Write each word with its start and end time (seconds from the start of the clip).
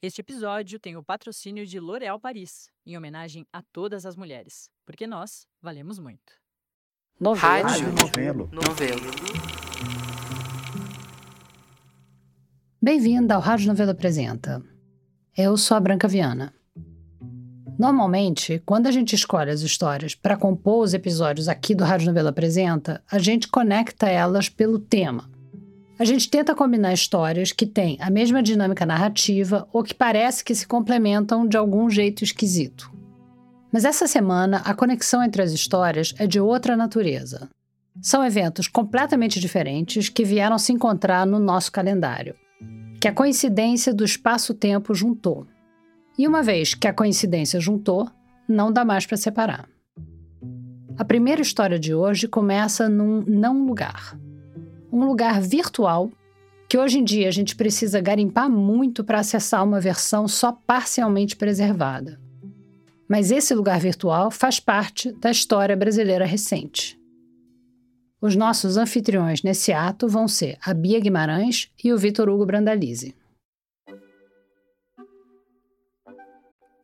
Este 0.00 0.20
episódio 0.20 0.78
tem 0.78 0.96
o 0.96 1.02
patrocínio 1.02 1.66
de 1.66 1.80
L'Oréal 1.80 2.20
Paris, 2.20 2.70
em 2.86 2.96
homenagem 2.96 3.44
a 3.52 3.60
todas 3.72 4.06
as 4.06 4.14
mulheres, 4.14 4.70
porque 4.86 5.08
nós 5.08 5.44
valemos 5.60 5.98
muito. 5.98 6.34
Novelo. 7.18 7.68
Rádio 7.68 7.92
Novelo. 7.92 8.48
Novelo. 8.52 9.10
Bem-vinda 12.80 13.34
ao 13.34 13.40
Rádio 13.40 13.66
Novelo 13.66 13.90
Apresenta. 13.90 14.64
Eu 15.36 15.56
sou 15.56 15.76
a 15.76 15.80
Branca 15.80 16.06
Viana. 16.06 16.54
Normalmente, 17.76 18.62
quando 18.64 18.86
a 18.86 18.92
gente 18.92 19.16
escolhe 19.16 19.50
as 19.50 19.62
histórias 19.62 20.14
para 20.14 20.36
compor 20.36 20.84
os 20.84 20.94
episódios 20.94 21.48
aqui 21.48 21.74
do 21.74 21.82
Rádio 21.82 22.06
Novelo 22.06 22.28
Apresenta, 22.28 23.02
a 23.10 23.18
gente 23.18 23.48
conecta 23.48 24.08
elas 24.08 24.48
pelo 24.48 24.78
tema. 24.78 25.28
A 25.98 26.04
gente 26.04 26.30
tenta 26.30 26.54
combinar 26.54 26.92
histórias 26.92 27.50
que 27.50 27.66
têm 27.66 27.98
a 28.00 28.08
mesma 28.08 28.40
dinâmica 28.40 28.86
narrativa 28.86 29.66
ou 29.72 29.82
que 29.82 29.92
parece 29.92 30.44
que 30.44 30.54
se 30.54 30.64
complementam 30.64 31.44
de 31.44 31.56
algum 31.56 31.90
jeito 31.90 32.22
esquisito. 32.22 32.88
Mas 33.72 33.84
essa 33.84 34.06
semana, 34.06 34.58
a 34.64 34.74
conexão 34.74 35.24
entre 35.24 35.42
as 35.42 35.50
histórias 35.50 36.14
é 36.16 36.24
de 36.24 36.38
outra 36.38 36.76
natureza. 36.76 37.48
São 38.00 38.24
eventos 38.24 38.68
completamente 38.68 39.40
diferentes 39.40 40.08
que 40.08 40.24
vieram 40.24 40.56
se 40.56 40.72
encontrar 40.72 41.26
no 41.26 41.40
nosso 41.40 41.72
calendário, 41.72 42.36
que 43.00 43.08
a 43.08 43.12
coincidência 43.12 43.92
do 43.92 44.04
espaço-tempo 44.04 44.94
juntou. 44.94 45.48
E 46.16 46.28
uma 46.28 46.44
vez 46.44 46.74
que 46.74 46.86
a 46.86 46.92
coincidência 46.92 47.58
juntou, 47.58 48.08
não 48.48 48.72
dá 48.72 48.84
mais 48.84 49.04
para 49.04 49.16
separar. 49.16 49.68
A 50.96 51.04
primeira 51.04 51.42
história 51.42 51.78
de 51.78 51.92
hoje 51.92 52.28
começa 52.28 52.88
num 52.88 53.24
não 53.26 53.66
lugar 53.66 54.16
um 54.92 55.04
lugar 55.04 55.40
virtual 55.40 56.10
que 56.68 56.76
hoje 56.76 56.98
em 56.98 57.04
dia 57.04 57.28
a 57.28 57.30
gente 57.30 57.56
precisa 57.56 58.00
garimpar 58.00 58.50
muito 58.50 59.02
para 59.02 59.20
acessar 59.20 59.64
uma 59.64 59.80
versão 59.80 60.28
só 60.28 60.52
parcialmente 60.52 61.34
preservada. 61.34 62.20
Mas 63.08 63.30
esse 63.30 63.54
lugar 63.54 63.80
virtual 63.80 64.30
faz 64.30 64.60
parte 64.60 65.10
da 65.12 65.30
história 65.30 65.74
brasileira 65.74 66.26
recente. 66.26 66.98
Os 68.20 68.36
nossos 68.36 68.76
anfitriões 68.76 69.42
nesse 69.42 69.72
ato 69.72 70.08
vão 70.08 70.28
ser 70.28 70.58
a 70.60 70.74
Bia 70.74 71.00
Guimarães 71.00 71.70
e 71.82 71.90
o 71.92 71.96
Vitor 71.96 72.28
Hugo 72.28 72.44
Brandalize. 72.44 73.14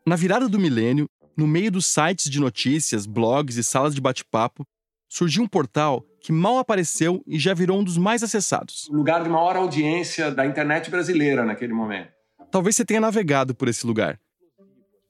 Na 0.06 0.16
virada 0.16 0.48
do 0.48 0.58
milênio, 0.58 1.06
no 1.36 1.46
meio 1.46 1.72
dos 1.72 1.86
sites 1.86 2.30
de 2.30 2.40
notícias, 2.40 3.04
blogs 3.04 3.56
e 3.56 3.64
salas 3.64 3.94
de 3.94 4.00
bate-papo, 4.00 4.64
surgiu 5.08 5.42
um 5.42 5.48
portal 5.48 6.06
que 6.24 6.32
mal 6.32 6.56
apareceu 6.56 7.22
e 7.26 7.38
já 7.38 7.52
virou 7.52 7.78
um 7.78 7.84
dos 7.84 7.98
mais 7.98 8.22
acessados. 8.22 8.88
O 8.88 8.96
lugar 8.96 9.22
de 9.22 9.28
maior 9.28 9.56
audiência 9.56 10.30
da 10.30 10.46
internet 10.46 10.90
brasileira 10.90 11.44
naquele 11.44 11.74
momento. 11.74 12.08
Talvez 12.50 12.76
você 12.76 12.84
tenha 12.84 12.98
navegado 12.98 13.54
por 13.54 13.68
esse 13.68 13.86
lugar. 13.86 14.18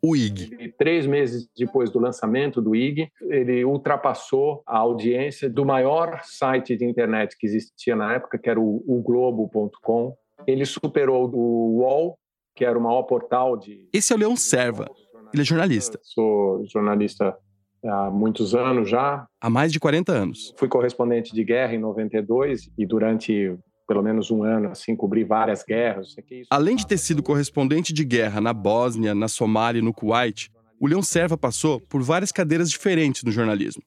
O 0.02 0.16
IG. 0.16 0.56
E 0.58 0.68
três 0.72 1.06
meses 1.06 1.48
depois 1.56 1.88
do 1.88 2.00
lançamento 2.00 2.60
do 2.60 2.74
IG, 2.74 3.12
ele 3.22 3.64
ultrapassou 3.64 4.64
a 4.66 4.76
audiência 4.78 5.48
do 5.48 5.64
maior 5.64 6.20
site 6.24 6.76
de 6.76 6.84
internet 6.84 7.36
que 7.38 7.46
existia 7.46 7.94
na 7.94 8.14
época, 8.14 8.36
que 8.36 8.50
era 8.50 8.60
o, 8.60 8.82
o 8.84 9.00
Globo.com. 9.00 10.16
Ele 10.48 10.66
superou 10.66 11.30
o 11.32 11.78
UOL, 11.78 12.18
que 12.56 12.64
era 12.64 12.76
o 12.76 12.82
maior 12.82 13.04
portal 13.04 13.56
de. 13.56 13.88
Esse 13.92 14.12
é 14.12 14.16
o 14.16 14.18
Leão 14.18 14.34
Serva. 14.34 14.90
Ele 15.32 15.42
é 15.42 15.44
jornalista. 15.44 15.96
Sou 16.02 16.66
jornalista 16.66 17.36
há 17.84 18.10
muitos 18.10 18.54
anos 18.54 18.88
já. 18.88 19.26
Há 19.40 19.50
mais 19.50 19.72
de 19.72 19.80
40 19.80 20.12
anos. 20.12 20.54
Fui 20.56 20.68
correspondente 20.68 21.34
de 21.34 21.44
guerra 21.44 21.74
em 21.74 21.78
92 21.78 22.70
e 22.76 22.86
durante 22.86 23.56
pelo 23.86 24.02
menos 24.02 24.30
um 24.30 24.42
ano, 24.42 24.70
assim, 24.70 24.96
cobri 24.96 25.24
várias 25.24 25.62
guerras. 25.62 26.16
Além 26.50 26.74
de 26.74 26.86
ter 26.86 26.96
sido 26.96 27.22
correspondente 27.22 27.92
de 27.92 28.02
guerra 28.02 28.40
na 28.40 28.52
Bósnia, 28.52 29.14
na 29.14 29.28
Somália 29.28 29.78
e 29.78 29.82
no 29.82 29.92
Kuwait, 29.92 30.50
o 30.80 30.86
Leão 30.86 31.02
Serva 31.02 31.36
passou 31.36 31.80
por 31.80 32.02
várias 32.02 32.32
cadeiras 32.32 32.70
diferentes 32.70 33.22
no 33.22 33.30
jornalismo. 33.30 33.82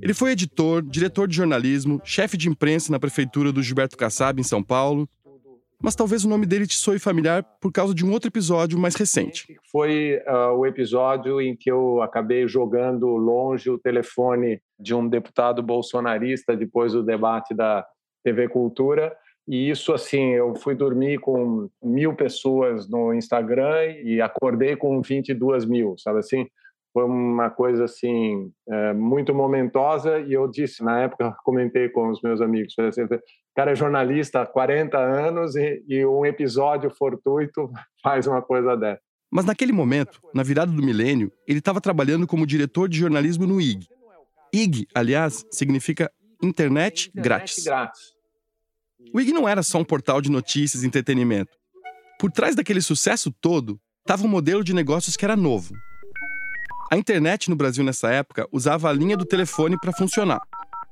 Ele 0.00 0.14
foi 0.14 0.32
editor, 0.32 0.82
diretor 0.82 1.28
de 1.28 1.36
jornalismo, 1.36 2.00
chefe 2.04 2.36
de 2.36 2.48
imprensa 2.48 2.90
na 2.90 2.98
prefeitura 2.98 3.52
do 3.52 3.62
Gilberto 3.62 3.96
Kassab, 3.96 4.40
em 4.40 4.44
São 4.44 4.62
Paulo, 4.62 5.08
mas 5.82 5.94
talvez 5.94 6.24
o 6.24 6.28
nome 6.28 6.46
dele 6.46 6.66
te 6.66 6.76
soe 6.76 6.98
familiar 6.98 7.42
por 7.60 7.70
causa 7.70 7.94
de 7.94 8.04
um 8.04 8.12
outro 8.12 8.28
episódio 8.28 8.78
mais 8.78 8.94
recente. 8.94 9.56
Foi 9.70 10.20
uh, 10.26 10.56
o 10.56 10.66
episódio 10.66 11.40
em 11.40 11.56
que 11.56 11.70
eu 11.70 12.00
acabei 12.02 12.48
jogando 12.48 13.06
longe 13.08 13.70
o 13.70 13.78
telefone 13.78 14.60
de 14.78 14.94
um 14.94 15.06
deputado 15.08 15.62
bolsonarista 15.62 16.56
depois 16.56 16.92
do 16.92 17.02
debate 17.02 17.54
da 17.54 17.86
TV 18.24 18.48
Cultura. 18.48 19.14
E 19.46 19.70
isso, 19.70 19.92
assim, 19.92 20.32
eu 20.32 20.54
fui 20.56 20.74
dormir 20.74 21.20
com 21.20 21.68
mil 21.82 22.14
pessoas 22.16 22.88
no 22.88 23.14
Instagram 23.14 23.92
e 24.02 24.20
acordei 24.20 24.74
com 24.74 25.00
22 25.00 25.64
mil, 25.64 25.94
sabe 25.98 26.18
assim? 26.18 26.46
Foi 26.96 27.04
uma 27.04 27.50
coisa 27.50 27.84
assim 27.84 28.50
é, 28.66 28.94
muito 28.94 29.34
momentosa 29.34 30.18
e 30.18 30.32
eu 30.32 30.48
disse 30.48 30.82
na 30.82 31.02
época 31.02 31.36
comentei 31.44 31.90
com 31.90 32.08
os 32.08 32.22
meus 32.22 32.40
amigos 32.40 32.74
assim, 32.78 33.02
o 33.02 33.08
cara 33.54 33.72
é 33.72 33.76
jornalista 33.76 34.40
há 34.40 34.46
40 34.46 34.96
anos 34.96 35.54
e, 35.56 35.84
e 35.86 36.06
um 36.06 36.24
episódio 36.24 36.88
fortuito 36.88 37.70
faz 38.02 38.26
uma 38.26 38.40
coisa 38.40 38.74
dessa. 38.78 39.02
Mas 39.30 39.44
naquele 39.44 39.72
momento 39.72 40.22
na 40.32 40.42
virada 40.42 40.72
do 40.72 40.82
milênio 40.82 41.30
ele 41.46 41.58
estava 41.58 41.82
trabalhando 41.82 42.26
como 42.26 42.46
diretor 42.46 42.88
de 42.88 42.96
jornalismo 42.96 43.46
no 43.46 43.60
IG 43.60 43.86
IG 44.50 44.88
aliás 44.94 45.44
significa 45.50 46.10
internet, 46.42 47.10
internet 47.10 47.12
grátis. 47.14 47.62
grátis. 47.62 48.00
O 49.12 49.20
IG 49.20 49.34
não 49.34 49.46
era 49.46 49.62
só 49.62 49.76
um 49.76 49.84
portal 49.84 50.22
de 50.22 50.30
notícias 50.30 50.82
e 50.82 50.86
entretenimento. 50.86 51.52
Por 52.18 52.32
trás 52.32 52.56
daquele 52.56 52.80
sucesso 52.80 53.30
todo 53.30 53.78
estava 54.00 54.24
um 54.24 54.28
modelo 54.28 54.64
de 54.64 54.72
negócios 54.72 55.14
que 55.14 55.26
era 55.26 55.36
novo 55.36 55.74
a 56.90 56.96
internet 56.96 57.50
no 57.50 57.56
Brasil 57.56 57.82
nessa 57.82 58.10
época 58.10 58.46
usava 58.52 58.88
a 58.88 58.92
linha 58.92 59.16
do 59.16 59.24
telefone 59.24 59.76
para 59.78 59.92
funcionar. 59.92 60.40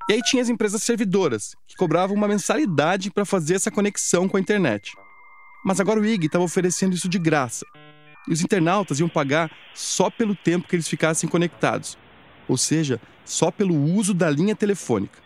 E 0.09 0.15
aí 0.15 0.23
tinha 0.23 0.43
as 0.43 0.49
empresas 0.49 0.83
servidoras, 0.83 1.55
que 1.67 1.77
cobravam 1.77 2.17
uma 2.17 2.27
mensalidade 2.27 3.11
para 3.11 3.25
fazer 3.25 3.55
essa 3.55 3.71
conexão 3.71 4.29
com 4.29 4.37
a 4.37 4.41
internet. 4.41 4.93
Mas 5.65 5.81
agora 5.81 6.01
o 6.01 6.05
IG 6.05 6.27
estava 6.27 6.45
oferecendo 6.45 6.95
isso 6.95 7.09
de 7.09 7.19
graça. 7.19 7.65
E 8.29 8.33
os 8.33 8.43
internautas 8.43 8.99
iam 8.99 9.09
pagar 9.09 9.51
só 9.73 10.11
pelo 10.11 10.35
tempo 10.35 10.67
que 10.67 10.75
eles 10.75 10.89
ficassem 10.89 11.29
conectados. 11.29 11.97
Ou 12.49 12.57
seja, 12.57 13.01
só 13.25 13.51
pelo 13.51 13.75
uso 13.75 14.13
da 14.13 14.29
linha 14.29 14.57
telefônica. 14.57 15.23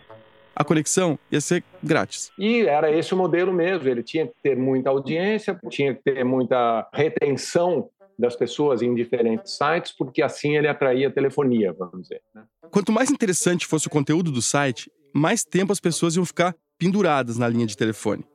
A 0.55 0.63
conexão 0.63 1.17
ia 1.31 1.41
ser 1.41 1.63
grátis. 1.81 2.31
E 2.37 2.61
era 2.61 2.91
esse 2.91 3.13
o 3.13 3.17
modelo 3.17 3.51
mesmo. 3.51 3.87
Ele 3.87 4.03
tinha 4.03 4.27
que 4.27 4.33
ter 4.43 4.55
muita 4.55 4.91
audiência, 4.91 5.59
tinha 5.69 5.95
que 5.95 6.03
ter 6.03 6.23
muita 6.23 6.87
retenção 6.93 7.89
das 8.19 8.35
pessoas 8.35 8.81
em 8.81 8.93
diferentes 8.93 9.57
sites, 9.57 9.93
porque 9.93 10.21
assim 10.21 10.57
ele 10.57 10.67
atraía 10.67 11.09
telefonia, 11.09 11.71
vamos 11.71 12.01
dizer. 12.01 12.21
Né? 12.35 12.43
Quanto 12.69 12.91
mais 12.91 13.09
interessante 13.09 13.65
fosse 13.65 13.87
o 13.87 13.89
conteúdo 13.89 14.29
do 14.29 14.41
site, 14.41 14.91
mais 15.13 15.45
tempo 15.45 15.71
as 15.71 15.79
pessoas 15.79 16.17
iam 16.17 16.25
ficar 16.25 16.53
penduradas 16.77 17.37
na 17.37 17.47
linha 17.47 17.65
de 17.65 17.77
telefone. 17.77 18.25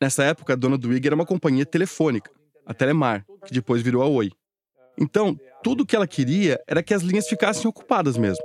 Nessa 0.00 0.22
época, 0.22 0.52
a 0.52 0.56
dona 0.56 0.76
do 0.76 0.92
IG 0.92 1.06
era 1.06 1.14
uma 1.14 1.24
companhia 1.24 1.64
telefônica, 1.64 2.30
a 2.66 2.74
Telemar, 2.74 3.24
que 3.46 3.54
depois 3.54 3.80
virou 3.80 4.02
a 4.02 4.06
Oi. 4.06 4.30
Então, 4.98 5.38
tudo 5.62 5.82
o 5.82 5.86
que 5.86 5.96
ela 5.96 6.06
queria 6.06 6.60
era 6.66 6.82
que 6.82 6.92
as 6.92 7.02
linhas 7.02 7.26
ficassem 7.26 7.66
ocupadas 7.66 8.18
mesmo. 8.18 8.44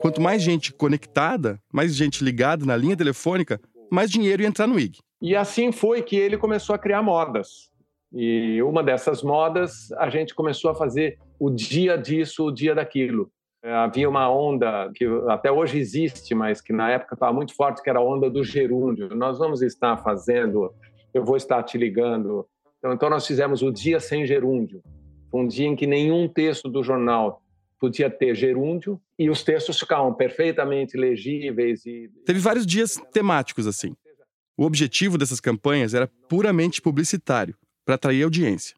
Quanto 0.00 0.20
mais 0.20 0.42
gente 0.42 0.72
conectada, 0.72 1.60
mais 1.72 1.94
gente 1.94 2.24
ligada 2.24 2.64
na 2.64 2.76
linha 2.76 2.96
telefônica, 2.96 3.60
mais 3.88 4.10
dinheiro 4.10 4.42
ia 4.42 4.48
entrar 4.48 4.66
no 4.66 4.80
IG. 4.80 4.98
E 5.20 5.36
assim 5.36 5.70
foi 5.70 6.02
que 6.02 6.16
ele 6.16 6.36
começou 6.36 6.74
a 6.74 6.78
criar 6.78 7.02
modas. 7.02 7.70
E 8.14 8.62
uma 8.62 8.82
dessas 8.82 9.22
modas, 9.22 9.90
a 9.92 10.10
gente 10.10 10.34
começou 10.34 10.70
a 10.70 10.74
fazer 10.74 11.18
o 11.38 11.48
dia 11.48 11.96
disso, 11.96 12.46
o 12.46 12.52
dia 12.52 12.74
daquilo. 12.74 13.30
É, 13.62 13.72
havia 13.72 14.08
uma 14.08 14.28
onda 14.28 14.90
que 14.94 15.06
até 15.28 15.50
hoje 15.50 15.78
existe, 15.78 16.34
mas 16.34 16.60
que 16.60 16.72
na 16.72 16.90
época 16.90 17.14
estava 17.14 17.32
muito 17.32 17.54
forte, 17.54 17.82
que 17.82 17.88
era 17.88 18.00
a 18.00 18.04
onda 18.04 18.28
do 18.28 18.44
gerúndio. 18.44 19.08
Nós 19.14 19.38
vamos 19.38 19.62
estar 19.62 19.96
fazendo, 19.98 20.74
eu 21.14 21.24
vou 21.24 21.36
estar 21.36 21.62
te 21.62 21.78
ligando. 21.78 22.46
Então, 22.78 22.92
então 22.92 23.08
nós 23.08 23.26
fizemos 23.26 23.62
o 23.62 23.70
dia 23.70 23.98
sem 23.98 24.26
gerúndio. 24.26 24.82
Um 25.32 25.46
dia 25.46 25.66
em 25.66 25.76
que 25.76 25.86
nenhum 25.86 26.28
texto 26.28 26.68
do 26.68 26.82
jornal 26.82 27.40
podia 27.80 28.10
ter 28.10 28.34
gerúndio 28.34 29.00
e 29.18 29.30
os 29.30 29.42
textos 29.42 29.78
ficavam 29.78 30.12
perfeitamente 30.12 30.96
legíveis. 30.96 31.86
E... 31.86 32.10
Teve 32.26 32.40
vários 32.40 32.66
dias 32.66 33.00
temáticos 33.12 33.66
assim. 33.66 33.96
O 34.56 34.64
objetivo 34.64 35.16
dessas 35.16 35.40
campanhas 35.40 35.94
era 35.94 36.10
puramente 36.28 36.82
publicitário 36.82 37.56
para 37.84 37.94
atrair 37.96 38.22
audiência. 38.22 38.76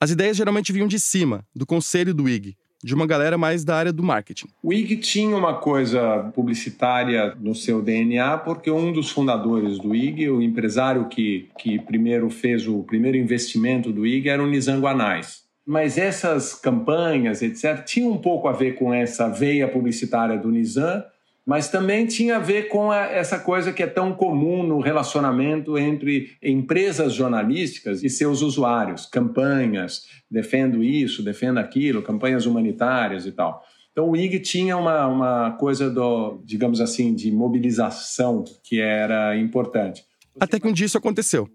As 0.00 0.10
ideias 0.10 0.36
geralmente 0.36 0.72
vinham 0.72 0.88
de 0.88 0.98
cima, 0.98 1.46
do 1.54 1.64
conselho 1.64 2.12
do 2.12 2.28
IG, 2.28 2.56
de 2.82 2.94
uma 2.94 3.06
galera 3.06 3.38
mais 3.38 3.64
da 3.64 3.76
área 3.76 3.92
do 3.92 4.02
marketing. 4.02 4.48
O 4.62 4.72
IG 4.72 4.96
tinha 4.96 5.36
uma 5.36 5.54
coisa 5.54 6.30
publicitária 6.34 7.36
no 7.38 7.54
seu 7.54 7.80
DNA, 7.80 8.38
porque 8.38 8.70
um 8.70 8.92
dos 8.92 9.10
fundadores 9.10 9.78
do 9.78 9.94
IG, 9.94 10.28
o 10.28 10.42
empresário 10.42 11.08
que, 11.08 11.48
que 11.58 11.78
primeiro 11.78 12.28
fez 12.28 12.66
o 12.66 12.82
primeiro 12.82 13.16
investimento 13.16 13.92
do 13.92 14.04
IG, 14.04 14.28
era 14.28 14.42
o 14.42 14.46
Nizam 14.46 14.80
Guanais. 14.80 15.42
Mas 15.64 15.96
essas 15.96 16.54
campanhas, 16.54 17.40
etc., 17.40 17.84
tinham 17.84 18.10
um 18.10 18.18
pouco 18.18 18.48
a 18.48 18.52
ver 18.52 18.74
com 18.74 18.92
essa 18.92 19.28
veia 19.28 19.68
publicitária 19.68 20.36
do 20.36 20.50
Nizam, 20.50 21.04
mas 21.46 21.68
também 21.68 22.06
tinha 22.06 22.36
a 22.36 22.40
ver 22.40 22.68
com 22.68 22.90
a, 22.90 23.00
essa 23.06 23.38
coisa 23.38 23.72
que 23.72 23.82
é 23.82 23.86
tão 23.86 24.12
comum 24.14 24.62
no 24.62 24.80
relacionamento 24.80 25.76
entre 25.76 26.36
empresas 26.42 27.12
jornalísticas 27.12 28.02
e 28.02 28.08
seus 28.08 28.42
usuários, 28.42 29.06
campanhas, 29.06 30.06
defendo 30.30 30.82
isso, 30.82 31.22
defendo 31.22 31.58
aquilo, 31.58 32.02
campanhas 32.02 32.46
humanitárias 32.46 33.26
e 33.26 33.32
tal. 33.32 33.64
Então 33.90 34.08
o 34.08 34.16
IG 34.16 34.40
tinha 34.40 34.76
uma, 34.76 35.06
uma 35.06 35.50
coisa 35.52 35.90
do, 35.90 36.40
digamos 36.44 36.80
assim, 36.80 37.14
de 37.14 37.30
mobilização 37.30 38.44
que 38.62 38.80
era 38.80 39.36
importante. 39.36 40.04
Até 40.40 40.58
que 40.58 40.66
um 40.66 40.72
dia 40.72 40.86
isso 40.86 40.96
aconteceu. 40.96 41.48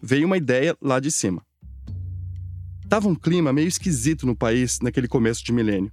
Veio 0.00 0.26
uma 0.26 0.36
ideia 0.36 0.76
lá 0.80 1.00
de 1.00 1.10
cima. 1.10 1.42
Tava 2.88 3.08
um 3.08 3.14
clima 3.14 3.52
meio 3.52 3.66
esquisito 3.66 4.26
no 4.26 4.36
país 4.36 4.78
naquele 4.80 5.08
começo 5.08 5.42
de 5.42 5.52
milênio. 5.52 5.90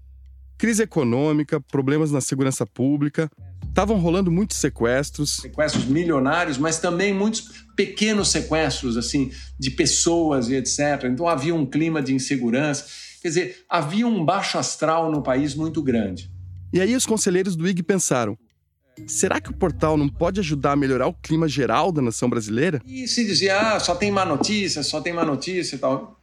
Crise 0.62 0.84
econômica, 0.84 1.60
problemas 1.60 2.12
na 2.12 2.22
segurança 2.22 2.68
pública, 2.68 3.32
estavam 3.68 3.98
rolando 3.98 4.30
muitos 4.30 4.58
sequestros. 4.58 5.38
Sequestros 5.38 5.86
milionários, 5.86 6.60
mas 6.60 6.78
também 6.78 7.12
muitos 7.12 7.66
pequenos 7.76 8.28
sequestros, 8.28 8.96
assim, 8.96 9.32
de 9.60 9.72
pessoas 9.72 10.50
e 10.50 10.56
etc. 10.56 11.06
Então 11.06 11.28
havia 11.28 11.56
um 11.56 11.66
clima 11.66 12.00
de 12.00 12.14
insegurança. 12.14 12.86
Quer 13.24 13.28
dizer, 13.30 13.66
havia 13.68 14.06
um 14.06 14.24
baixo 14.24 14.60
astral 14.60 15.12
no 15.12 15.24
país 15.24 15.56
muito 15.56 15.82
grande. 15.82 16.32
E 16.72 16.80
aí 16.80 16.96
os 16.96 17.08
conselheiros 17.08 17.56
do 17.56 17.68
IG 17.68 17.82
pensaram: 17.82 18.38
será 19.08 19.42
que 19.42 19.50
o 19.50 19.56
portal 19.56 19.98
não 19.98 20.08
pode 20.08 20.40
ajudar 20.42 20.74
a 20.74 20.76
melhorar 20.76 21.08
o 21.08 21.14
clima 21.16 21.48
geral 21.48 21.92
da 21.92 22.04
nação 22.04 22.30
brasileira? 22.30 22.80
E 22.86 23.08
se 23.08 23.26
dizia, 23.26 23.60
ah, 23.60 23.80
só 23.80 23.96
tem 23.96 24.12
má 24.12 24.24
notícia, 24.24 24.84
só 24.84 25.02
tem 25.02 25.12
má 25.12 25.26
notícia 25.26 25.76
e 25.76 25.80
tal 25.80 26.21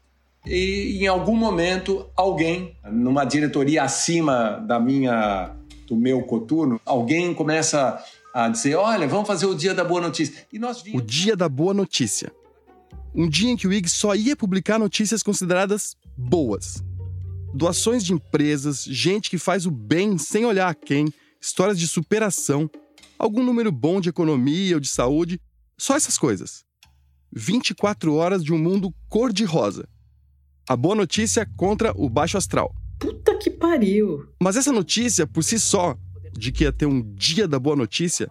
e 0.48 1.04
em 1.04 1.06
algum 1.06 1.36
momento 1.36 2.06
alguém, 2.16 2.76
numa 2.90 3.24
diretoria 3.24 3.82
acima 3.82 4.64
da 4.66 4.80
minha 4.80 5.54
do 5.86 5.96
meu 5.96 6.22
coturno, 6.22 6.80
alguém 6.84 7.34
começa 7.34 8.02
a 8.34 8.48
dizer: 8.48 8.74
"Olha, 8.76 9.06
vamos 9.06 9.26
fazer 9.26 9.46
o 9.46 9.54
dia 9.54 9.74
da 9.74 9.84
boa 9.84 10.00
notícia". 10.00 10.46
E 10.52 10.58
nós 10.58 10.82
vimos... 10.82 11.02
O 11.02 11.04
dia 11.04 11.36
da 11.36 11.48
boa 11.48 11.74
notícia. 11.74 12.32
Um 13.14 13.28
dia 13.28 13.50
em 13.50 13.56
que 13.56 13.66
o 13.66 13.72
IG 13.72 13.88
só 13.88 14.14
ia 14.14 14.36
publicar 14.36 14.78
notícias 14.78 15.22
consideradas 15.22 15.96
boas. 16.16 16.82
Doações 17.54 18.04
de 18.04 18.12
empresas, 18.12 18.84
gente 18.84 19.30
que 19.30 19.38
faz 19.38 19.66
o 19.66 19.70
bem 19.70 20.18
sem 20.18 20.44
olhar 20.44 20.68
a 20.68 20.74
quem, 20.74 21.12
histórias 21.40 21.78
de 21.78 21.88
superação, 21.88 22.70
algum 23.18 23.42
número 23.42 23.72
bom 23.72 24.00
de 24.00 24.10
economia 24.10 24.76
ou 24.76 24.80
de 24.80 24.88
saúde, 24.88 25.40
só 25.76 25.96
essas 25.96 26.18
coisas. 26.18 26.64
24 27.32 28.14
horas 28.14 28.44
de 28.44 28.52
um 28.52 28.58
mundo 28.58 28.94
cor-de-rosa 29.08 29.88
a 30.68 30.76
boa 30.76 30.94
notícia 30.94 31.48
contra 31.56 31.92
o 31.96 32.10
baixo 32.10 32.36
astral. 32.36 32.74
Puta 32.98 33.34
que 33.36 33.48
pariu! 33.48 34.28
Mas 34.40 34.54
essa 34.54 34.70
notícia, 34.70 35.26
por 35.26 35.42
si 35.42 35.58
só, 35.58 35.96
de 36.32 36.52
que 36.52 36.64
ia 36.64 36.72
ter 36.72 36.84
um 36.84 37.00
dia 37.14 37.48
da 37.48 37.58
boa 37.58 37.74
notícia, 37.74 38.28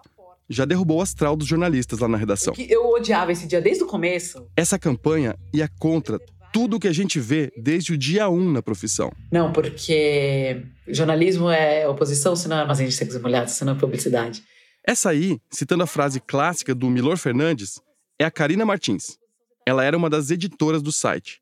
já 0.48 0.64
derrubou 0.64 1.00
o 1.00 1.02
astral 1.02 1.36
dos 1.36 1.48
jornalistas 1.48 1.98
lá 1.98 2.08
na 2.08 2.18
redação. 2.18 2.54
Eu 2.70 2.90
odiava 2.92 3.32
esse 3.32 3.48
dia 3.48 3.60
desde 3.60 3.84
o 3.84 3.88
começo. 3.88 4.48
Essa 4.56 4.78
campanha 4.78 5.36
ia 5.52 5.68
contra 5.80 6.20
tudo 6.54 6.78
o 6.78 6.80
que 6.80 6.88
a 6.88 6.94
gente 6.94 7.20
vê 7.20 7.52
desde 7.58 7.94
o 7.94 7.98
dia 7.98 8.30
1 8.30 8.52
na 8.52 8.62
profissão. 8.62 9.12
Não, 9.32 9.52
porque 9.52 10.64
jornalismo 10.88 11.50
é 11.50 11.88
oposição, 11.88 12.36
senão 12.36 12.58
é 12.58 12.62
armazém 12.62 12.88
de 12.88 12.94
secos 12.94 13.20
molhados, 13.20 13.54
senão 13.54 13.74
é 13.74 13.80
publicidade. 13.80 14.44
Essa 14.86 15.10
aí, 15.10 15.40
citando 15.52 15.84
a 15.84 15.88
frase 15.88 16.20
clássica 16.20 16.76
do 16.76 16.88
Milor 16.90 17.18
Fernandes, 17.18 17.82
é 18.20 18.26
a 18.26 18.32
Karina 18.32 18.64
Martins. 18.64 19.18
Ela 19.66 19.84
era 19.84 19.98
uma 19.98 20.10
das 20.10 20.30
editoras 20.30 20.82
do 20.82 20.92
site. 20.92 21.42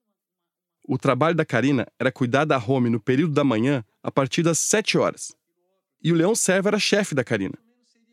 O 0.87 0.97
trabalho 0.97 1.35
da 1.35 1.43
Karina 1.43 1.87
era 1.99 2.11
cuidar 2.11 2.45
da 2.45 2.57
home 2.57 2.89
no 2.89 2.99
período 2.99 3.33
da 3.33 3.43
manhã 3.43 3.83
a 4.03 4.11
partir 4.11 4.43
das 4.43 4.59
7 4.59 4.97
horas. 4.97 5.33
E 6.03 6.11
o 6.11 6.15
Leão 6.15 6.35
Servo 6.35 6.67
era 6.67 6.77
chefe 6.77 7.15
da 7.15 7.23
Karina. 7.23 7.57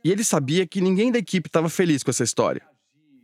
E 0.03 0.11
ele 0.11 0.25
sabia 0.25 0.67
que 0.67 0.81
ninguém 0.81 1.13
da 1.13 1.19
equipe 1.19 1.49
estava 1.49 1.69
feliz 1.69 2.03
com 2.03 2.11
essa 2.11 2.25
história. 2.25 2.63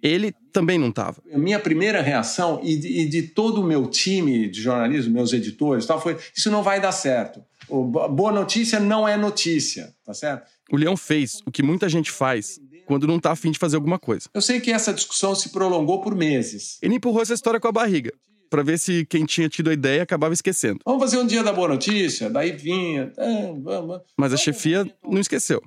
Ele 0.03 0.33
também 0.53 0.79
não 0.79 0.91
estava. 0.91 1.23
A 1.33 1.39
minha 1.39 1.59
primeira 1.59 2.01
reação, 2.03 2.61
e 2.63 2.77
de, 2.77 3.01
e 3.01 3.09
de, 3.09 3.23
todo 3.23 3.63
o 3.63 3.65
meu 3.65 3.89
time 3.89 4.49
de 4.49 4.61
jornalismo, 4.61 5.13
meus 5.13 5.33
editores, 5.33 5.87
tal, 5.87 6.01
foi: 6.01 6.17
isso 6.37 6.51
não 6.51 6.63
vai 6.63 6.81
dar 6.81 6.93
certo. 6.93 7.43
O, 7.69 7.83
boa 7.83 8.31
notícia 8.31 8.79
não 8.79 9.09
é 9.09 9.17
notícia, 9.17 9.93
tá 10.05 10.15
certo? 10.15 10.47
O 10.71 10.77
Leão 10.77 10.97
fez 10.97 11.41
o 11.45 11.51
que 11.51 11.63
muita 11.63 11.89
gente 11.89 12.13
faz 12.13 12.61
quando 12.87 13.09
não 13.09 13.17
está 13.17 13.33
afim 13.33 13.51
de 13.51 13.59
fazer 13.59 13.77
alguma 13.77 13.99
coisa. 13.99 14.29
Eu 14.33 14.41
sei 14.41 14.61
que 14.61 14.71
essa 14.71 14.95
discussão 14.95 15.35
se 15.35 15.49
prolongou 15.49 16.01
por 16.01 16.15
meses. 16.15 16.79
Ele 16.81 16.95
empurrou 16.95 17.21
essa 17.21 17.35
história 17.35 17.59
com 17.59 17.67
a 17.67 17.73
barriga 17.73 18.13
para 18.49 18.63
ver 18.63 18.79
se 18.79 19.05
quem 19.07 19.25
tinha 19.25 19.49
tido 19.49 19.71
a 19.71 19.73
ideia 19.73 20.03
acabava 20.03 20.35
esquecendo. 20.35 20.81
Vamos 20.85 21.03
fazer 21.03 21.19
um 21.19 21.27
dia 21.27 21.43
da 21.43 21.53
boa 21.53 21.69
notícia? 21.69 22.31
Daí 22.31 22.53
vinha. 22.53 23.13
É, 23.17 23.53
vamos. 23.57 24.01
Mas 24.17 24.33
a 24.33 24.37
chefia 24.37 24.91
não 25.03 25.21
esqueceu. 25.21 25.63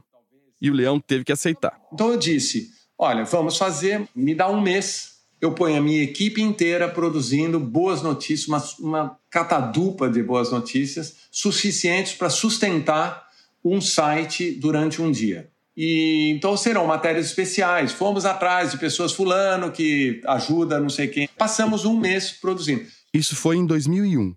E 0.62 0.70
o 0.70 0.74
leão 0.74 1.00
teve 1.00 1.24
que 1.24 1.32
aceitar. 1.32 1.80
Então 1.94 2.12
eu 2.12 2.18
disse: 2.18 2.70
olha, 2.98 3.24
vamos 3.24 3.58
fazer, 3.58 4.08
me 4.16 4.36
dá 4.36 4.50
um 4.50 4.62
mês. 4.62 5.12
Eu 5.40 5.54
ponho 5.54 5.78
a 5.78 5.82
minha 5.82 6.04
equipe 6.04 6.40
inteira 6.40 6.88
produzindo 6.88 7.60
boas 7.60 8.04
notícias, 8.04 8.48
uma, 8.48 8.64
uma 8.80 9.20
catadupa 9.28 10.08
de 10.08 10.22
boas 10.22 10.52
notícias 10.52 11.16
suficientes 11.32 12.14
para 12.14 12.30
sustentar 12.30 13.28
um 13.64 13.82
site 13.82 14.52
durante 14.52 15.02
um 15.02 15.12
dia. 15.12 15.51
E 15.76 16.30
então 16.36 16.58
serão 16.58 16.86
matérias 16.86 17.28
especiais. 17.28 17.92
Fomos 17.92 18.26
atrás 18.26 18.72
de 18.72 18.78
pessoas 18.78 19.14
fulano 19.14 19.72
que 19.72 20.22
ajuda, 20.28 20.80
não 20.80 20.90
sei 20.90 21.08
quem. 21.08 21.30
Passamos 21.38 21.86
um 21.86 21.98
mês 21.98 22.32
produzindo. 22.32 22.86
Isso 23.14 23.36
foi 23.36 23.58
em 23.58 23.66
2001, 23.66 24.36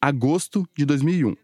agosto 0.00 0.66
de 0.76 0.84
2001. 0.84 1.34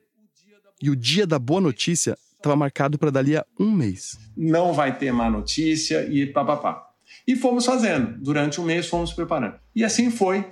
E 0.82 0.90
o 0.90 0.96
dia 0.96 1.26
da 1.26 1.38
boa 1.38 1.60
notícia 1.60 2.18
estava 2.36 2.54
marcado 2.54 2.98
para 2.98 3.10
dali 3.10 3.36
a 3.36 3.44
um 3.58 3.70
mês. 3.70 4.18
Não 4.36 4.72
vai 4.72 4.96
ter 4.96 5.12
má 5.12 5.30
notícia 5.30 6.06
e 6.06 6.26
papapá. 6.26 6.90
E 7.26 7.34
fomos 7.34 7.64
fazendo. 7.64 8.18
Durante 8.18 8.60
um 8.60 8.64
mês 8.64 8.86
fomos 8.86 9.12
preparando. 9.12 9.56
E 9.74 9.84
assim 9.84 10.10
foi. 10.10 10.46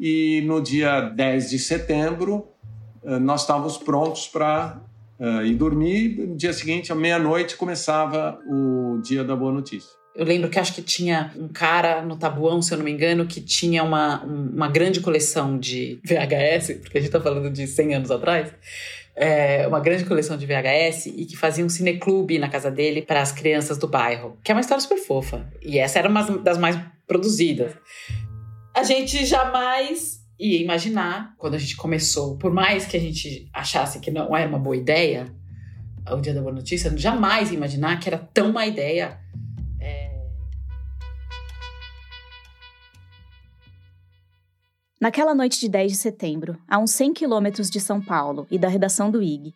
E 0.00 0.42
no 0.46 0.62
dia 0.62 1.00
10 1.00 1.50
de 1.50 1.58
setembro, 1.58 2.48
eh, 3.04 3.18
nós 3.18 3.42
estávamos 3.42 3.76
prontos 3.76 4.26
para 4.28 4.80
uh, 5.18 5.44
e 5.44 5.54
dormir. 5.54 6.26
No 6.26 6.36
dia 6.36 6.52
seguinte, 6.52 6.92
à 6.92 6.94
meia-noite, 6.94 7.56
começava 7.56 8.38
o 8.46 9.00
dia 9.02 9.24
da 9.24 9.34
boa 9.34 9.52
notícia. 9.52 9.90
Eu 10.14 10.24
lembro 10.24 10.50
que 10.50 10.58
acho 10.58 10.74
que 10.74 10.82
tinha 10.82 11.32
um 11.36 11.46
cara 11.46 12.02
no 12.02 12.16
Tabuão, 12.16 12.60
se 12.60 12.74
eu 12.74 12.78
não 12.78 12.84
me 12.84 12.90
engano, 12.90 13.26
que 13.26 13.40
tinha 13.40 13.84
uma, 13.84 14.24
uma 14.24 14.68
grande 14.68 15.00
coleção 15.00 15.56
de 15.56 16.00
VHS, 16.04 16.78
porque 16.80 16.98
a 16.98 17.00
gente 17.00 17.08
está 17.08 17.20
falando 17.20 17.50
de 17.50 17.66
100 17.68 17.94
anos 17.94 18.10
atrás, 18.10 18.52
é, 19.14 19.66
uma 19.66 19.78
grande 19.78 20.04
coleção 20.04 20.36
de 20.36 20.46
VHS 20.46 21.06
e 21.06 21.24
que 21.24 21.36
fazia 21.36 21.64
um 21.64 21.68
cineclube 21.68 22.38
na 22.38 22.48
casa 22.48 22.70
dele 22.70 23.02
para 23.02 23.20
as 23.20 23.30
crianças 23.30 23.78
do 23.78 23.86
bairro, 23.86 24.38
que 24.42 24.50
é 24.50 24.54
uma 24.54 24.60
história 24.60 24.80
super 24.80 24.98
fofa. 24.98 25.48
E 25.62 25.78
essa 25.78 25.98
era 25.98 26.08
uma 26.08 26.22
das 26.38 26.58
mais 26.58 26.76
produzidas. 27.06 27.72
A 28.74 28.82
gente 28.82 29.24
jamais 29.24 30.17
ia 30.38 30.62
imaginar, 30.62 31.34
quando 31.36 31.54
a 31.54 31.58
gente 31.58 31.76
começou, 31.76 32.36
por 32.38 32.52
mais 32.52 32.86
que 32.86 32.96
a 32.96 33.00
gente 33.00 33.48
achasse 33.52 33.98
que 33.98 34.10
não 34.10 34.36
era 34.36 34.48
uma 34.48 34.58
boa 34.58 34.76
ideia, 34.76 35.34
o 36.08 36.20
Dia 36.20 36.32
da 36.32 36.40
Boa 36.40 36.54
Notícia, 36.54 36.96
jamais 36.96 37.52
imaginar 37.52 37.98
que 37.98 38.08
era 38.08 38.18
tão 38.18 38.52
má 38.52 38.66
ideia. 38.66 39.18
É... 39.80 40.16
Naquela 45.00 45.34
noite 45.34 45.60
de 45.60 45.68
10 45.68 45.92
de 45.92 45.98
setembro, 45.98 46.58
a 46.68 46.78
uns 46.78 46.92
100 46.92 47.14
quilômetros 47.14 47.70
de 47.70 47.80
São 47.80 48.00
Paulo 48.00 48.46
e 48.50 48.58
da 48.58 48.68
redação 48.68 49.10
do 49.10 49.22
IG, 49.22 49.52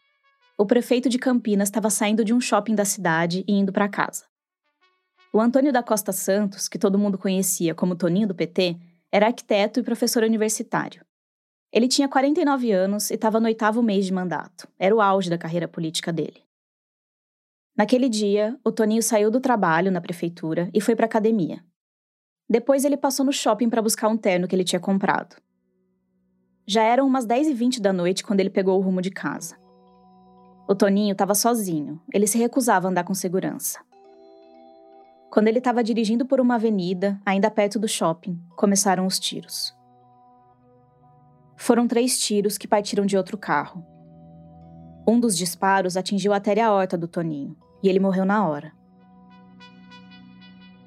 o 0.59 0.67
prefeito 0.67 1.09
de 1.09 1.19
Campinas 1.19 1.69
estava 1.69 1.91
saindo 1.91 2.25
de 2.25 2.35
um 2.35 2.41
shopping 2.41 2.75
da 2.75 2.85
cidade 2.85 3.45
e 3.49 3.53
indo 3.53 3.73
para 3.73 3.89
casa. 3.89 4.25
O 5.33 5.41
Antônio 5.41 5.73
da 5.73 5.83
Costa 5.83 6.13
Santos, 6.13 6.69
que 6.69 6.79
todo 6.79 6.99
mundo 6.99 7.17
conhecia 7.17 7.75
como 7.75 7.97
Toninho 7.97 8.29
do 8.29 8.35
PT, 8.35 8.77
era 9.13 9.27
arquiteto 9.27 9.79
e 9.79 9.83
professor 9.83 10.23
universitário. 10.23 11.05
Ele 11.71 11.87
tinha 11.87 12.09
49 12.09 12.73
anos 12.73 13.11
e 13.11 13.15
estava 13.15 13.39
no 13.39 13.47
oitavo 13.47 13.83
mês 13.83 14.07
de 14.07 14.13
mandato. 14.13 14.67
Era 14.79 14.95
o 14.95 15.01
auge 15.01 15.29
da 15.29 15.37
carreira 15.37 15.69
política 15.69 16.11
dele. 16.11 16.43
Naquele 17.77 18.09
dia, 18.09 18.59
o 18.65 18.73
Toninho 18.73 19.03
saiu 19.03 19.31
do 19.31 19.41
trabalho 19.41 19.91
na 19.91 20.01
prefeitura 20.01 20.71
e 20.75 20.81
foi 20.81 20.97
para 20.97 21.07
academia. 21.07 21.63
Depois 22.49 22.85
ele 22.85 22.97
passou 22.97 23.25
no 23.25 23.33
shopping 23.33 23.69
para 23.69 23.81
buscar 23.83 24.09
um 24.09 24.17
terno 24.17 24.49
que 24.49 24.55
ele 24.55 24.65
tinha 24.65 24.81
comprado. 24.81 25.37
Já 26.67 26.83
eram 26.83 27.07
umas 27.07 27.25
10 27.25 27.49
e 27.49 27.55
20 27.55 27.81
da 27.81 27.93
noite 27.93 28.25
quando 28.25 28.41
ele 28.41 28.51
pegou 28.51 28.79
o 28.79 28.83
rumo 28.83 29.01
de 29.03 29.11
casa. 29.11 29.57
O 30.69 30.75
Toninho 30.75 31.13
estava 31.13 31.35
sozinho, 31.35 32.01
ele 32.13 32.27
se 32.27 32.39
recusava 32.39 32.87
a 32.87 32.91
andar 32.91 33.05
com 33.05 33.15
segurança. 33.15 33.81
Quando 35.33 35.49
ele 35.49 35.61
estava 35.61 35.83
dirigindo 35.83 36.27
por 36.27 36.43
uma 36.43 36.57
avenida, 36.57 37.19
ainda 37.25 37.51
perto 37.51 37.79
do 37.79 37.89
shopping, 37.89 38.39
começaram 38.55 39.07
os 39.07 39.19
tiros. 39.19 39.75
Foram 41.57 41.89
três 41.89 42.19
tiros 42.19 42.59
que 42.59 42.69
partiram 42.69 43.07
de 43.07 43.17
outro 43.17 43.39
carro. 43.39 43.83
Um 45.09 45.19
dos 45.19 45.35
disparos 45.35 45.97
atingiu 45.97 46.35
a 46.35 46.37
artéria 46.37 46.67
aorta 46.67 46.99
do 46.99 47.09
Toninho 47.09 47.57
e 47.83 47.89
ele 47.89 47.99
morreu 47.99 48.27
na 48.27 48.47
hora. 48.47 48.75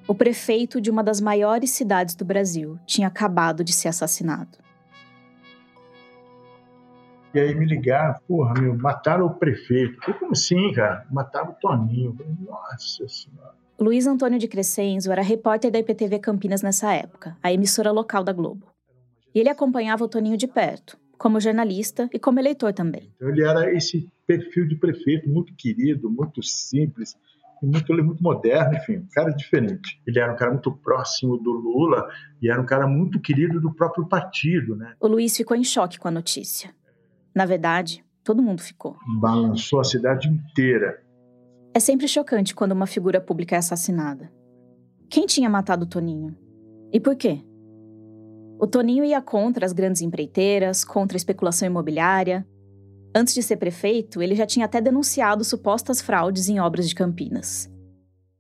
O 0.08 0.14
prefeito 0.14 0.80
de 0.80 0.92
uma 0.92 1.04
das 1.04 1.20
maiores 1.20 1.72
cidades 1.72 2.14
do 2.14 2.24
Brasil 2.24 2.78
tinha 2.86 3.08
acabado 3.08 3.64
de 3.64 3.74
ser 3.74 3.88
assassinado. 3.88 4.60
E 7.34 7.40
aí 7.40 7.56
me 7.56 7.66
ligaram, 7.66 8.14
porra, 8.28 8.54
meu, 8.62 8.78
mataram 8.78 9.26
o 9.26 9.34
prefeito. 9.34 9.98
Eu 10.08 10.14
como 10.14 10.34
assim, 10.34 10.72
cara? 10.72 11.04
Mataram 11.10 11.50
o 11.50 11.56
Toninho. 11.56 12.12
Eu 12.12 12.16
falei, 12.16 12.36
Nossa 12.48 13.08
Senhora. 13.08 13.65
Luiz 13.80 14.08
Antônio 14.08 14.40
de 14.40 14.48
Crescenzo 14.48 15.12
era 15.12 15.22
repórter 15.22 15.70
da 15.70 15.80
IPTV 15.80 16.20
Campinas 16.20 16.62
nessa 16.62 16.94
época, 16.94 17.36
a 17.44 17.52
emissora 17.52 17.92
local 17.92 18.24
da 18.24 18.32
Globo. 18.32 18.68
E 19.34 19.40
ele 19.40 19.50
acompanhava 19.50 20.06
o 20.06 20.08
Toninho 20.08 20.38
de 20.38 20.48
perto, 20.48 20.98
como 21.18 21.42
jornalista 21.42 22.10
e 22.14 22.18
como 22.18 22.40
eleitor 22.40 22.72
também. 22.72 23.12
Então 23.18 23.30
ele 23.30 23.44
era 23.44 23.70
esse 23.76 24.10
perfil 24.26 24.66
de 24.66 24.78
prefeito 24.78 25.30
muito 25.30 25.54
querido, 25.56 26.10
muito 26.10 26.42
simples, 26.42 27.18
muito, 27.62 27.94
muito 27.94 28.24
moderno, 28.24 28.78
enfim, 28.78 28.98
um 28.98 29.08
cara 29.12 29.32
diferente. 29.32 30.02
Ele 30.08 30.20
era 30.20 30.32
um 30.32 30.38
cara 30.38 30.52
muito 30.52 30.72
próximo 30.72 31.38
do 31.38 31.52
Lula 31.52 32.08
e 32.42 32.50
era 32.50 32.62
um 32.62 32.66
cara 32.66 32.88
muito 32.88 33.20
querido 33.20 33.60
do 33.60 33.74
próprio 33.74 34.08
partido, 34.08 34.78
né? 34.78 34.94
O 35.02 35.08
Luiz 35.08 35.36
ficou 35.36 35.58
em 35.58 35.66
choque 35.66 36.00
com 36.00 36.08
a 36.08 36.12
notícia. 36.12 36.74
Na 37.34 37.46
verdade, 37.46 38.06
todo 38.24 38.42
mundo 38.42 38.62
ficou. 38.62 38.98
Balançou 39.20 39.82
a 39.82 39.84
cidade 39.84 40.30
inteira. 40.30 41.05
É 41.76 41.80
sempre 41.80 42.08
chocante 42.08 42.56
quando 42.56 42.72
uma 42.72 42.88
figura 42.88 43.22
pública 43.22 43.56
é 43.56 43.60
assassinada. 43.60 44.32
Quem 45.10 45.28
tinha 45.28 45.50
matado 45.50 45.84
o 45.84 45.88
Toninho? 45.88 46.36
E 46.92 47.00
por 47.00 47.16
quê? 47.16 47.44
O 48.58 48.66
Toninho 48.66 49.04
ia 49.04 49.22
contra 49.22 49.66
as 49.66 49.74
grandes 49.74 50.02
empreiteiras, 50.02 50.84
contra 50.84 51.16
a 51.16 51.20
especulação 51.20 51.68
imobiliária, 51.68 52.48
Antes 53.18 53.34
de 53.34 53.42
ser 53.42 53.56
prefeito, 53.56 54.22
ele 54.22 54.36
já 54.36 54.46
tinha 54.46 54.66
até 54.66 54.82
denunciado 54.82 55.42
supostas 55.46 56.02
fraudes 56.02 56.50
em 56.50 56.60
obras 56.60 56.90
de 56.90 56.94
Campinas. 56.94 57.72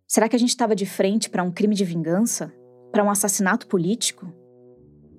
Será 0.06 0.28
que 0.28 0.36
a 0.36 0.40
gente 0.40 0.50
estava 0.50 0.76
de 0.76 0.86
frente 0.86 1.30
para 1.30 1.44
um 1.44 1.50
crime 1.50 1.74
de 1.74 1.86
vingança? 1.86 2.54
Para 2.92 3.02
um 3.02 3.10
assassinato 3.10 3.68
político? 3.68 4.28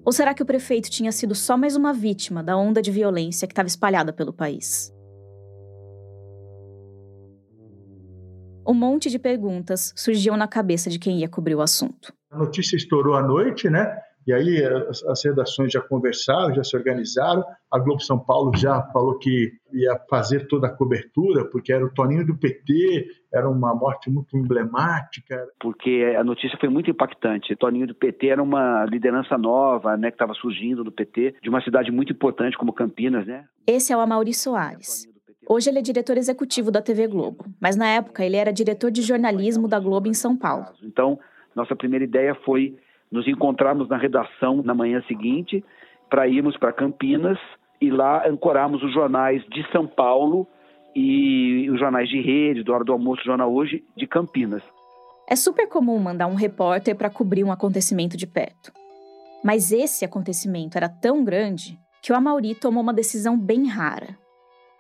Ou 0.05 0.13
será 0.13 0.35
que 0.35 0.43
o 0.43 0.47
prefeito 0.47 0.91
tinha 0.91 1.11
sido 1.11 1.35
só 1.35 1.57
mais 1.57 1.75
uma 1.75 1.95
vítima 1.95 2.43
da 2.43 2.55
onda 2.55 2.83
de 2.83 2.91
violência 2.91 3.49
que 3.49 3.53
estava 3.53 3.67
espalhada 3.67 4.13
pelo 4.13 4.31
país? 4.31 4.93
Um 8.67 8.75
monte 8.75 9.09
de 9.11 9.19
perguntas 9.19 9.93
surgiam 9.97 10.37
na 10.37 10.49
cabeça 10.49 10.91
de 10.91 10.99
quem 10.99 11.21
ia 11.21 11.29
cobrir 11.29 11.55
o 11.55 11.61
assunto. 11.61 12.13
A 12.31 12.39
notícia 12.39 12.77
estourou 12.77 13.15
à 13.15 13.23
noite, 13.23 13.71
né? 13.71 13.97
E 14.27 14.33
aí 14.33 14.65
as, 14.65 15.05
as, 15.05 15.25
redações 15.25 15.73
já 15.73 15.81
conversaram, 15.81 16.53
já 16.53 16.65
se 16.65 16.77
organizaram. 16.77 17.45
A 17.71 17.79
Globo 17.79 18.01
São 18.01 18.19
Paulo 18.19 18.51
já 18.57 18.83
falou 18.93 19.17
que 19.19 19.53
ia 19.73 19.97
fazer 20.11 20.49
toda 20.49 20.67
a 20.67 20.71
cobertura, 20.71 21.45
porque 21.45 21.73
era 21.73 21.85
o 21.85 21.95
Toninho 21.95 22.27
do 22.27 22.37
PT, 22.37 23.07
era 23.33 23.49
uma 23.49 23.73
morte 23.73 24.11
muito 24.11 24.37
emblemática. 24.37 25.47
Porque 25.61 26.13
a 26.19 26.25
notícia 26.25 26.59
foi 26.59 26.69
muito 26.69 26.91
impactante. 26.91 27.53
O 27.53 27.57
Toninho 27.57 27.87
do 27.87 27.95
PT 27.95 28.27
era 28.27 28.43
uma 28.43 28.85
liderança 28.87 29.39
nova, 29.39 29.97
né, 29.97 30.11
que 30.11 30.17
estava 30.17 30.35
surgindo 30.35 30.83
do 30.83 30.91
PT, 30.91 31.37
de 31.41 31.49
uma 31.49 31.63
cidade 31.63 31.93
muito 31.93 32.13
importante 32.13 32.59
como 32.59 32.73
Campinas, 32.73 33.25
né? 33.27 33.45
Esse 33.65 33.93
é 33.93 33.97
o 33.97 34.01
Amaury 34.01 34.35
Soares. 34.35 35.09
Hoje 35.49 35.71
ele 35.71 35.79
é 35.79 35.83
diretor 35.83 36.17
executivo 36.17 36.73
da 36.73 36.83
TV 36.83 37.07
Globo, 37.07 37.45
mas 37.61 37.77
na 37.77 37.87
época 37.87 38.25
ele 38.25 38.37
era 38.37 38.53
diretor 38.53 38.91
de 38.91 39.01
jornalismo 39.01 39.69
da 39.69 39.79
Globo 39.79 40.09
em 40.09 40.15
São 40.15 40.37
Paulo. 40.37 40.67
Então, 40.83 41.19
nossa 41.55 41.77
primeira 41.77 42.05
ideia 42.05 42.35
foi 42.45 42.77
nos 43.13 43.29
encontrarmos 43.29 43.89
na 43.89 43.97
redação 43.97 44.61
na 44.65 44.75
manhã 44.75 45.01
seguinte 45.07 45.65
para 46.11 46.27
irmos 46.27 46.57
para 46.57 46.73
Campinas 46.73 47.39
e 47.81 47.91
lá 47.91 48.27
ancorarmos 48.29 48.83
os 48.83 48.93
jornais 48.93 49.45
de 49.45 49.65
São 49.71 49.87
Paulo 49.87 50.49
e 50.97 51.71
os 51.71 51.79
jornais 51.79 52.09
de 52.09 52.21
rede, 52.21 52.65
do 52.65 52.73
Hora 52.73 52.83
do 52.83 52.93
Almoço, 52.93 53.23
Jornal 53.25 53.53
Hoje, 53.53 53.85
de 53.97 54.07
Campinas. 54.07 54.63
É 55.29 55.37
super 55.37 55.69
comum 55.69 55.99
mandar 55.99 56.27
um 56.27 56.35
repórter 56.35 56.97
para 56.97 57.11
cobrir 57.11 57.45
um 57.45 57.53
acontecimento 57.53 58.17
de 58.17 58.27
perto. 58.27 58.73
Mas 59.45 59.71
esse 59.71 60.05
acontecimento 60.05 60.77
era 60.77 60.89
tão 60.89 61.23
grande 61.23 61.79
que 62.03 62.13
o 62.13 62.17
Amauri 62.17 62.55
tomou 62.55 62.83
uma 62.83 62.95
decisão 62.95 63.39
bem 63.39 63.69
rara. 63.69 64.17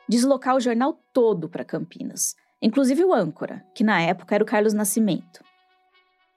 Deslocar 0.08 0.54
o 0.54 0.60
jornal 0.60 1.00
todo 1.12 1.48
para 1.48 1.64
Campinas, 1.64 2.36
inclusive 2.62 3.04
o 3.04 3.12
âncora, 3.12 3.64
que 3.74 3.82
na 3.82 4.00
época 4.00 4.36
era 4.36 4.44
o 4.44 4.46
Carlos 4.46 4.72
Nascimento. 4.72 5.44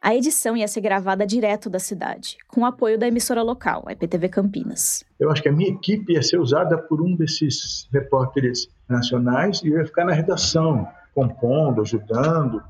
A 0.01 0.15
edição 0.15 0.57
ia 0.57 0.67
ser 0.67 0.81
gravada 0.81 1.23
direto 1.23 1.69
da 1.69 1.77
cidade, 1.77 2.37
com 2.47 2.61
o 2.61 2.65
apoio 2.65 2.97
da 2.97 3.07
emissora 3.07 3.43
local, 3.43 3.83
a 3.85 3.91
IPTV 3.91 4.29
Campinas. 4.29 5.03
Eu 5.19 5.29
acho 5.29 5.43
que 5.43 5.49
a 5.49 5.51
minha 5.51 5.69
equipe 5.69 6.13
ia 6.13 6.23
ser 6.23 6.39
usada 6.39 6.79
por 6.79 6.99
um 6.99 7.15
desses 7.15 7.87
repórteres 7.93 8.67
nacionais 8.89 9.61
e 9.61 9.67
eu 9.67 9.77
ia 9.77 9.85
ficar 9.85 10.05
na 10.05 10.13
redação, 10.13 10.87
compondo, 11.13 11.81
ajudando. 11.81 12.63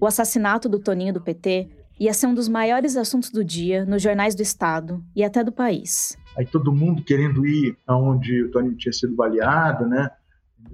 O 0.00 0.06
assassinato 0.06 0.70
do 0.70 0.78
Toninho 0.78 1.12
do 1.12 1.20
PT 1.20 1.68
ia 2.00 2.14
ser 2.14 2.28
um 2.28 2.34
dos 2.34 2.48
maiores 2.48 2.96
assuntos 2.96 3.30
do 3.30 3.44
dia 3.44 3.84
nos 3.84 4.00
jornais 4.00 4.34
do 4.34 4.42
estado 4.42 5.04
e 5.14 5.22
até 5.22 5.44
do 5.44 5.52
país. 5.52 6.16
Aí 6.34 6.46
todo 6.46 6.72
mundo 6.72 7.02
querendo 7.02 7.46
ir 7.46 7.76
aonde 7.86 8.44
o 8.44 8.50
Toninho 8.50 8.76
tinha 8.76 8.92
sido 8.92 9.14
baleado, 9.14 9.86
né? 9.86 10.08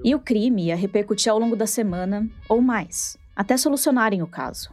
E 0.05 0.15
o 0.15 0.21
crime 0.21 0.67
ia 0.67 0.77
repercutir 0.77 1.31
ao 1.31 1.39
longo 1.39 1.55
da 1.55 1.67
semana 1.67 2.29
ou 2.49 2.61
mais, 2.61 3.17
até 3.37 3.57
solucionarem 3.57 4.21
o 4.21 4.27
caso. 4.27 4.71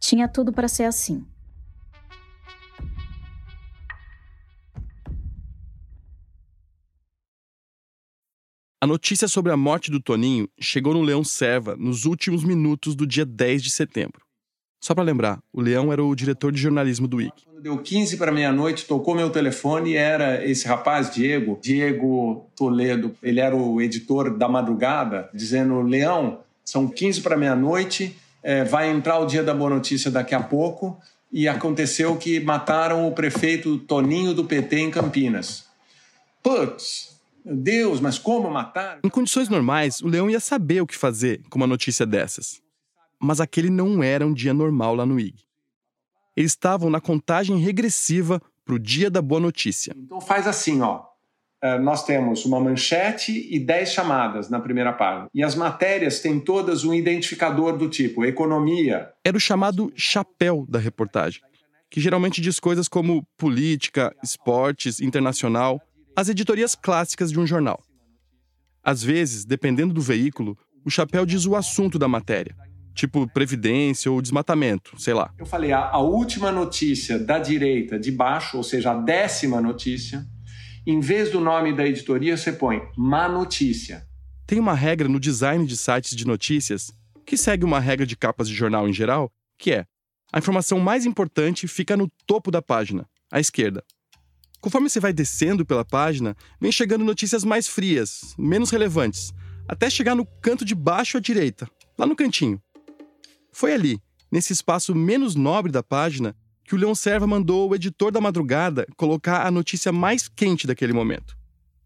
Tinha 0.00 0.26
tudo 0.26 0.52
para 0.52 0.68
ser 0.68 0.84
assim. 0.84 1.26
A 8.80 8.86
notícia 8.86 9.28
sobre 9.28 9.52
a 9.52 9.56
morte 9.56 9.90
do 9.90 10.00
Toninho 10.00 10.48
chegou 10.60 10.94
no 10.94 11.02
Leão 11.02 11.24
Serva 11.24 11.76
nos 11.76 12.04
últimos 12.04 12.44
minutos 12.44 12.94
do 12.94 13.06
dia 13.06 13.24
10 13.24 13.62
de 13.62 13.70
setembro. 13.70 14.23
Só 14.84 14.94
para 14.94 15.02
lembrar, 15.02 15.38
o 15.50 15.62
Leão 15.62 15.90
era 15.90 16.04
o 16.04 16.14
diretor 16.14 16.52
de 16.52 16.60
jornalismo 16.60 17.08
do 17.08 17.18
IC. 17.18 17.32
Quando 17.46 17.62
deu 17.62 17.78
15 17.78 18.18
para 18.18 18.30
meia-noite, 18.30 18.84
tocou 18.84 19.14
meu 19.14 19.30
telefone 19.30 19.92
e 19.92 19.96
era 19.96 20.44
esse 20.44 20.68
rapaz, 20.68 21.10
Diego, 21.10 21.58
Diego 21.62 22.44
Toledo. 22.54 23.16
Ele 23.22 23.40
era 23.40 23.56
o 23.56 23.80
editor 23.80 24.36
da 24.36 24.46
madrugada, 24.46 25.30
dizendo: 25.32 25.80
Leão, 25.80 26.40
são 26.62 26.86
15 26.86 27.22
para 27.22 27.34
meia-noite, 27.34 28.14
é, 28.42 28.62
vai 28.62 28.90
entrar 28.90 29.18
o 29.20 29.24
dia 29.24 29.42
da 29.42 29.54
boa 29.54 29.70
notícia 29.70 30.10
daqui 30.10 30.34
a 30.34 30.42
pouco 30.42 31.00
e 31.32 31.48
aconteceu 31.48 32.14
que 32.16 32.38
mataram 32.38 33.08
o 33.08 33.12
prefeito 33.12 33.78
Toninho 33.78 34.34
do 34.34 34.44
PT 34.44 34.80
em 34.80 34.90
Campinas. 34.90 35.64
Putz, 36.42 37.18
meu 37.42 37.56
Deus, 37.56 38.00
mas 38.00 38.18
como 38.18 38.50
matar? 38.50 38.98
Em 39.02 39.08
condições 39.08 39.48
normais, 39.48 40.02
o 40.02 40.08
Leão 40.08 40.28
ia 40.28 40.40
saber 40.40 40.82
o 40.82 40.86
que 40.86 40.94
fazer 40.94 41.40
com 41.48 41.56
uma 41.56 41.66
notícia 41.66 42.04
dessas. 42.04 42.62
Mas 43.20 43.40
aquele 43.40 43.70
não 43.70 44.02
era 44.02 44.26
um 44.26 44.32
dia 44.32 44.54
normal 44.54 44.94
lá 44.94 45.06
no 45.06 45.18
IG. 45.18 45.44
Eles 46.36 46.52
estavam 46.52 46.90
na 46.90 47.00
contagem 47.00 47.56
regressiva 47.58 48.40
para 48.64 48.74
o 48.74 48.78
dia 48.78 49.10
da 49.10 49.22
boa 49.22 49.40
notícia. 49.40 49.94
Então 49.96 50.20
faz 50.20 50.46
assim, 50.46 50.80
ó. 50.80 51.04
Eh, 51.62 51.78
nós 51.78 52.04
temos 52.04 52.44
uma 52.44 52.60
manchete 52.60 53.32
e 53.50 53.58
10 53.58 53.90
chamadas 53.90 54.50
na 54.50 54.60
primeira 54.60 54.92
página. 54.92 55.28
E 55.32 55.42
as 55.42 55.54
matérias 55.54 56.20
têm 56.20 56.38
todas 56.38 56.84
um 56.84 56.92
identificador 56.92 57.78
do 57.78 57.88
tipo 57.88 58.22
economia. 58.22 59.10
Era 59.24 59.36
o 59.36 59.40
chamado 59.40 59.90
chapéu 59.96 60.66
da 60.68 60.78
reportagem, 60.78 61.40
que 61.90 62.00
geralmente 62.00 62.42
diz 62.42 62.60
coisas 62.60 62.86
como 62.86 63.26
política, 63.38 64.14
esportes, 64.22 65.00
internacional, 65.00 65.80
as 66.14 66.28
editorias 66.28 66.74
clássicas 66.74 67.32
de 67.32 67.40
um 67.40 67.46
jornal. 67.46 67.82
Às 68.82 69.02
vezes, 69.02 69.46
dependendo 69.46 69.94
do 69.94 70.02
veículo, 70.02 70.58
o 70.84 70.90
chapéu 70.90 71.24
diz 71.24 71.46
o 71.46 71.56
assunto 71.56 71.98
da 71.98 72.06
matéria, 72.06 72.54
tipo 72.94 73.26
previdência 73.28 74.10
ou 74.10 74.22
desmatamento, 74.22 74.92
sei 74.98 75.14
lá. 75.14 75.32
Eu 75.38 75.46
falei, 75.46 75.72
a, 75.72 75.90
a 75.90 76.00
última 76.00 76.52
notícia 76.52 77.18
da 77.18 77.38
direita 77.38 77.98
de 77.98 78.10
baixo, 78.12 78.56
ou 78.56 78.62
seja, 78.62 78.92
a 78.92 78.94
décima 78.94 79.60
notícia, 79.60 80.24
em 80.86 81.00
vez 81.00 81.30
do 81.30 81.40
nome 81.40 81.74
da 81.74 81.86
editoria, 81.86 82.36
você 82.36 82.52
põe 82.52 82.82
má 82.96 83.28
notícia. 83.28 84.06
Tem 84.46 84.58
uma 84.58 84.74
regra 84.74 85.08
no 85.08 85.18
design 85.18 85.66
de 85.66 85.76
sites 85.76 86.14
de 86.14 86.26
notícias 86.26 86.92
que 87.26 87.36
segue 87.36 87.64
uma 87.64 87.80
regra 87.80 88.06
de 88.06 88.16
capas 88.16 88.48
de 88.48 88.54
jornal 88.54 88.88
em 88.88 88.92
geral, 88.92 89.32
que 89.58 89.72
é 89.72 89.86
a 90.32 90.38
informação 90.38 90.78
mais 90.80 91.06
importante 91.06 91.68
fica 91.68 91.96
no 91.96 92.10
topo 92.26 92.50
da 92.50 92.60
página, 92.60 93.08
à 93.30 93.40
esquerda. 93.40 93.84
Conforme 94.60 94.88
você 94.88 94.98
vai 94.98 95.12
descendo 95.12 95.64
pela 95.64 95.84
página, 95.84 96.36
vem 96.60 96.72
chegando 96.72 97.04
notícias 97.04 97.44
mais 97.44 97.68
frias, 97.68 98.34
menos 98.36 98.70
relevantes, 98.70 99.32
até 99.68 99.88
chegar 99.88 100.14
no 100.14 100.26
canto 100.42 100.64
de 100.64 100.74
baixo 100.74 101.16
à 101.16 101.20
direita, 101.20 101.68
lá 101.96 102.06
no 102.06 102.16
cantinho. 102.16 102.60
Foi 103.54 103.72
ali, 103.72 104.00
nesse 104.30 104.52
espaço 104.52 104.94
menos 104.94 105.36
nobre 105.36 105.70
da 105.70 105.80
página, 105.80 106.36
que 106.64 106.74
o 106.74 106.78
Leão 106.78 106.94
Serva 106.94 107.24
mandou 107.24 107.70
o 107.70 107.74
editor 107.74 108.10
da 108.10 108.20
madrugada 108.20 108.84
colocar 108.96 109.46
a 109.46 109.50
notícia 109.50 109.92
mais 109.92 110.26
quente 110.28 110.66
daquele 110.66 110.92
momento. 110.92 111.38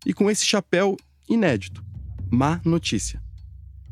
E 0.07 0.15
com 0.15 0.31
esse 0.31 0.47
chapéu 0.47 0.97
inédito. 1.29 1.85
Má 2.31 2.59
notícia. 2.65 3.23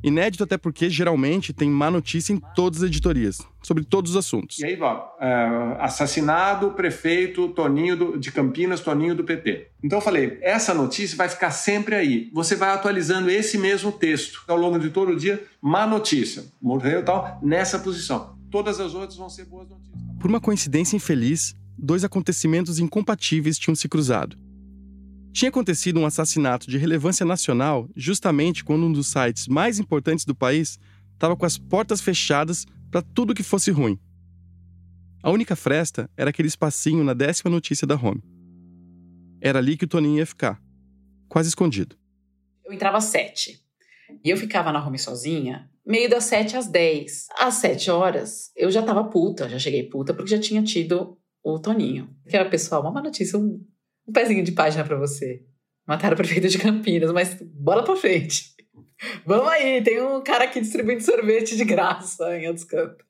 Inédito 0.06 0.44
até 0.44 0.56
porque 0.56 0.88
geralmente 0.88 1.52
tem 1.52 1.68
má 1.68 1.90
notícia 1.90 2.32
em 2.32 2.40
todas 2.54 2.80
as 2.80 2.88
editorias, 2.88 3.42
sobre 3.60 3.82
todos 3.82 4.12
os 4.12 4.16
assuntos. 4.16 4.60
E 4.60 4.64
aí, 4.64 4.80
ó, 4.80 5.02
é, 5.20 5.76
assassinado 5.80 6.70
prefeito 6.70 7.48
Toninho 7.48 7.96
do, 7.96 8.16
de 8.16 8.30
Campinas, 8.30 8.80
Toninho 8.80 9.16
do 9.16 9.24
PT. 9.24 9.66
Então 9.82 9.98
eu 9.98 10.02
falei, 10.02 10.38
essa 10.42 10.72
notícia 10.72 11.16
vai 11.16 11.28
ficar 11.28 11.50
sempre 11.50 11.96
aí. 11.96 12.30
Você 12.32 12.54
vai 12.54 12.70
atualizando 12.70 13.28
esse 13.28 13.58
mesmo 13.58 13.90
texto 13.90 14.44
ao 14.46 14.56
longo 14.56 14.78
de 14.78 14.90
todo 14.90 15.10
o 15.10 15.16
dia, 15.16 15.42
má 15.60 15.84
notícia, 15.88 16.44
morreu 16.62 17.04
tal, 17.04 17.40
nessa 17.42 17.76
posição. 17.76 18.38
Todas 18.48 18.78
as 18.78 18.94
outras 18.94 19.16
vão 19.16 19.28
ser 19.28 19.46
boas 19.46 19.68
notícias. 19.68 19.96
Por 20.20 20.30
uma 20.30 20.40
coincidência 20.40 20.94
infeliz, 20.94 21.52
dois 21.76 22.04
acontecimentos 22.04 22.78
incompatíveis 22.78 23.58
tinham 23.58 23.74
se 23.74 23.88
cruzado. 23.88 24.36
Tinha 25.36 25.50
acontecido 25.50 26.00
um 26.00 26.06
assassinato 26.06 26.66
de 26.66 26.78
relevância 26.78 27.26
nacional 27.26 27.90
justamente 27.94 28.64
quando 28.64 28.86
um 28.86 28.90
dos 28.90 29.08
sites 29.08 29.46
mais 29.46 29.78
importantes 29.78 30.24
do 30.24 30.34
país 30.34 30.78
estava 31.12 31.36
com 31.36 31.44
as 31.44 31.58
portas 31.58 32.00
fechadas 32.00 32.64
para 32.90 33.02
tudo 33.02 33.34
que 33.34 33.42
fosse 33.42 33.70
ruim. 33.70 34.00
A 35.22 35.30
única 35.30 35.54
fresta 35.54 36.08
era 36.16 36.30
aquele 36.30 36.48
espacinho 36.48 37.04
na 37.04 37.12
décima 37.12 37.50
notícia 37.50 37.86
da 37.86 37.96
home. 37.96 38.22
Era 39.38 39.58
ali 39.58 39.76
que 39.76 39.84
o 39.84 39.86
Toninho 39.86 40.16
ia 40.16 40.24
ficar, 40.24 40.58
quase 41.28 41.50
escondido. 41.50 41.98
Eu 42.64 42.72
entrava 42.72 42.96
às 42.96 43.04
sete. 43.04 43.60
E 44.24 44.30
eu 44.30 44.38
ficava 44.38 44.72
na 44.72 44.82
home 44.82 44.98
sozinha, 44.98 45.68
meio 45.86 46.08
das 46.08 46.24
sete 46.24 46.56
às 46.56 46.66
dez. 46.66 47.26
Às 47.38 47.56
sete 47.56 47.90
horas, 47.90 48.50
eu 48.56 48.70
já 48.70 48.82
tava 48.82 49.04
puta, 49.04 49.50
já 49.50 49.58
cheguei 49.58 49.82
puta, 49.82 50.14
porque 50.14 50.30
já 50.30 50.40
tinha 50.40 50.62
tido 50.62 51.18
o 51.44 51.58
Toninho. 51.58 52.08
Que 52.26 52.36
era, 52.36 52.48
pessoal, 52.48 52.80
uma 52.80 52.90
má 52.90 53.02
notícia, 53.02 53.38
um, 53.38 53.62
um 54.06 54.12
pezinho 54.12 54.44
de 54.44 54.52
página 54.52 54.84
para 54.84 54.96
você. 54.96 55.42
Mataram 55.86 56.14
o 56.14 56.16
prefeito 56.16 56.48
de 56.48 56.58
Campinas, 56.58 57.12
mas 57.12 57.36
bora 57.54 57.82
pra 57.82 57.96
frente. 57.96 58.54
Vamos 59.24 59.48
aí, 59.48 59.82
tem 59.82 60.02
um 60.02 60.22
cara 60.22 60.44
aqui 60.44 60.60
distribuindo 60.60 61.02
sorvete 61.02 61.56
de 61.56 61.64
graça 61.64 62.36
em 62.36 62.46
outros 62.48 62.64
cantos. 62.64 63.04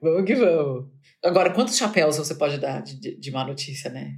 Vamos 0.00 0.24
que 0.24 0.34
vamos. 0.34 0.86
Agora, 1.24 1.50
quantos 1.50 1.76
chapéus 1.76 2.16
você 2.16 2.34
pode 2.34 2.58
dar 2.58 2.82
de, 2.82 3.16
de, 3.18 3.30
má 3.30 3.44
notícia, 3.44 3.90
né? 3.90 4.14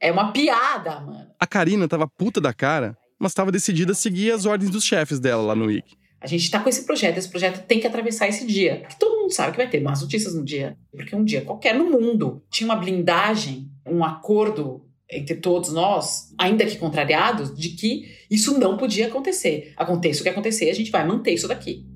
É 0.00 0.10
uma 0.10 0.32
piada, 0.32 1.00
mano. 1.00 1.30
A 1.38 1.46
Karina 1.46 1.88
tava 1.88 2.08
puta 2.08 2.40
da 2.40 2.52
cara, 2.52 2.96
mas 3.18 3.32
estava 3.32 3.52
decidida 3.52 3.92
a 3.92 3.94
seguir 3.94 4.32
as 4.32 4.46
ordens 4.46 4.70
dos 4.70 4.84
chefes 4.84 5.20
dela 5.20 5.42
lá 5.42 5.54
no 5.54 5.70
IG. 5.70 5.84
A 6.20 6.26
gente 6.26 6.50
tá 6.50 6.60
com 6.60 6.68
esse 6.68 6.84
projeto, 6.84 7.16
esse 7.16 7.30
projeto 7.30 7.64
tem 7.66 7.80
que 7.80 7.86
atravessar 7.86 8.28
esse 8.28 8.46
dia. 8.46 8.84
Que 8.88 8.98
todo 8.98 9.20
mundo 9.20 9.32
sabe 9.32 9.52
que 9.52 9.58
vai 9.58 9.70
ter 9.70 9.80
más 9.80 10.02
notícias 10.02 10.34
no 10.34 10.44
dia. 10.44 10.76
Porque 10.90 11.16
um 11.16 11.24
dia 11.24 11.42
qualquer 11.42 11.74
no 11.74 11.88
mundo 11.88 12.44
tinha 12.50 12.68
uma 12.68 12.76
blindagem, 12.76 13.70
um 13.86 14.04
acordo 14.04 14.89
entre 15.12 15.36
todos 15.36 15.72
nós, 15.72 16.32
ainda 16.38 16.64
que 16.64 16.78
contrariados, 16.78 17.54
de 17.54 17.70
que 17.70 18.08
isso 18.30 18.58
não 18.58 18.76
podia 18.76 19.08
acontecer. 19.08 19.72
Aconteça 19.76 20.20
o 20.20 20.22
que 20.22 20.28
acontecer, 20.28 20.70
a 20.70 20.74
gente 20.74 20.90
vai 20.90 21.06
manter 21.06 21.32
isso 21.32 21.48
daqui. 21.48 21.86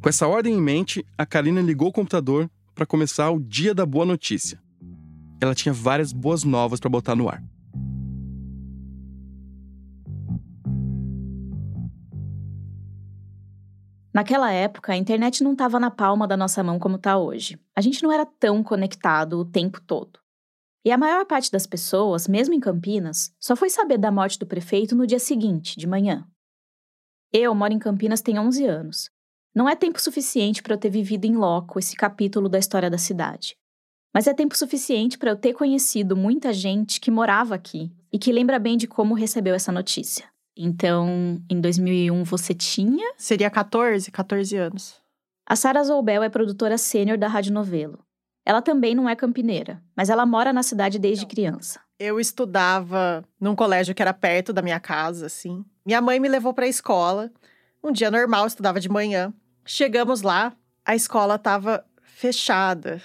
Com 0.00 0.08
essa 0.08 0.26
ordem 0.26 0.54
em 0.54 0.60
mente, 0.60 1.04
a 1.16 1.24
Karina 1.24 1.60
ligou 1.60 1.88
o 1.88 1.92
computador 1.92 2.50
para 2.74 2.86
começar 2.86 3.30
o 3.30 3.38
dia 3.38 3.74
da 3.74 3.86
boa 3.86 4.04
notícia. 4.04 4.60
Ela 5.40 5.54
tinha 5.54 5.72
várias 5.72 6.12
boas 6.12 6.44
novas 6.44 6.80
para 6.80 6.90
botar 6.90 7.14
no 7.14 7.28
ar. 7.28 7.42
Naquela 14.14 14.52
época, 14.52 14.92
a 14.92 14.96
internet 14.96 15.42
não 15.42 15.52
estava 15.52 15.80
na 15.80 15.90
palma 15.90 16.28
da 16.28 16.36
nossa 16.36 16.62
mão 16.62 16.78
como 16.78 16.96
está 16.96 17.16
hoje. 17.16 17.58
A 17.74 17.80
gente 17.80 18.02
não 18.02 18.12
era 18.12 18.26
tão 18.26 18.62
conectado 18.62 19.38
o 19.38 19.44
tempo 19.44 19.80
todo. 19.80 20.21
E 20.84 20.90
a 20.90 20.98
maior 20.98 21.24
parte 21.24 21.50
das 21.50 21.66
pessoas, 21.66 22.26
mesmo 22.26 22.54
em 22.54 22.60
Campinas, 22.60 23.32
só 23.38 23.54
foi 23.54 23.70
saber 23.70 23.98
da 23.98 24.10
morte 24.10 24.38
do 24.38 24.46
prefeito 24.46 24.96
no 24.96 25.06
dia 25.06 25.20
seguinte, 25.20 25.78
de 25.78 25.86
manhã. 25.86 26.26
Eu 27.32 27.54
moro 27.54 27.72
em 27.72 27.78
Campinas 27.78 28.20
tem 28.20 28.38
11 28.38 28.66
anos. 28.66 29.10
Não 29.54 29.68
é 29.68 29.76
tempo 29.76 30.00
suficiente 30.00 30.62
para 30.62 30.74
eu 30.74 30.78
ter 30.78 30.90
vivido 30.90 31.24
em 31.24 31.36
loco 31.36 31.78
esse 31.78 31.94
capítulo 31.94 32.48
da 32.48 32.58
história 32.58 32.90
da 32.90 32.98
cidade. 32.98 33.56
Mas 34.12 34.26
é 34.26 34.34
tempo 34.34 34.56
suficiente 34.56 35.16
para 35.16 35.30
eu 35.30 35.36
ter 35.36 35.54
conhecido 35.54 36.16
muita 36.16 36.52
gente 36.52 37.00
que 37.00 37.10
morava 37.10 37.54
aqui 37.54 37.90
e 38.12 38.18
que 38.18 38.32
lembra 38.32 38.58
bem 38.58 38.76
de 38.76 38.86
como 38.86 39.14
recebeu 39.14 39.54
essa 39.54 39.72
notícia. 39.72 40.28
Então, 40.56 41.42
em 41.48 41.60
2001 41.60 42.24
você 42.24 42.52
tinha? 42.52 43.14
Seria 43.16 43.50
14, 43.50 44.10
14 44.10 44.56
anos. 44.56 45.00
A 45.46 45.56
Sara 45.56 45.82
Zoubel 45.82 46.22
é 46.22 46.28
produtora 46.28 46.76
sênior 46.76 47.16
da 47.16 47.28
Rádio 47.28 47.52
Novelo. 47.52 48.04
Ela 48.44 48.60
também 48.60 48.94
não 48.94 49.08
é 49.08 49.14
campineira, 49.14 49.82
mas 49.96 50.10
ela 50.10 50.26
mora 50.26 50.52
na 50.52 50.62
cidade 50.62 50.98
desde 50.98 51.26
criança. 51.26 51.80
Eu 51.98 52.18
estudava 52.18 53.24
num 53.40 53.54
colégio 53.54 53.94
que 53.94 54.02
era 54.02 54.12
perto 54.12 54.52
da 54.52 54.62
minha 54.62 54.80
casa, 54.80 55.26
assim. 55.26 55.64
Minha 55.86 56.00
mãe 56.00 56.18
me 56.18 56.28
levou 56.28 56.52
para 56.52 56.64
a 56.64 56.68
escola. 56.68 57.30
Um 57.82 57.92
dia 57.92 58.10
normal, 58.10 58.46
estudava 58.46 58.80
de 58.80 58.88
manhã. 58.88 59.32
Chegamos 59.64 60.22
lá, 60.22 60.52
a 60.84 60.96
escola 60.96 61.36
estava 61.36 61.84
fechada. 62.02 63.00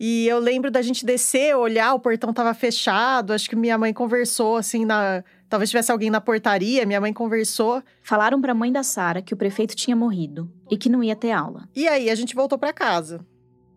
E 0.00 0.28
eu 0.28 0.38
lembro 0.38 0.70
da 0.70 0.80
gente 0.80 1.04
descer, 1.04 1.56
olhar, 1.56 1.92
o 1.94 2.00
portão 2.00 2.30
estava 2.30 2.54
fechado. 2.54 3.32
Acho 3.32 3.48
que 3.48 3.56
minha 3.56 3.76
mãe 3.76 3.92
conversou 3.92 4.56
assim 4.56 4.84
na, 4.84 5.24
talvez 5.48 5.70
tivesse 5.70 5.90
alguém 5.90 6.10
na 6.10 6.20
portaria, 6.20 6.86
minha 6.86 7.00
mãe 7.00 7.12
conversou. 7.12 7.82
Falaram 8.02 8.40
para 8.40 8.52
a 8.52 8.54
mãe 8.54 8.70
da 8.70 8.82
Sara 8.82 9.22
que 9.22 9.34
o 9.34 9.36
prefeito 9.36 9.74
tinha 9.74 9.96
morrido 9.96 10.50
e 10.70 10.76
que 10.76 10.88
não 10.88 11.02
ia 11.02 11.16
ter 11.16 11.32
aula. 11.32 11.68
E 11.74 11.88
aí 11.88 12.10
a 12.10 12.14
gente 12.14 12.34
voltou 12.34 12.58
para 12.58 12.72
casa. 12.72 13.26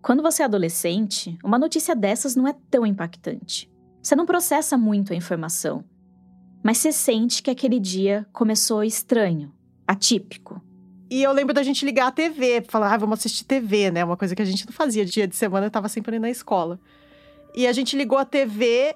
Quando 0.02 0.24
você 0.24 0.42
é 0.42 0.46
adolescente, 0.46 1.38
uma 1.44 1.60
notícia 1.60 1.96
dessas 1.96 2.36
não 2.36 2.48
é 2.48 2.56
tão 2.72 2.86
impactante. 2.86 3.72
Você 4.02 4.16
não 4.16 4.26
processa 4.26 4.76
muito 4.78 5.14
a 5.14 5.16
informação. 5.16 5.86
Mas 6.64 6.80
você 6.80 6.92
sente 6.92 7.44
que 7.44 7.52
aquele 7.52 7.80
dia 7.80 8.26
começou 8.34 8.84
estranho, 8.84 9.54
atípico. 9.88 10.62
E 11.10 11.22
eu 11.22 11.32
lembro 11.32 11.54
da 11.54 11.62
gente 11.62 11.86
ligar 11.86 12.08
a 12.08 12.12
TV, 12.12 12.64
falar, 12.68 12.94
ah, 12.94 12.98
vamos 12.98 13.20
assistir 13.20 13.44
TV, 13.44 13.92
né? 13.92 14.04
Uma 14.04 14.18
coisa 14.18 14.36
que 14.36 14.42
a 14.42 14.46
gente 14.46 14.66
não 14.66 14.74
fazia 14.74 15.06
dia 15.06 15.28
de 15.28 15.36
semana, 15.36 15.68
eu 15.68 15.72
tava 15.72 15.88
sempre 15.88 16.18
na 16.18 16.30
escola. 16.30 16.80
E 17.54 17.68
a 17.68 17.74
gente 17.74 17.96
ligou 17.96 18.18
a 18.18 18.26
TV 18.26 18.96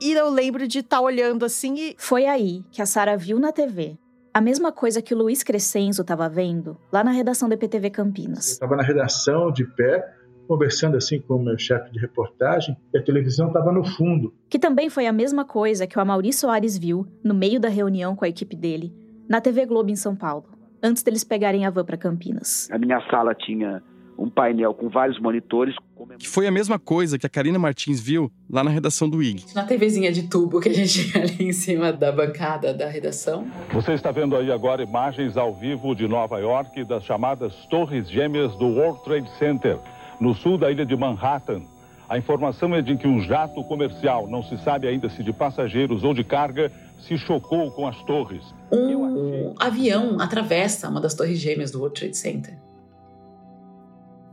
e 0.00 0.12
eu 0.12 0.30
lembro 0.30 0.66
de 0.66 0.78
estar 0.78 0.98
tá 0.98 1.02
olhando 1.02 1.44
assim 1.44 1.74
e. 1.74 1.96
Foi 1.98 2.24
aí 2.26 2.64
que 2.70 2.80
a 2.80 2.86
Sara 2.86 3.16
viu 3.16 3.38
na 3.38 3.52
TV 3.52 3.98
a 4.32 4.40
mesma 4.40 4.72
coisa 4.72 5.02
que 5.02 5.12
o 5.12 5.18
Luiz 5.18 5.42
Crescenzo 5.42 6.02
estava 6.02 6.28
vendo 6.28 6.78
lá 6.92 7.02
na 7.02 7.10
redação 7.10 7.48
do 7.48 7.54
EPTV 7.54 7.90
Campinas. 7.90 8.48
Eu 8.48 8.52
estava 8.52 8.76
na 8.76 8.82
redação 8.82 9.50
de 9.50 9.64
pé, 9.64 10.04
conversando 10.50 10.96
assim 10.96 11.20
com 11.20 11.36
o 11.36 11.44
meu 11.44 11.56
chefe 11.56 11.92
de 11.92 12.00
reportagem, 12.00 12.76
e 12.92 12.98
a 12.98 13.02
televisão 13.02 13.46
estava 13.46 13.70
no 13.70 13.84
fundo. 13.84 14.34
Que 14.48 14.58
também 14.58 14.90
foi 14.90 15.06
a 15.06 15.12
mesma 15.12 15.44
coisa 15.44 15.86
que 15.86 15.96
o 15.96 16.00
Amaury 16.02 16.32
Soares 16.32 16.76
viu 16.76 17.06
no 17.22 17.32
meio 17.32 17.60
da 17.60 17.68
reunião 17.68 18.16
com 18.16 18.24
a 18.24 18.28
equipe 18.28 18.56
dele, 18.56 18.92
na 19.28 19.40
TV 19.40 19.64
Globo 19.64 19.90
em 19.90 19.94
São 19.94 20.16
Paulo, 20.16 20.46
antes 20.82 21.04
deles 21.04 21.22
pegarem 21.22 21.64
a 21.64 21.70
van 21.70 21.84
para 21.84 21.96
Campinas. 21.96 22.68
A 22.72 22.78
minha 22.78 23.00
sala 23.08 23.32
tinha 23.32 23.80
um 24.18 24.28
painel 24.28 24.74
com 24.74 24.88
vários 24.88 25.20
monitores. 25.20 25.76
Que 26.18 26.26
foi 26.26 26.48
a 26.48 26.50
mesma 26.50 26.80
coisa 26.80 27.16
que 27.16 27.24
a 27.24 27.30
Karina 27.30 27.58
Martins 27.58 28.00
viu 28.00 28.28
lá 28.50 28.64
na 28.64 28.70
redação 28.70 29.08
do 29.08 29.22
IG. 29.22 29.54
Na 29.54 29.62
TVzinha 29.62 30.10
de 30.10 30.28
tubo 30.28 30.60
que 30.60 30.68
a 30.68 30.74
gente 30.74 31.12
tinha 31.12 31.22
ali 31.22 31.44
em 31.44 31.52
cima 31.52 31.92
da 31.92 32.10
bancada 32.10 32.74
da 32.74 32.88
redação. 32.88 33.46
Você 33.72 33.92
está 33.92 34.10
vendo 34.10 34.34
aí 34.34 34.50
agora 34.50 34.82
imagens 34.82 35.36
ao 35.36 35.54
vivo 35.54 35.94
de 35.94 36.08
Nova 36.08 36.40
York 36.40 36.82
das 36.84 37.04
chamadas 37.04 37.54
Torres 37.66 38.10
Gêmeas 38.10 38.56
do 38.56 38.66
World 38.66 39.04
Trade 39.04 39.30
Center 39.38 39.78
no 40.20 40.34
sul 40.34 40.58
da 40.58 40.70
ilha 40.70 40.84
de 40.84 40.94
Manhattan. 40.94 41.62
A 42.08 42.18
informação 42.18 42.74
é 42.74 42.82
de 42.82 42.96
que 42.96 43.06
um 43.06 43.22
jato 43.22 43.62
comercial, 43.64 44.28
não 44.28 44.42
se 44.42 44.58
sabe 44.58 44.86
ainda 44.86 45.08
se 45.08 45.22
de 45.22 45.32
passageiros 45.32 46.04
ou 46.04 46.12
de 46.12 46.24
carga, 46.24 46.70
se 46.98 47.16
chocou 47.16 47.70
com 47.70 47.86
as 47.86 47.96
torres. 48.02 48.42
Um 48.72 49.54
avião 49.58 50.20
atravessa 50.20 50.88
uma 50.88 51.00
das 51.00 51.14
torres 51.14 51.38
gêmeas 51.38 51.70
do 51.70 51.78
World 51.78 51.98
Trade 51.98 52.16
Center. 52.16 52.58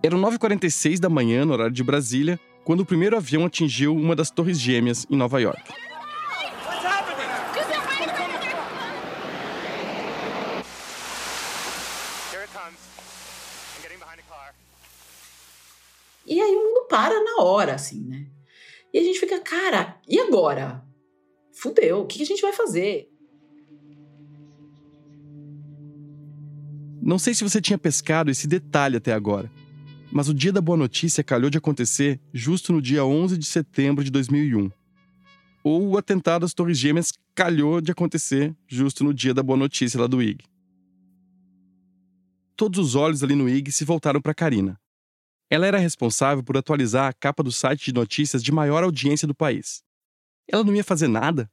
Era 0.04 0.16
9h46 0.16 1.00
da 1.00 1.10
manhã, 1.10 1.46
no 1.46 1.54
horário 1.54 1.74
de 1.74 1.84
Brasília, 1.84 2.40
quando 2.64 2.82
o 2.82 2.86
primeiro 2.86 3.16
avião 3.16 3.46
atingiu 3.46 3.96
uma 3.96 4.16
das 4.16 4.30
torres 4.30 4.60
gêmeas 4.60 5.06
em 5.10 5.16
Nova 5.16 5.40
York. 5.40 5.87
E 16.28 16.42
aí 16.42 16.56
o 16.56 16.64
mundo 16.64 16.88
para 16.90 17.24
na 17.24 17.42
hora, 17.42 17.74
assim, 17.74 18.04
né? 18.04 18.28
E 18.94 19.00
a 19.00 19.04
gente 19.04 19.20
fica, 19.20 19.40
cara, 19.40 19.98
e 20.08 20.20
agora? 20.20 20.84
Fudeu, 21.54 22.02
o 22.02 22.06
que 22.06 22.22
a 22.22 22.26
gente 22.26 22.42
vai 22.42 22.52
fazer? 22.52 23.10
Não 27.02 27.18
sei 27.18 27.34
se 27.34 27.44
você 27.44 27.62
tinha 27.62 27.78
pescado 27.78 28.30
esse 28.30 28.46
detalhe 28.46 28.98
até 28.98 29.14
agora, 29.14 29.50
mas 30.12 30.28
o 30.28 30.34
dia 30.34 30.52
da 30.52 30.60
boa 30.60 30.78
notícia 30.78 31.24
calhou 31.24 31.50
de 31.50 31.58
acontecer 31.58 32.20
justo 32.34 32.74
no 32.74 32.82
dia 32.82 33.06
11 33.06 33.38
de 33.38 33.46
setembro 33.46 34.04
de 34.04 34.12
2001. 34.12 34.70
Ou 35.64 35.88
o 35.88 35.98
atentado 35.98 36.46
às 36.46 36.54
Torres 36.54 36.78
Gêmeas 36.78 37.14
calhou 37.34 37.80
de 37.80 37.92
acontecer 37.92 38.54
justo 38.68 39.04
no 39.04 39.14
dia 39.14 39.34
da 39.34 39.42
boa 39.42 39.58
notícia 39.58 40.00
lá 40.00 40.08
do 40.08 40.22
IG. 40.22 40.44
Todos 42.58 42.80
os 42.80 42.96
olhos 42.96 43.24
ali 43.24 43.36
no 43.36 43.48
IG 43.48 43.72
se 43.72 43.86
voltaram 43.86 44.20
para 44.20 44.34
Karina. 44.34 44.78
Ela 45.50 45.66
era 45.66 45.78
responsável 45.78 46.44
por 46.44 46.58
atualizar 46.58 47.08
a 47.08 47.14
capa 47.14 47.42
do 47.42 47.52
site 47.52 47.86
de 47.86 47.94
notícias 47.94 48.44
de 48.44 48.52
maior 48.52 48.84
audiência 48.84 49.28
do 49.28 49.34
país. 49.34 49.82
Ela 50.50 50.64
não 50.64 50.76
ia 50.76 50.84
fazer 50.84 51.08
nada? 51.08 51.50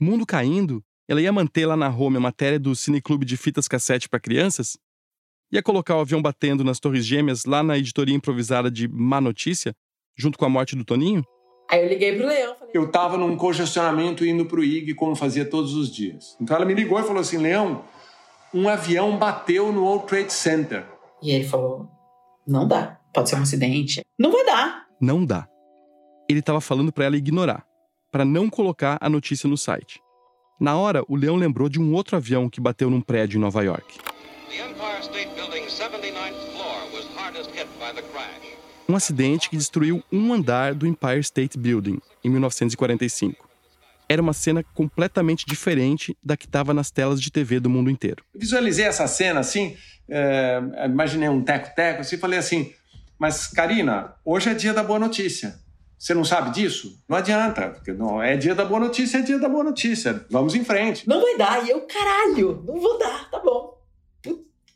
Mundo 0.00 0.26
caindo, 0.26 0.84
ela 1.08 1.20
ia 1.20 1.32
manter 1.32 1.66
lá 1.66 1.76
na 1.76 1.88
home 1.88 2.16
a 2.16 2.20
matéria 2.20 2.58
do 2.58 2.74
Cineclube 2.74 3.24
de 3.24 3.36
fitas 3.36 3.68
cassete 3.68 4.08
para 4.08 4.18
crianças? 4.18 4.76
Ia 5.52 5.62
colocar 5.62 5.96
o 5.96 6.00
avião 6.00 6.20
batendo 6.20 6.64
nas 6.64 6.80
Torres 6.80 7.06
Gêmeas 7.06 7.44
lá 7.44 7.62
na 7.62 7.78
editoria 7.78 8.14
improvisada 8.14 8.68
de 8.68 8.88
Má 8.88 9.20
Notícia, 9.20 9.72
junto 10.16 10.36
com 10.36 10.44
a 10.44 10.48
morte 10.48 10.74
do 10.74 10.84
Toninho? 10.84 11.24
Aí 11.70 11.82
eu 11.82 11.88
liguei 11.88 12.16
pro 12.16 12.26
Leão. 12.26 12.56
Falei... 12.56 12.72
Eu 12.74 12.90
tava 12.90 13.16
num 13.16 13.36
congestionamento 13.36 14.24
indo 14.24 14.46
pro 14.46 14.64
IG, 14.64 14.94
como 14.94 15.14
fazia 15.14 15.44
todos 15.44 15.74
os 15.74 15.92
dias. 15.94 16.36
Então 16.40 16.56
ela 16.56 16.66
me 16.66 16.74
ligou 16.74 16.98
e 16.98 17.04
falou 17.04 17.20
assim: 17.20 17.38
Leão, 17.38 17.84
um 18.52 18.68
avião 18.68 19.16
bateu 19.16 19.72
no 19.72 19.84
World 19.84 20.06
Trade 20.06 20.32
Center. 20.32 20.84
E 21.22 21.30
ele 21.30 21.44
falou: 21.44 21.88
não 22.46 22.66
dá 22.66 23.00
pode 23.14 23.30
ser 23.30 23.36
um 23.36 23.42
acidente. 23.42 24.02
Não 24.18 24.32
vai 24.32 24.44
dar. 24.44 24.86
Não 25.00 25.24
dá. 25.24 25.46
Ele 26.28 26.40
estava 26.40 26.60
falando 26.60 26.92
para 26.92 27.04
ela 27.04 27.16
ignorar, 27.16 27.64
para 28.10 28.24
não 28.24 28.50
colocar 28.50 28.98
a 29.00 29.08
notícia 29.08 29.48
no 29.48 29.56
site. 29.56 30.00
Na 30.60 30.76
hora, 30.76 31.04
o 31.08 31.16
Leão 31.16 31.36
lembrou 31.36 31.68
de 31.68 31.80
um 31.80 31.92
outro 31.94 32.16
avião 32.16 32.48
que 32.48 32.60
bateu 32.60 32.90
num 32.90 33.00
prédio 33.00 33.38
em 33.38 33.40
Nova 33.40 33.62
York. 33.62 33.98
Um 38.88 38.96
acidente 38.96 39.48
que 39.48 39.56
destruiu 39.56 40.02
um 40.12 40.32
andar 40.32 40.74
do 40.74 40.86
Empire 40.86 41.20
State 41.20 41.58
Building 41.58 41.98
em 42.22 42.28
1945. 42.30 43.48
Era 44.08 44.20
uma 44.20 44.32
cena 44.32 44.62
completamente 44.62 45.46
diferente 45.46 46.16
da 46.22 46.36
que 46.36 46.46
estava 46.46 46.74
nas 46.74 46.90
telas 46.90 47.20
de 47.20 47.30
TV 47.30 47.58
do 47.58 47.70
mundo 47.70 47.90
inteiro. 47.90 48.22
visualizei 48.34 48.84
essa 48.84 49.06
cena 49.06 49.40
assim, 49.40 49.76
é, 50.08 50.60
imaginei 50.84 51.28
um 51.28 51.42
teco-teco 51.42 52.02
assim, 52.02 52.18
falei 52.18 52.38
assim: 52.38 52.72
Mas, 53.18 53.46
Karina, 53.46 54.14
hoje 54.24 54.50
é 54.50 54.54
dia 54.54 54.72
da 54.72 54.82
boa 54.82 54.98
notícia. 54.98 55.58
Você 55.98 56.12
não 56.12 56.24
sabe 56.24 56.50
disso? 56.50 57.02
Não 57.08 57.16
adianta, 57.16 57.70
porque 57.70 57.92
não 57.92 58.22
é 58.22 58.36
dia 58.36 58.54
da 58.54 58.64
boa 58.64 58.80
notícia, 58.80 59.18
é 59.18 59.22
dia 59.22 59.38
da 59.38 59.48
boa 59.48 59.64
notícia. 59.64 60.26
Vamos 60.28 60.54
em 60.54 60.64
frente. 60.64 61.08
Não 61.08 61.20
vai 61.20 61.36
dar. 61.36 61.64
E 61.64 61.70
eu, 61.70 61.80
caralho, 61.86 62.62
não 62.66 62.78
vou 62.78 62.98
dar, 62.98 63.30
tá 63.30 63.38
bom. 63.38 63.78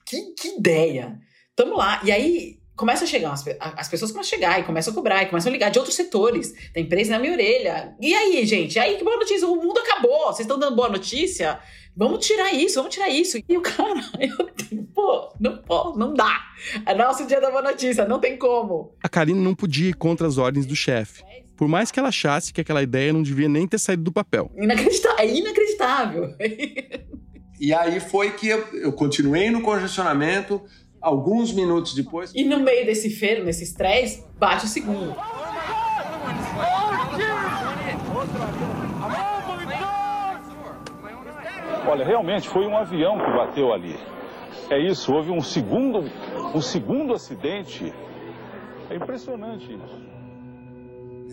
Que, 0.06 0.32
que 0.32 0.56
ideia. 0.56 1.18
Tamo 1.54 1.76
lá. 1.76 2.00
E 2.02 2.10
aí, 2.10 2.58
começa 2.74 3.04
a 3.04 3.06
chegar, 3.06 3.32
as, 3.32 3.44
as 3.60 3.88
pessoas 3.88 4.12
começam 4.12 4.36
a 4.36 4.40
chegar 4.40 4.60
e 4.60 4.62
começam 4.62 4.92
a 4.92 4.94
cobrar, 4.94 5.22
e 5.22 5.26
começam 5.26 5.50
a 5.50 5.52
ligar 5.52 5.70
de 5.70 5.78
outros 5.78 5.96
setores, 5.96 6.54
da 6.72 6.80
empresa 6.80 7.10
na 7.10 7.18
minha 7.18 7.32
orelha. 7.32 7.94
E 8.00 8.14
aí, 8.14 8.46
gente? 8.46 8.76
E 8.76 8.78
aí, 8.78 8.96
que 8.96 9.04
boa 9.04 9.16
notícia? 9.16 9.46
O 9.46 9.56
mundo 9.56 9.78
acabou. 9.80 10.26
Vocês 10.26 10.40
estão 10.46 10.58
dando 10.58 10.76
boa 10.76 10.88
notícia? 10.88 11.60
Vamos 11.98 12.24
tirar 12.24 12.54
isso, 12.54 12.76
vamos 12.76 12.94
tirar 12.94 13.08
isso. 13.08 13.38
E 13.48 13.56
o 13.56 13.60
cara, 13.60 14.00
eu, 14.20 14.48
pô, 14.94 15.34
não 15.40 15.58
pode, 15.58 15.98
não 15.98 16.14
dá. 16.14 16.42
É 16.86 16.94
nosso 16.94 17.26
dia 17.26 17.40
da 17.40 17.50
boa 17.50 17.60
notícia, 17.60 18.06
não 18.06 18.20
tem 18.20 18.38
como. 18.38 18.94
A 19.02 19.08
Karine 19.08 19.40
não 19.40 19.52
podia 19.52 19.90
ir 19.90 19.94
contra 19.94 20.24
as 20.24 20.38
ordens 20.38 20.64
do 20.64 20.76
chefe. 20.76 21.24
Por 21.56 21.66
mais 21.66 21.90
que 21.90 21.98
ela 21.98 22.10
achasse 22.10 22.52
que 22.52 22.60
aquela 22.60 22.84
ideia 22.84 23.12
não 23.12 23.20
devia 23.20 23.48
nem 23.48 23.66
ter 23.66 23.80
saído 23.80 24.04
do 24.04 24.12
papel. 24.12 24.48
Inacreditável, 24.56 25.18
é 25.18 25.26
inacreditável. 25.26 26.34
e 27.58 27.74
aí 27.74 27.98
foi 27.98 28.30
que 28.30 28.46
eu, 28.46 28.64
eu 28.74 28.92
continuei 28.92 29.50
no 29.50 29.60
congestionamento, 29.60 30.62
alguns 31.02 31.52
minutos 31.52 31.94
depois. 31.94 32.30
E 32.32 32.44
no 32.44 32.60
meio 32.60 32.86
desse 32.86 33.10
feiro, 33.10 33.44
nesse 33.44 33.64
estresse, 33.64 34.22
bate 34.38 34.66
o 34.66 34.68
segundo. 34.68 35.16
Olha, 41.88 42.04
realmente 42.04 42.46
foi 42.46 42.66
um 42.66 42.76
avião 42.76 43.16
que 43.18 43.30
bateu 43.30 43.72
ali. 43.72 43.96
É 44.68 44.78
isso, 44.78 45.10
houve 45.10 45.30
um 45.30 45.40
segundo, 45.40 46.04
um 46.54 46.60
segundo 46.60 47.14
acidente. 47.14 47.90
É 48.90 48.96
impressionante 48.96 49.72
isso. 49.72 50.08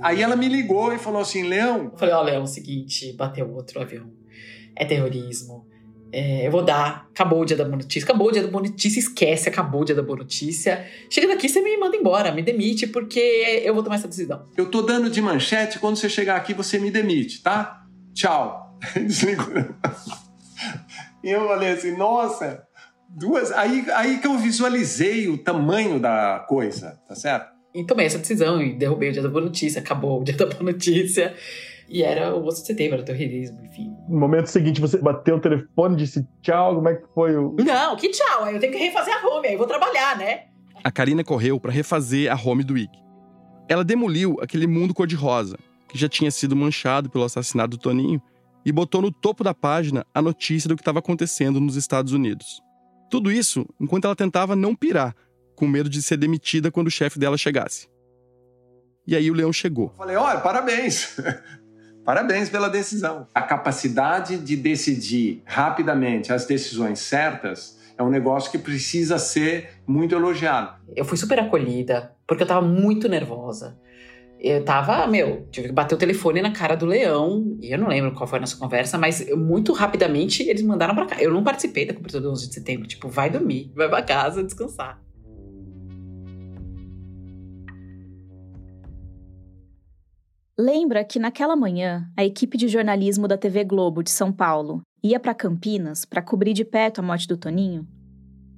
Aí 0.01 0.21
ela 0.21 0.37
me 0.37 0.47
ligou 0.47 0.93
e 0.93 0.97
falou 0.97 1.21
assim, 1.21 1.43
Leão. 1.43 1.91
Eu 1.91 1.97
falei, 1.97 2.15
ó, 2.15 2.21
oh, 2.21 2.23
Leão, 2.23 2.41
é 2.41 2.43
o 2.43 2.47
seguinte, 2.47 3.11
bateu 3.13 3.53
outro 3.53 3.81
avião. 3.81 4.09
É 4.73 4.85
terrorismo. 4.85 5.67
É, 6.09 6.47
eu 6.47 6.51
vou 6.51 6.63
dar. 6.63 7.07
Acabou 7.11 7.41
o 7.41 7.45
dia 7.45 7.57
da 7.57 7.65
boa 7.65 7.75
notícia. 7.75 8.05
Acabou 8.05 8.29
o 8.29 8.31
dia 8.31 8.41
da 8.41 8.47
boa 8.47 8.63
notícia, 8.63 8.97
esquece, 8.97 9.49
acabou 9.49 9.81
o 9.81 9.85
dia 9.85 9.95
da 9.95 10.03
boa 10.03 10.19
notícia. 10.19 10.85
Chega 11.09 11.27
daqui, 11.27 11.49
você 11.49 11.59
me 11.59 11.75
manda 11.75 11.97
embora, 11.97 12.31
me 12.31 12.41
demite, 12.41 12.87
porque 12.87 13.19
eu 13.65 13.73
vou 13.73 13.83
tomar 13.83 13.95
essa 13.95 14.07
decisão. 14.07 14.45
Eu 14.55 14.71
tô 14.71 14.81
dando 14.81 15.09
de 15.09 15.21
manchete, 15.21 15.79
quando 15.79 15.97
você 15.97 16.07
chegar 16.07 16.37
aqui, 16.37 16.53
você 16.53 16.79
me 16.79 16.89
demite, 16.89 17.43
tá? 17.43 17.85
Tchau. 18.13 18.77
Desligou. 18.95 19.47
E 21.25 21.31
eu 21.31 21.47
falei 21.47 21.71
assim, 21.71 21.97
nossa, 21.97 22.67
duas. 23.09 23.51
Aí, 23.51 23.83
aí 23.95 24.19
que 24.19 24.27
eu 24.27 24.37
visualizei 24.37 25.27
o 25.27 25.39
tamanho 25.39 25.99
da 25.99 26.45
coisa, 26.47 27.01
tá 27.07 27.15
certo? 27.15 27.47
E 27.73 27.83
tomei 27.83 28.05
essa 28.05 28.19
decisão 28.19 28.61
e 28.61 28.73
derrubei 28.73 29.09
o 29.09 29.11
dia 29.11 29.23
da 29.23 29.27
boa 29.27 29.43
notícia, 29.43 29.81
acabou 29.81 30.21
o 30.21 30.23
dia 30.23 30.37
da 30.37 30.45
boa 30.45 30.61
notícia. 30.61 31.33
E 31.89 32.03
era 32.03 32.35
o 32.35 32.45
11 32.45 32.61
de 32.61 32.67
setembro, 32.67 32.93
era 32.93 33.01
o 33.01 33.05
terrorismo, 33.05 33.59
enfim. 33.65 33.91
No 34.07 34.19
momento 34.19 34.47
seguinte, 34.47 34.79
você 34.79 34.99
bateu 34.99 35.37
o 35.37 35.41
telefone, 35.41 35.95
disse 35.95 36.27
tchau, 36.43 36.75
como 36.75 36.89
é 36.89 36.95
que 36.95 37.07
foi 37.15 37.35
o. 37.35 37.55
Não, 37.57 37.95
que 37.95 38.09
tchau, 38.09 38.43
aí 38.43 38.53
eu 38.53 38.59
tenho 38.59 38.71
que 38.71 38.77
refazer 38.77 39.11
a 39.15 39.27
home, 39.27 39.47
aí 39.47 39.53
eu 39.53 39.57
vou 39.57 39.67
trabalhar, 39.67 40.19
né? 40.19 40.43
A 40.83 40.91
Karina 40.91 41.23
correu 41.23 41.59
para 41.59 41.71
refazer 41.71 42.31
a 42.31 42.35
home 42.35 42.63
do 42.63 42.77
IG. 42.77 42.91
Ela 43.67 43.83
demoliu 43.83 44.37
aquele 44.41 44.67
mundo 44.67 44.93
cor-de-rosa, 44.93 45.57
que 45.89 45.97
já 45.97 46.07
tinha 46.07 46.29
sido 46.29 46.55
manchado 46.55 47.09
pelo 47.09 47.23
assassinato 47.23 47.71
do 47.71 47.77
Toninho, 47.79 48.21
e 48.65 48.71
botou 48.71 49.01
no 49.01 49.11
topo 49.11 49.43
da 49.43 49.53
página 49.53 50.05
a 50.13 50.21
notícia 50.21 50.67
do 50.67 50.75
que 50.75 50.81
estava 50.81 50.99
acontecendo 50.99 51.59
nos 51.59 51.75
Estados 51.75 52.11
Unidos. 52.11 52.61
Tudo 53.09 53.31
isso 53.31 53.65
enquanto 53.79 54.05
ela 54.05 54.15
tentava 54.15 54.55
não 54.55 54.75
pirar, 54.75 55.15
com 55.55 55.67
medo 55.67 55.89
de 55.89 56.01
ser 56.01 56.17
demitida 56.17 56.71
quando 56.71 56.87
o 56.87 56.91
chefe 56.91 57.19
dela 57.19 57.37
chegasse. 57.37 57.87
E 59.07 59.15
aí 59.15 59.29
o 59.29 59.33
leão 59.35 59.53
chegou. 59.53 59.93
falei: 59.95 60.15
olha, 60.15 60.39
parabéns! 60.39 61.15
parabéns 62.03 62.49
pela 62.49 62.67
decisão. 62.67 63.27
A 63.33 63.41
capacidade 63.41 64.37
de 64.37 64.55
decidir 64.55 65.43
rapidamente 65.45 66.33
as 66.33 66.45
decisões 66.45 66.99
certas 66.99 67.79
é 67.97 68.03
um 68.03 68.09
negócio 68.09 68.51
que 68.51 68.57
precisa 68.57 69.17
ser 69.19 69.69
muito 69.87 70.15
elogiado. 70.15 70.75
Eu 70.95 71.05
fui 71.05 71.17
super 71.17 71.39
acolhida, 71.39 72.13
porque 72.27 72.43
eu 72.43 72.45
estava 72.45 72.65
muito 72.65 73.07
nervosa 73.07 73.79
eu 74.39 74.63
tava, 74.63 75.07
meu, 75.07 75.47
tive 75.49 75.69
que 75.69 75.73
bater 75.73 75.95
o 75.95 75.97
telefone 75.97 76.41
na 76.41 76.51
cara 76.51 76.75
do 76.75 76.85
leão, 76.85 77.57
e 77.61 77.71
eu 77.71 77.79
não 77.79 77.87
lembro 77.87 78.13
qual 78.13 78.27
foi 78.27 78.37
a 78.37 78.41
nossa 78.41 78.57
conversa, 78.57 78.97
mas 78.97 79.25
muito 79.35 79.73
rapidamente 79.73 80.43
eles 80.43 80.61
mandaram 80.61 80.93
para 80.93 81.05
cá. 81.05 81.21
Eu 81.21 81.33
não 81.33 81.43
participei 81.43 81.85
da 81.85 81.93
cobertura 81.93 82.21
do 82.21 82.31
11 82.31 82.49
de 82.49 82.53
setembro, 82.53 82.87
tipo, 82.87 83.07
vai 83.07 83.29
dormir, 83.29 83.71
vai 83.75 83.89
pra 83.89 84.01
casa 84.01 84.43
descansar. 84.43 85.01
Lembra 90.57 91.03
que 91.03 91.19
naquela 91.19 91.55
manhã, 91.55 92.09
a 92.15 92.23
equipe 92.23 92.57
de 92.57 92.69
jornalismo 92.69 93.27
da 93.27 93.37
TV 93.37 93.65
Globo 93.65 94.01
de 94.01 94.09
São 94.09 94.31
Paulo 94.31 94.81
ia 95.03 95.19
para 95.19 95.33
Campinas 95.33 96.05
para 96.05 96.21
cobrir 96.21 96.53
de 96.53 96.63
perto 96.63 96.99
a 96.99 97.01
morte 97.01 97.27
do 97.27 97.35
Toninho? 97.35 97.85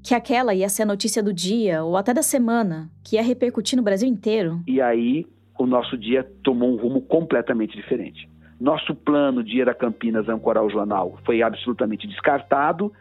Que 0.04 0.13
aquela 0.13 0.54
ia 0.54 0.70
ser 0.70 0.84
a 0.84 0.86
notícia 0.86 1.24
do 1.24 1.34
dia 1.34 1.84
ou 1.84 1.98
até 1.98 2.13
da 2.13 2.22
semana, 2.22 2.92
que 3.04 3.16
ia 3.16 3.24
repercutir 3.24 3.76
no 3.76 3.84
Brasil 3.84 4.08
inteiro? 4.08 4.62
E 4.68 4.80
aí 4.80 5.26
o 5.58 5.65
nosso 5.65 5.98
dia 5.98 6.24
tomou 6.43 6.72
um 6.72 6.78
rumo 6.78 7.02
completamente 7.02 7.76
diferente. 7.76 8.30
Nosso 8.60 8.96
plano 8.96 9.43
de 9.43 9.58
ir 9.58 9.70
a 9.70 9.74
Campinas 9.74 10.28
ancorar 10.28 10.63
o 10.63 10.70
jornal 10.70 11.17
foi 11.26 11.41
absolutamente 11.41 12.08
descartado. 12.08 12.91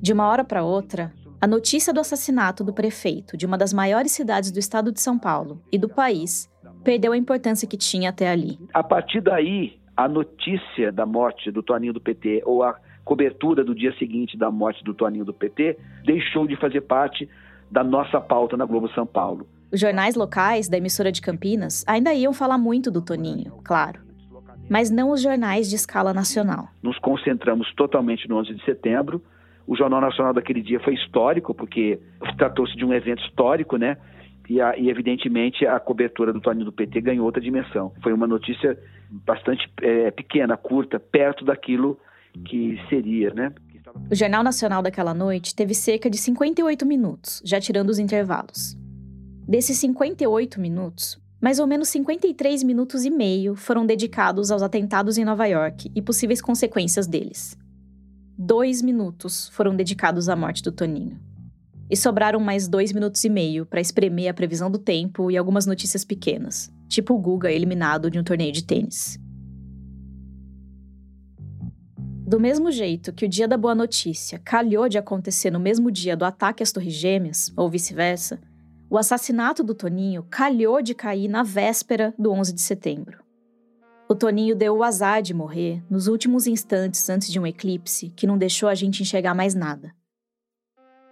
De 0.00 0.12
uma 0.12 0.28
hora 0.28 0.44
para 0.44 0.64
outra, 0.64 1.12
a 1.40 1.46
notícia 1.46 1.92
do 1.92 2.00
assassinato 2.00 2.64
do 2.64 2.72
prefeito 2.72 3.36
de 3.36 3.46
uma 3.46 3.56
das 3.56 3.72
maiores 3.72 4.12
cidades 4.12 4.50
do 4.50 4.58
estado 4.58 4.90
de 4.90 5.00
São 5.00 5.18
Paulo 5.18 5.62
e 5.70 5.78
do 5.78 5.88
país 5.88 6.50
perdeu 6.82 7.12
a 7.12 7.16
importância 7.16 7.68
que 7.68 7.76
tinha 7.76 8.10
até 8.10 8.28
ali. 8.28 8.58
A 8.72 8.82
partir 8.82 9.20
daí, 9.20 9.78
a 9.96 10.08
notícia 10.08 10.90
da 10.90 11.06
morte 11.06 11.50
do 11.50 11.62
Toninho 11.62 11.92
do 11.92 12.00
PT 12.00 12.42
ou 12.44 12.62
a 12.62 12.76
cobertura 13.04 13.62
do 13.62 13.74
dia 13.74 13.94
seguinte 13.98 14.36
da 14.36 14.50
morte 14.50 14.82
do 14.82 14.94
Toninho 14.94 15.24
do 15.24 15.32
PT 15.32 15.78
deixou 16.04 16.46
de 16.46 16.56
fazer 16.56 16.80
parte 16.82 17.28
da 17.70 17.84
nossa 17.84 18.20
pauta 18.20 18.56
na 18.56 18.64
Globo 18.64 18.88
São 18.90 19.06
Paulo. 19.06 19.46
Os 19.74 19.80
jornais 19.80 20.14
locais 20.14 20.68
da 20.68 20.76
emissora 20.78 21.10
de 21.10 21.20
Campinas 21.20 21.84
ainda 21.84 22.14
iam 22.14 22.32
falar 22.32 22.56
muito 22.56 22.92
do 22.92 23.02
Toninho, 23.02 23.54
claro. 23.64 23.98
Mas 24.70 24.88
não 24.88 25.10
os 25.10 25.20
jornais 25.20 25.68
de 25.68 25.74
escala 25.74 26.14
nacional. 26.14 26.68
Nos 26.80 26.96
concentramos 27.00 27.74
totalmente 27.74 28.28
no 28.28 28.36
11 28.36 28.54
de 28.54 28.64
setembro. 28.64 29.20
O 29.66 29.76
Jornal 29.76 30.00
Nacional 30.00 30.32
daquele 30.32 30.62
dia 30.62 30.78
foi 30.78 30.94
histórico, 30.94 31.52
porque 31.52 31.98
tratou-se 32.38 32.76
de 32.76 32.84
um 32.84 32.94
evento 32.94 33.24
histórico, 33.24 33.76
né? 33.76 33.96
E, 34.48 34.60
a, 34.60 34.78
e, 34.78 34.88
evidentemente 34.88 35.66
a 35.66 35.80
cobertura 35.80 36.32
do 36.32 36.40
Toninho 36.40 36.66
do 36.66 36.72
PT 36.72 37.00
ganhou 37.00 37.26
outra 37.26 37.42
dimensão. 37.42 37.92
Foi 38.00 38.12
uma 38.12 38.28
notícia 38.28 38.78
bastante 39.10 39.68
é, 39.82 40.12
pequena, 40.12 40.56
curta, 40.56 41.00
perto 41.00 41.44
daquilo 41.44 41.98
que 42.44 42.80
seria, 42.88 43.34
né? 43.34 43.52
O 44.08 44.14
Jornal 44.14 44.44
Nacional 44.44 44.82
daquela 44.82 45.12
noite 45.12 45.52
teve 45.52 45.74
cerca 45.74 46.08
de 46.08 46.16
58 46.16 46.86
minutos, 46.86 47.42
já 47.44 47.58
tirando 47.58 47.90
os 47.90 47.98
intervalos. 47.98 48.83
Desses 49.46 49.76
58 49.76 50.58
minutos, 50.58 51.20
mais 51.38 51.58
ou 51.58 51.66
menos 51.66 51.88
53 51.88 52.62
minutos 52.62 53.04
e 53.04 53.10
meio 53.10 53.54
foram 53.54 53.84
dedicados 53.84 54.50
aos 54.50 54.62
atentados 54.62 55.18
em 55.18 55.24
Nova 55.24 55.44
York 55.44 55.92
e 55.94 56.00
possíveis 56.00 56.40
consequências 56.40 57.06
deles. 57.06 57.54
Dois 58.38 58.80
minutos 58.80 59.50
foram 59.50 59.76
dedicados 59.76 60.30
à 60.30 60.34
morte 60.34 60.62
do 60.62 60.72
Toninho. 60.72 61.20
E 61.90 61.96
sobraram 61.96 62.40
mais 62.40 62.66
dois 62.66 62.90
minutos 62.90 63.22
e 63.22 63.28
meio 63.28 63.66
para 63.66 63.82
espremer 63.82 64.30
a 64.30 64.34
previsão 64.34 64.70
do 64.70 64.78
tempo 64.78 65.30
e 65.30 65.36
algumas 65.36 65.66
notícias 65.66 66.06
pequenas, 66.06 66.72
tipo 66.88 67.12
o 67.12 67.18
Guga 67.18 67.52
eliminado 67.52 68.10
de 68.10 68.18
um 68.18 68.24
torneio 68.24 68.50
de 68.50 68.64
tênis. 68.64 69.18
Do 72.26 72.40
mesmo 72.40 72.72
jeito 72.72 73.12
que 73.12 73.26
o 73.26 73.28
dia 73.28 73.46
da 73.46 73.58
boa 73.58 73.74
notícia 73.74 74.38
calhou 74.38 74.88
de 74.88 74.96
acontecer 74.96 75.50
no 75.50 75.60
mesmo 75.60 75.90
dia 75.90 76.16
do 76.16 76.24
ataque 76.24 76.62
às 76.62 76.72
Torres 76.72 76.94
Gêmeas, 76.94 77.52
ou 77.54 77.68
vice-versa, 77.68 78.40
o 78.94 78.98
assassinato 78.98 79.64
do 79.64 79.74
Toninho 79.74 80.22
calhou 80.30 80.80
de 80.80 80.94
cair 80.94 81.26
na 81.26 81.42
véspera 81.42 82.14
do 82.16 82.30
11 82.30 82.52
de 82.52 82.60
setembro. 82.60 83.24
O 84.08 84.14
Toninho 84.14 84.54
deu 84.54 84.76
o 84.76 84.84
azar 84.84 85.20
de 85.20 85.34
morrer 85.34 85.82
nos 85.90 86.06
últimos 86.06 86.46
instantes 86.46 87.10
antes 87.10 87.32
de 87.32 87.40
um 87.40 87.44
eclipse 87.44 88.10
que 88.10 88.24
não 88.24 88.38
deixou 88.38 88.68
a 88.68 88.74
gente 88.76 89.02
enxergar 89.02 89.34
mais 89.34 89.52
nada. 89.52 89.92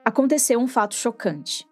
Aconteceu 0.05 0.61
um 0.61 0.69
fato 0.69 0.95
chocante. 0.95 1.69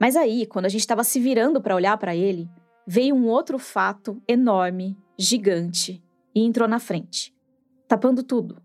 Mas 0.00 0.16
aí, 0.16 0.46
quando 0.46 0.64
a 0.64 0.68
gente 0.70 0.80
estava 0.80 1.04
se 1.04 1.20
virando 1.20 1.60
para 1.60 1.76
olhar 1.76 1.98
para 1.98 2.16
ele, 2.16 2.48
veio 2.86 3.14
um 3.14 3.26
outro 3.26 3.58
fato 3.58 4.18
enorme, 4.26 4.96
gigante, 5.18 6.02
e 6.34 6.42
entrou 6.42 6.66
na 6.66 6.78
frente, 6.78 7.34
tapando 7.86 8.22
tudo. 8.22 8.62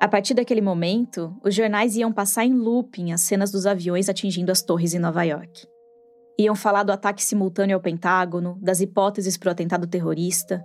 A 0.00 0.06
partir 0.06 0.32
daquele 0.32 0.60
momento, 0.60 1.36
os 1.42 1.52
jornais 1.52 1.96
iam 1.96 2.12
passar 2.12 2.44
em 2.44 2.54
looping 2.54 3.10
as 3.10 3.22
cenas 3.22 3.50
dos 3.50 3.66
aviões 3.66 4.08
atingindo 4.08 4.52
as 4.52 4.62
torres 4.62 4.94
em 4.94 4.98
Nova 5.00 5.24
York. 5.24 5.66
Iam 6.38 6.54
falar 6.54 6.84
do 6.84 6.92
ataque 6.92 7.24
simultâneo 7.24 7.74
ao 7.74 7.82
Pentágono, 7.82 8.56
das 8.62 8.80
hipóteses 8.80 9.36
para 9.36 9.48
o 9.48 9.52
atentado 9.52 9.88
terrorista. 9.88 10.64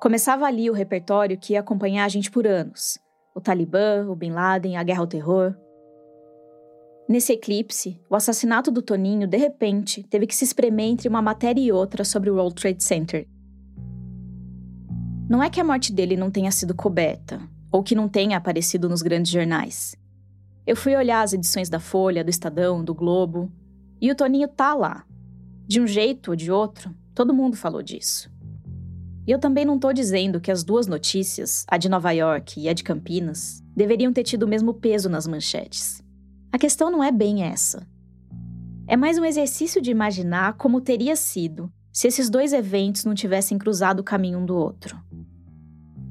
Começava 0.00 0.46
ali 0.46 0.70
o 0.70 0.72
repertório 0.72 1.36
que 1.36 1.54
ia 1.54 1.60
acompanhar 1.60 2.04
a 2.04 2.08
gente 2.08 2.30
por 2.30 2.46
anos: 2.46 2.96
o 3.34 3.40
Talibã, 3.40 4.06
o 4.08 4.14
Bin 4.14 4.30
Laden, 4.30 4.76
a 4.76 4.84
guerra 4.84 5.00
ao 5.00 5.06
terror. 5.08 5.52
Nesse 7.08 7.32
eclipse, 7.32 8.00
o 8.08 8.14
assassinato 8.14 8.70
do 8.70 8.80
Toninho, 8.80 9.26
de 9.26 9.36
repente, 9.36 10.04
teve 10.04 10.28
que 10.28 10.34
se 10.34 10.44
espremer 10.44 10.86
entre 10.86 11.08
uma 11.08 11.20
matéria 11.20 11.60
e 11.60 11.72
outra 11.72 12.04
sobre 12.04 12.30
o 12.30 12.36
World 12.36 12.54
Trade 12.54 12.84
Center. 12.84 13.26
Não 15.28 15.42
é 15.42 15.50
que 15.50 15.60
a 15.60 15.64
morte 15.64 15.92
dele 15.92 16.16
não 16.16 16.30
tenha 16.30 16.52
sido 16.52 16.72
coberta, 16.72 17.40
ou 17.70 17.82
que 17.82 17.94
não 17.94 18.08
tenha 18.08 18.36
aparecido 18.36 18.88
nos 18.88 19.02
grandes 19.02 19.30
jornais. 19.30 19.96
Eu 20.66 20.76
fui 20.76 20.94
olhar 20.94 21.22
as 21.22 21.32
edições 21.32 21.68
da 21.68 21.80
Folha, 21.80 22.22
do 22.22 22.30
Estadão, 22.30 22.84
do 22.84 22.94
Globo, 22.94 23.50
e 24.00 24.10
o 24.10 24.14
Toninho 24.14 24.48
tá 24.48 24.74
lá. 24.74 25.04
De 25.66 25.80
um 25.80 25.86
jeito 25.86 26.30
ou 26.30 26.36
de 26.36 26.50
outro, 26.50 26.94
todo 27.14 27.34
mundo 27.34 27.56
falou 27.56 27.82
disso. 27.82 28.30
E 29.26 29.30
eu 29.30 29.38
também 29.38 29.64
não 29.64 29.78
tô 29.78 29.92
dizendo 29.92 30.40
que 30.40 30.50
as 30.50 30.64
duas 30.64 30.86
notícias, 30.86 31.64
a 31.68 31.76
de 31.76 31.88
Nova 31.88 32.10
York 32.10 32.60
e 32.60 32.68
a 32.68 32.72
de 32.72 32.82
Campinas, 32.82 33.62
deveriam 33.76 34.12
ter 34.12 34.24
tido 34.24 34.44
o 34.44 34.48
mesmo 34.48 34.74
peso 34.74 35.08
nas 35.08 35.26
manchetes. 35.26 36.02
A 36.52 36.58
questão 36.58 36.90
não 36.90 37.04
é 37.04 37.12
bem 37.12 37.44
essa. 37.44 37.86
É 38.88 38.96
mais 38.96 39.18
um 39.18 39.24
exercício 39.24 39.80
de 39.80 39.90
imaginar 39.90 40.54
como 40.54 40.80
teria 40.80 41.14
sido 41.14 41.72
se 41.92 42.08
esses 42.08 42.28
dois 42.28 42.52
eventos 42.52 43.04
não 43.04 43.14
tivessem 43.14 43.58
cruzado 43.58 44.00
o 44.00 44.04
caminho 44.04 44.38
um 44.38 44.46
do 44.46 44.56
outro. 44.56 45.00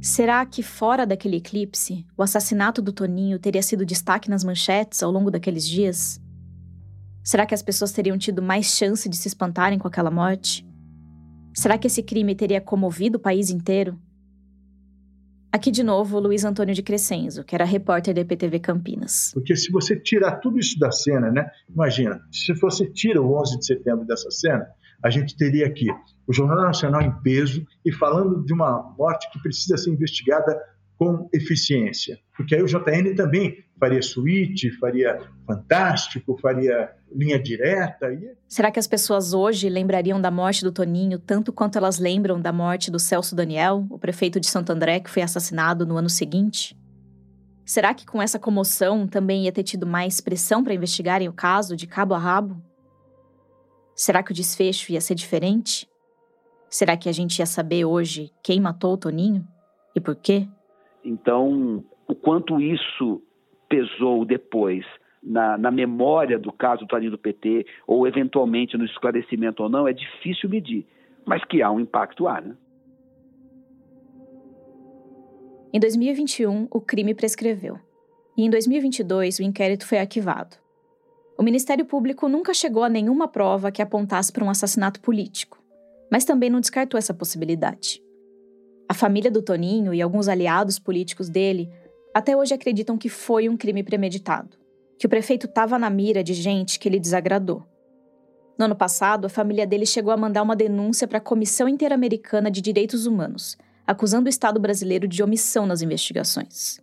Será 0.01 0.45
que, 0.45 0.63
fora 0.63 1.05
daquele 1.05 1.37
eclipse, 1.37 2.05
o 2.17 2.23
assassinato 2.23 2.81
do 2.81 2.93
Toninho 2.93 3.37
teria 3.37 3.61
sido 3.61 3.85
destaque 3.85 4.29
nas 4.29 4.45
manchetes 4.45 5.03
ao 5.03 5.11
longo 5.11 5.29
daqueles 5.29 5.67
dias? 5.67 6.21
Será 7.21 7.45
que 7.45 7.53
as 7.53 7.61
pessoas 7.61 7.91
teriam 7.91 8.17
tido 8.17 8.41
mais 8.41 8.67
chance 8.67 9.09
de 9.09 9.17
se 9.17 9.27
espantarem 9.27 9.77
com 9.77 9.89
aquela 9.89 10.09
morte? 10.09 10.65
Será 11.53 11.77
que 11.77 11.87
esse 11.87 12.01
crime 12.01 12.33
teria 12.33 12.61
comovido 12.61 13.17
o 13.17 13.21
país 13.21 13.49
inteiro? 13.49 13.99
Aqui 15.51 15.69
de 15.69 15.83
novo, 15.83 16.17
Luiz 16.17 16.45
Antônio 16.45 16.73
de 16.73 16.81
Crescenzo, 16.81 17.43
que 17.43 17.53
era 17.53 17.65
repórter 17.65 18.13
da 18.13 18.21
EPTV 18.21 18.59
Campinas. 18.59 19.31
Porque 19.33 19.55
se 19.55 19.69
você 19.69 19.99
tirar 19.99 20.37
tudo 20.37 20.59
isso 20.59 20.79
da 20.79 20.91
cena, 20.91 21.29
né? 21.29 21.45
Imagina, 21.67 22.21
se 22.31 22.53
você 22.53 22.89
tira 22.89 23.21
o 23.21 23.37
11 23.37 23.57
de 23.57 23.65
setembro 23.65 24.05
dessa 24.05 24.31
cena, 24.31 24.65
a 25.03 25.09
gente 25.09 25.35
teria 25.35 25.65
aqui 25.65 25.87
o 26.29 26.33
Jornal 26.33 26.61
Nacional 26.61 27.01
em 27.01 27.11
peso 27.23 27.65
e 27.83 27.91
falando 27.91 28.45
de 28.45 28.53
uma 28.53 28.93
morte 28.95 29.27
que 29.31 29.41
precisa 29.41 29.75
ser 29.75 29.89
investigada 29.89 30.55
com 30.95 31.27
eficiência. 31.33 32.19
Porque 32.37 32.53
aí 32.53 32.61
o 32.61 32.67
JN 32.67 33.15
também 33.15 33.57
faria 33.79 34.01
suíte, 34.01 34.69
faria 34.77 35.19
fantástico, 35.47 36.37
faria 36.39 36.91
linha 37.11 37.41
direta. 37.41 38.13
E... 38.13 38.35
Será 38.47 38.69
que 38.69 38.77
as 38.77 38.85
pessoas 38.85 39.33
hoje 39.33 39.69
lembrariam 39.69 40.21
da 40.21 40.29
morte 40.29 40.63
do 40.63 40.71
Toninho 40.71 41.17
tanto 41.17 41.51
quanto 41.51 41.79
elas 41.79 41.97
lembram 41.97 42.39
da 42.39 42.53
morte 42.53 42.91
do 42.91 42.99
Celso 42.99 43.35
Daniel, 43.35 43.87
o 43.89 43.97
prefeito 43.97 44.39
de 44.39 44.45
Santo 44.45 44.71
André 44.71 44.99
que 44.99 45.09
foi 45.09 45.23
assassinado 45.23 45.83
no 45.83 45.97
ano 45.97 46.09
seguinte? 46.09 46.77
Será 47.65 47.91
que 47.93 48.05
com 48.05 48.21
essa 48.21 48.37
comoção 48.37 49.07
também 49.07 49.45
ia 49.45 49.51
ter 49.51 49.63
tido 49.63 49.87
mais 49.87 50.21
pressão 50.21 50.63
para 50.63 50.75
investigarem 50.75 51.27
o 51.27 51.33
caso 51.33 51.75
de 51.75 51.87
cabo 51.87 52.13
a 52.13 52.19
rabo? 52.19 52.61
Será 53.95 54.21
que 54.21 54.31
o 54.31 54.35
desfecho 54.35 54.91
ia 54.91 55.01
ser 55.01 55.15
diferente? 55.15 55.88
Será 56.69 56.95
que 56.95 57.09
a 57.09 57.11
gente 57.11 57.39
ia 57.39 57.45
saber 57.45 57.85
hoje 57.85 58.31
quem 58.43 58.61
matou 58.61 58.93
o 58.93 58.97
Toninho 58.97 59.45
e 59.95 59.99
por 59.99 60.15
quê? 60.15 60.47
Então, 61.03 61.83
o 62.07 62.15
quanto 62.15 62.61
isso 62.61 63.21
pesou 63.67 64.23
depois 64.23 64.85
na, 65.21 65.57
na, 65.57 65.71
memória 65.71 66.37
do 66.39 66.51
caso 66.51 66.81
do 66.81 66.87
Toninho 66.87 67.11
do 67.11 67.17
PT, 67.17 67.65
ou 67.85 68.07
eventualmente 68.07 68.77
no 68.77 68.85
esclarecimento 68.85 69.63
ou 69.63 69.69
não, 69.69 69.87
é 69.87 69.93
difícil 69.93 70.49
medir. 70.49 70.85
Mas 71.25 71.43
que 71.45 71.61
há 71.61 71.71
um 71.71 71.79
impacto, 71.79 72.27
há, 72.27 72.39
né? 72.41 72.55
Em 75.71 75.79
2021, 75.79 76.67
o 76.71 76.81
crime 76.81 77.13
prescreveu. 77.13 77.77
E 78.35 78.43
em 78.43 78.49
2022, 78.49 79.39
o 79.39 79.43
inquérito 79.43 79.85
foi 79.85 79.99
arquivado. 79.99 80.55
O 81.37 81.43
Ministério 81.43 81.85
Público 81.85 82.27
nunca 82.27 82.53
chegou 82.53 82.83
a 82.83 82.89
nenhuma 82.89 83.27
prova 83.27 83.71
que 83.71 83.81
apontasse 83.81 84.31
para 84.31 84.43
um 84.43 84.49
assassinato 84.49 84.99
político, 84.99 85.61
mas 86.11 86.25
também 86.25 86.49
não 86.49 86.59
descartou 86.59 86.97
essa 86.97 87.13
possibilidade. 87.13 88.01
A 88.87 88.93
família 88.93 89.29
do 89.29 89.41
Toninho 89.41 89.93
e 89.93 90.01
alguns 90.01 90.27
aliados 90.27 90.79
políticos 90.79 91.29
dele 91.29 91.69
até 92.13 92.35
hoje 92.35 92.53
acreditam 92.53 92.97
que 92.97 93.09
foi 93.09 93.47
um 93.47 93.55
crime 93.55 93.83
premeditado, 93.83 94.57
que 94.97 95.05
o 95.05 95.09
prefeito 95.09 95.45
estava 95.45 95.77
na 95.77 95.89
mira 95.89 96.23
de 96.23 96.33
gente 96.33 96.79
que 96.79 96.89
ele 96.89 96.99
desagradou. 96.99 97.63
No 98.57 98.65
ano 98.65 98.75
passado, 98.75 99.25
a 99.25 99.29
família 99.29 99.65
dele 99.65 99.85
chegou 99.85 100.11
a 100.11 100.17
mandar 100.17 100.41
uma 100.41 100.55
denúncia 100.55 101.07
para 101.07 101.19
a 101.19 101.21
Comissão 101.21 101.69
Interamericana 101.69 102.51
de 102.51 102.61
Direitos 102.61 103.05
Humanos, 103.05 103.57
acusando 103.87 104.25
o 104.25 104.29
Estado 104.29 104.59
brasileiro 104.59 105.07
de 105.07 105.23
omissão 105.23 105.65
nas 105.65 105.81
investigações. 105.81 106.81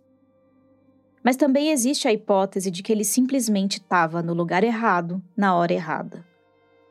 Mas 1.23 1.35
também 1.35 1.71
existe 1.71 2.07
a 2.07 2.13
hipótese 2.13 2.71
de 2.71 2.81
que 2.81 2.91
ele 2.91 3.03
simplesmente 3.03 3.79
estava 3.79 4.23
no 4.23 4.33
lugar 4.33 4.63
errado, 4.63 5.21
na 5.35 5.55
hora 5.55 5.73
errada. 5.73 6.25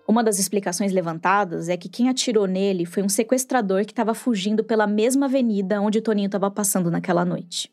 Uma 0.09 0.23
das 0.23 0.38
explicações 0.38 0.92
levantadas 0.92 1.69
é 1.69 1.77
que 1.77 1.88
quem 1.88 2.09
atirou 2.09 2.47
nele 2.47 2.87
foi 2.87 3.03
um 3.03 3.09
sequestrador 3.09 3.85
que 3.85 3.92
estava 3.92 4.14
fugindo 4.14 4.62
pela 4.62 4.87
mesma 4.87 5.27
avenida 5.27 5.81
onde 5.81 6.01
Toninho 6.01 6.27
estava 6.27 6.49
passando 6.51 6.90
naquela 6.90 7.25
noite. 7.25 7.73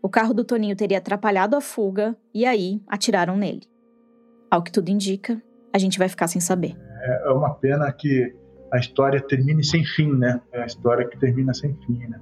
O 0.00 0.08
carro 0.08 0.32
do 0.32 0.44
Toninho 0.44 0.76
teria 0.76 0.98
atrapalhado 0.98 1.56
a 1.56 1.60
fuga 1.60 2.16
e 2.32 2.46
aí 2.46 2.80
atiraram 2.86 3.36
nele. 3.36 3.62
Ao 4.48 4.62
que 4.62 4.70
tudo 4.70 4.90
indica, 4.90 5.42
a 5.72 5.78
gente 5.78 5.98
vai 5.98 6.08
ficar 6.08 6.28
sem 6.28 6.40
saber. 6.40 6.76
É 7.26 7.30
uma 7.30 7.52
pena 7.54 7.90
que 7.92 8.32
a 8.72 8.78
história 8.78 9.20
termine 9.20 9.64
sem 9.64 9.84
fim, 9.84 10.12
né? 10.12 10.40
É 10.52 10.62
a 10.62 10.66
história 10.66 11.08
que 11.08 11.18
termina 11.18 11.52
sem 11.52 11.74
fim, 11.84 11.98
né? 12.06 12.20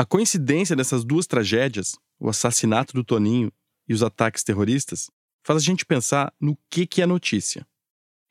A 0.00 0.06
coincidência 0.06 0.74
dessas 0.74 1.04
duas 1.04 1.26
tragédias, 1.26 1.94
o 2.18 2.30
assassinato 2.30 2.94
do 2.94 3.04
Toninho 3.04 3.52
e 3.86 3.92
os 3.92 4.02
ataques 4.02 4.42
terroristas, 4.42 5.10
faz 5.44 5.58
a 5.58 5.62
gente 5.62 5.84
pensar 5.84 6.32
no 6.40 6.56
que, 6.70 6.86
que 6.86 7.02
é 7.02 7.06
notícia 7.06 7.68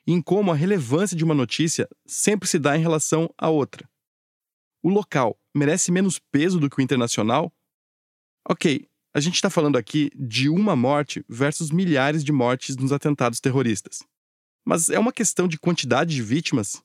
e 0.07 0.11
em 0.11 0.19
como 0.19 0.51
a 0.51 0.55
relevância 0.55 1.15
de 1.15 1.23
uma 1.23 1.35
notícia 1.35 1.87
sempre 2.07 2.49
se 2.49 2.57
dá 2.57 2.75
em 2.75 2.81
relação 2.81 3.31
à 3.37 3.49
outra. 3.49 3.87
O 4.81 4.89
local 4.89 5.39
merece 5.55 5.91
menos 5.91 6.17
peso 6.17 6.59
do 6.59 6.71
que 6.71 6.79
o 6.79 6.81
internacional? 6.81 7.53
Ok, 8.49 8.89
a 9.13 9.19
gente 9.19 9.35
está 9.35 9.51
falando 9.51 9.77
aqui 9.77 10.09
de 10.15 10.49
uma 10.49 10.75
morte 10.75 11.23
versus 11.29 11.69
milhares 11.69 12.23
de 12.23 12.31
mortes 12.31 12.77
nos 12.77 12.91
atentados 12.91 13.39
terroristas. 13.39 13.99
Mas 14.65 14.89
é 14.89 14.97
uma 14.97 15.13
questão 15.13 15.47
de 15.47 15.59
quantidade 15.59 16.15
de 16.15 16.23
vítimas 16.23 16.81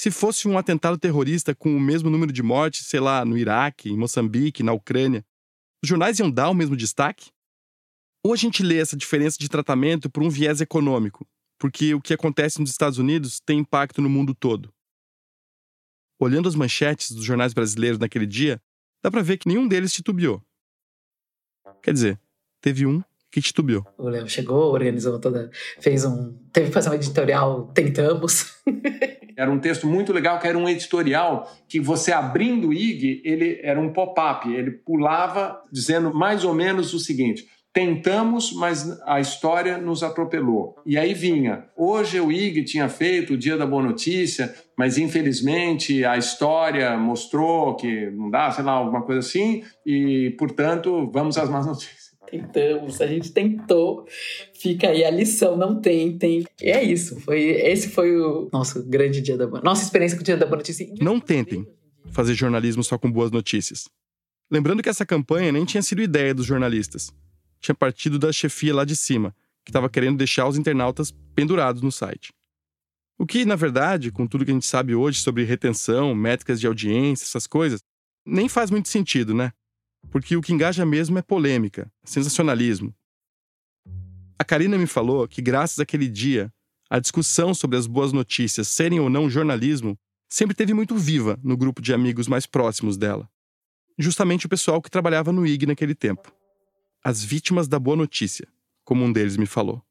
se 0.00 0.10
fosse 0.10 0.48
um 0.48 0.56
atentado 0.56 0.96
terrorista 0.96 1.54
com 1.54 1.76
o 1.76 1.78
mesmo 1.78 2.08
número 2.08 2.32
de 2.32 2.42
mortes, 2.42 2.86
sei 2.86 3.00
lá, 3.00 3.22
no 3.22 3.36
Iraque, 3.36 3.90
em 3.90 3.98
Moçambique, 3.98 4.62
na 4.62 4.72
Ucrânia, 4.72 5.22
os 5.84 5.88
jornais 5.90 6.18
iam 6.18 6.30
dar 6.30 6.48
o 6.48 6.54
mesmo 6.54 6.74
destaque? 6.74 7.30
Ou 8.24 8.32
a 8.32 8.36
gente 8.36 8.62
lê 8.62 8.78
essa 8.78 8.96
diferença 8.96 9.36
de 9.38 9.46
tratamento 9.46 10.08
por 10.08 10.22
um 10.22 10.30
viés 10.30 10.62
econômico, 10.62 11.28
porque 11.58 11.92
o 11.94 12.00
que 12.00 12.14
acontece 12.14 12.62
nos 12.62 12.70
Estados 12.70 12.96
Unidos 12.96 13.40
tem 13.44 13.58
impacto 13.58 14.00
no 14.00 14.08
mundo 14.08 14.34
todo? 14.34 14.72
Olhando 16.18 16.48
as 16.48 16.54
manchetes 16.54 17.10
dos 17.10 17.26
jornais 17.26 17.52
brasileiros 17.52 17.98
naquele 17.98 18.26
dia, 18.26 18.58
dá 19.04 19.10
para 19.10 19.20
ver 19.20 19.36
que 19.36 19.48
nenhum 19.48 19.68
deles 19.68 19.92
titubeou. 19.92 20.42
Quer 21.82 21.92
dizer, 21.92 22.20
teve 22.62 22.86
um 22.86 23.04
que 23.30 23.42
titubeou. 23.42 23.86
O 23.98 24.08
Léo 24.08 24.26
chegou, 24.26 24.72
organizou 24.72 25.20
toda. 25.20 25.50
fez 25.78 26.06
um. 26.06 26.32
teve 26.54 26.68
que 26.68 26.72
fazer 26.72 26.88
um 26.88 26.94
editorial, 26.94 27.66
tentamos. 27.74 28.56
Era 29.36 29.50
um 29.50 29.58
texto 29.58 29.86
muito 29.86 30.12
legal, 30.12 30.38
que 30.38 30.46
era 30.46 30.58
um 30.58 30.68
editorial 30.68 31.50
que 31.68 31.80
você 31.80 32.12
abrindo 32.12 32.68
o 32.68 32.72
IG, 32.72 33.22
ele 33.24 33.60
era 33.62 33.80
um 33.80 33.92
pop-up, 33.92 34.52
ele 34.52 34.70
pulava 34.70 35.60
dizendo 35.72 36.12
mais 36.14 36.44
ou 36.44 36.54
menos 36.54 36.94
o 36.94 36.98
seguinte: 36.98 37.46
Tentamos, 37.72 38.52
mas 38.52 39.00
a 39.06 39.20
história 39.20 39.78
nos 39.78 40.02
atropelou. 40.02 40.74
E 40.84 40.98
aí 40.98 41.14
vinha. 41.14 41.66
Hoje 41.76 42.20
o 42.20 42.32
IG 42.32 42.64
tinha 42.64 42.88
feito 42.88 43.34
o 43.34 43.38
Dia 43.38 43.56
da 43.56 43.64
Boa 43.64 43.82
Notícia, 43.82 44.52
mas 44.76 44.98
infelizmente 44.98 46.04
a 46.04 46.18
história 46.18 46.96
mostrou 46.98 47.76
que 47.76 48.10
não 48.10 48.28
dá, 48.28 48.50
sei 48.50 48.64
lá, 48.64 48.72
alguma 48.72 49.02
coisa 49.02 49.20
assim, 49.20 49.62
e 49.86 50.34
portanto 50.36 51.08
vamos 51.12 51.38
às 51.38 51.48
más 51.48 51.64
notícias. 51.64 52.09
Tentamos, 52.30 53.00
a 53.00 53.06
gente 53.06 53.32
tentou. 53.32 54.06
Fica 54.54 54.88
aí 54.88 55.04
a 55.04 55.10
lição, 55.10 55.56
não 55.56 55.80
tentem. 55.80 56.46
E 56.60 56.70
é 56.70 56.82
isso. 56.82 57.18
Foi, 57.20 57.40
esse 57.40 57.88
foi 57.88 58.16
o 58.16 58.48
nosso 58.52 58.82
grande 58.84 59.20
dia 59.20 59.36
da 59.36 59.46
boa. 59.46 59.60
Nossa 59.62 59.82
experiência 59.82 60.16
com 60.16 60.22
o 60.22 60.24
dia 60.24 60.36
da 60.36 60.46
boa 60.46 60.58
notícia. 60.58 60.86
Não 61.00 61.18
tentem 61.18 61.66
fazer 62.12 62.34
jornalismo 62.34 62.84
só 62.84 62.96
com 62.96 63.10
boas 63.10 63.30
notícias. 63.30 63.88
Lembrando 64.50 64.82
que 64.82 64.88
essa 64.88 65.06
campanha 65.06 65.52
nem 65.52 65.64
tinha 65.64 65.82
sido 65.82 66.02
ideia 66.02 66.34
dos 66.34 66.46
jornalistas. 66.46 67.12
Tinha 67.60 67.74
partido 67.74 68.18
da 68.18 68.32
chefia 68.32 68.74
lá 68.74 68.84
de 68.84 68.96
cima, 68.96 69.34
que 69.64 69.70
estava 69.70 69.88
querendo 69.88 70.18
deixar 70.18 70.48
os 70.48 70.56
internautas 70.56 71.12
pendurados 71.34 71.82
no 71.82 71.92
site. 71.92 72.32
O 73.18 73.26
que, 73.26 73.44
na 73.44 73.54
verdade, 73.54 74.10
com 74.10 74.26
tudo 74.26 74.44
que 74.44 74.50
a 74.50 74.54
gente 74.54 74.66
sabe 74.66 74.94
hoje 74.94 75.20
sobre 75.20 75.44
retenção, 75.44 76.14
métricas 76.14 76.58
de 76.58 76.66
audiência, 76.66 77.24
essas 77.24 77.46
coisas, 77.46 77.80
nem 78.24 78.48
faz 78.48 78.70
muito 78.70 78.88
sentido, 78.88 79.34
né? 79.34 79.52
Porque 80.10 80.36
o 80.36 80.40
que 80.40 80.52
engaja 80.52 80.86
mesmo 80.86 81.18
é 81.18 81.22
polêmica, 81.22 81.92
sensacionalismo. 82.04 82.94
A 84.38 84.44
Karina 84.44 84.78
me 84.78 84.86
falou 84.86 85.26
que, 85.28 85.42
graças 85.42 85.78
àquele 85.78 86.08
dia, 86.08 86.52
a 86.88 86.98
discussão 86.98 87.52
sobre 87.52 87.76
as 87.76 87.86
boas 87.86 88.12
notícias 88.12 88.68
serem 88.68 88.98
ou 88.98 89.10
não 89.10 89.28
jornalismo 89.28 89.98
sempre 90.28 90.54
teve 90.54 90.72
muito 90.72 90.96
viva 90.96 91.38
no 91.42 91.56
grupo 91.56 91.82
de 91.82 91.92
amigos 91.92 92.26
mais 92.26 92.46
próximos 92.46 92.96
dela. 92.96 93.28
Justamente 93.98 94.46
o 94.46 94.48
pessoal 94.48 94.80
que 94.80 94.90
trabalhava 94.90 95.32
no 95.32 95.46
IG 95.46 95.66
naquele 95.66 95.94
tempo. 95.94 96.32
As 97.04 97.22
vítimas 97.22 97.68
da 97.68 97.78
boa 97.78 97.96
notícia, 97.96 98.48
como 98.84 99.04
um 99.04 99.12
deles 99.12 99.36
me 99.36 99.46
falou. 99.46 99.84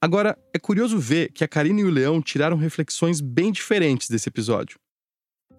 Agora, 0.00 0.38
é 0.54 0.58
curioso 0.58 0.98
ver 0.98 1.30
que 1.32 1.44
a 1.44 1.48
Karina 1.48 1.80
e 1.80 1.84
o 1.84 1.90
Leão 1.90 2.22
tiraram 2.22 2.56
reflexões 2.56 3.20
bem 3.20 3.52
diferentes 3.52 4.08
desse 4.08 4.30
episódio. 4.30 4.78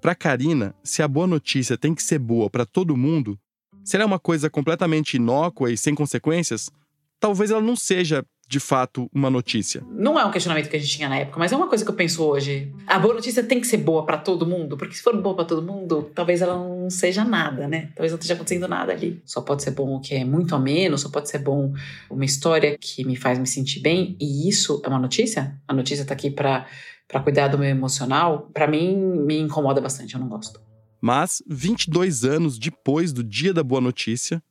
Para 0.02 0.16
Karina, 0.16 0.74
se 0.84 1.04
a 1.04 1.08
boa 1.08 1.28
notícia 1.28 1.78
tem 1.78 1.94
que 1.94 2.02
ser 2.02 2.18
boa 2.18 2.50
para 2.50 2.66
todo 2.66 2.98
mundo, 2.98 3.38
se 3.84 3.96
ela 3.96 4.04
é 4.04 4.06
uma 4.06 4.18
coisa 4.18 4.50
completamente 4.50 5.18
inócua 5.18 5.72
e 5.72 5.78
sem 5.78 5.94
consequências, 5.94 6.72
talvez 7.20 7.52
ela 7.52 7.62
não 7.62 7.76
seja 7.76 8.26
de 8.48 8.60
fato 8.60 9.08
uma 9.14 9.30
notícia? 9.30 9.82
Não 9.92 10.20
é 10.20 10.26
um 10.26 10.32
questionamento 10.32 10.70
que 10.70 10.76
a 10.76 10.80
gente 10.80 10.92
tinha 10.92 11.08
na 11.08 11.20
época, 11.20 11.40
mas 11.40 11.54
é 11.54 11.56
uma 11.56 11.68
coisa 11.68 11.86
que 11.86 11.90
eu 11.90 11.96
penso 11.96 12.24
hoje. 12.24 12.74
A 12.88 12.98
boa 12.98 13.14
notícia 13.14 13.44
tem 13.44 13.62
que 13.62 13.68
ser 13.68 13.78
boa 13.78 14.04
para 14.04 14.18
todo 14.18 14.46
mundo, 14.46 14.76
porque 14.76 14.96
se 14.96 15.04
for 15.04 15.16
boa 15.22 15.36
para 15.36 15.46
todo 15.46 15.62
mundo, 15.62 16.12
talvez 16.16 16.42
ela 16.42 16.56
não 16.58 16.90
seja 16.90 17.24
nada, 17.24 17.68
né? 17.68 17.92
Talvez 17.96 18.12
não 18.12 18.18
esteja 18.18 18.34
acontecendo 18.34 18.68
nada 18.68 18.92
ali. 18.92 19.22
Só 19.24 19.40
pode 19.40 19.64
ser 19.64 19.72
bom 19.72 19.96
o 19.96 20.02
que 20.02 20.16
é 20.16 20.26
muito 20.26 20.54
a 20.56 20.60
menos, 20.60 21.02
só 21.02 21.10
pode 21.10 21.30
ser 21.30 21.38
bom 21.38 21.74
uma 22.10 22.26
história 22.26 22.76
que 22.78 23.06
me 23.06 23.16
faz 23.16 23.38
me 23.38 23.48
sentir 23.48 23.80
bem, 23.80 24.18
e 24.20 24.50
isso 24.50 24.82
é 24.84 24.90
uma 24.90 25.00
notícia? 25.00 25.56
A 25.66 25.74
notícia 25.74 26.04
tá 26.04 26.14
aqui 26.14 26.30
para 26.32 26.66
para 27.12 27.22
cuidar 27.22 27.50
do 27.50 27.58
meu 27.58 27.70
emocional, 27.70 28.50
para 28.54 28.68
mim 28.68 28.96
me 28.96 29.38
incomoda 29.38 29.82
bastante, 29.82 30.14
eu 30.14 30.20
não 30.20 30.30
gosto. 30.30 30.62
Mas 31.02 31.44
22 31.48 32.24
anos 32.24 32.58
depois 32.58 33.12
do 33.12 33.24
dia 33.24 33.54
da 33.54 33.64
boa 33.64 33.82
notícia, 33.82 34.42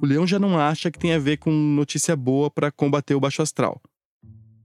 o 0.00 0.06
Leão 0.06 0.26
já 0.26 0.38
não 0.38 0.58
acha 0.58 0.90
que 0.90 0.98
tem 0.98 1.12
a 1.12 1.18
ver 1.18 1.36
com 1.36 1.50
notícia 1.50 2.16
boa 2.16 2.50
para 2.50 2.72
combater 2.72 3.14
o 3.14 3.20
baixo 3.20 3.42
astral. 3.42 3.80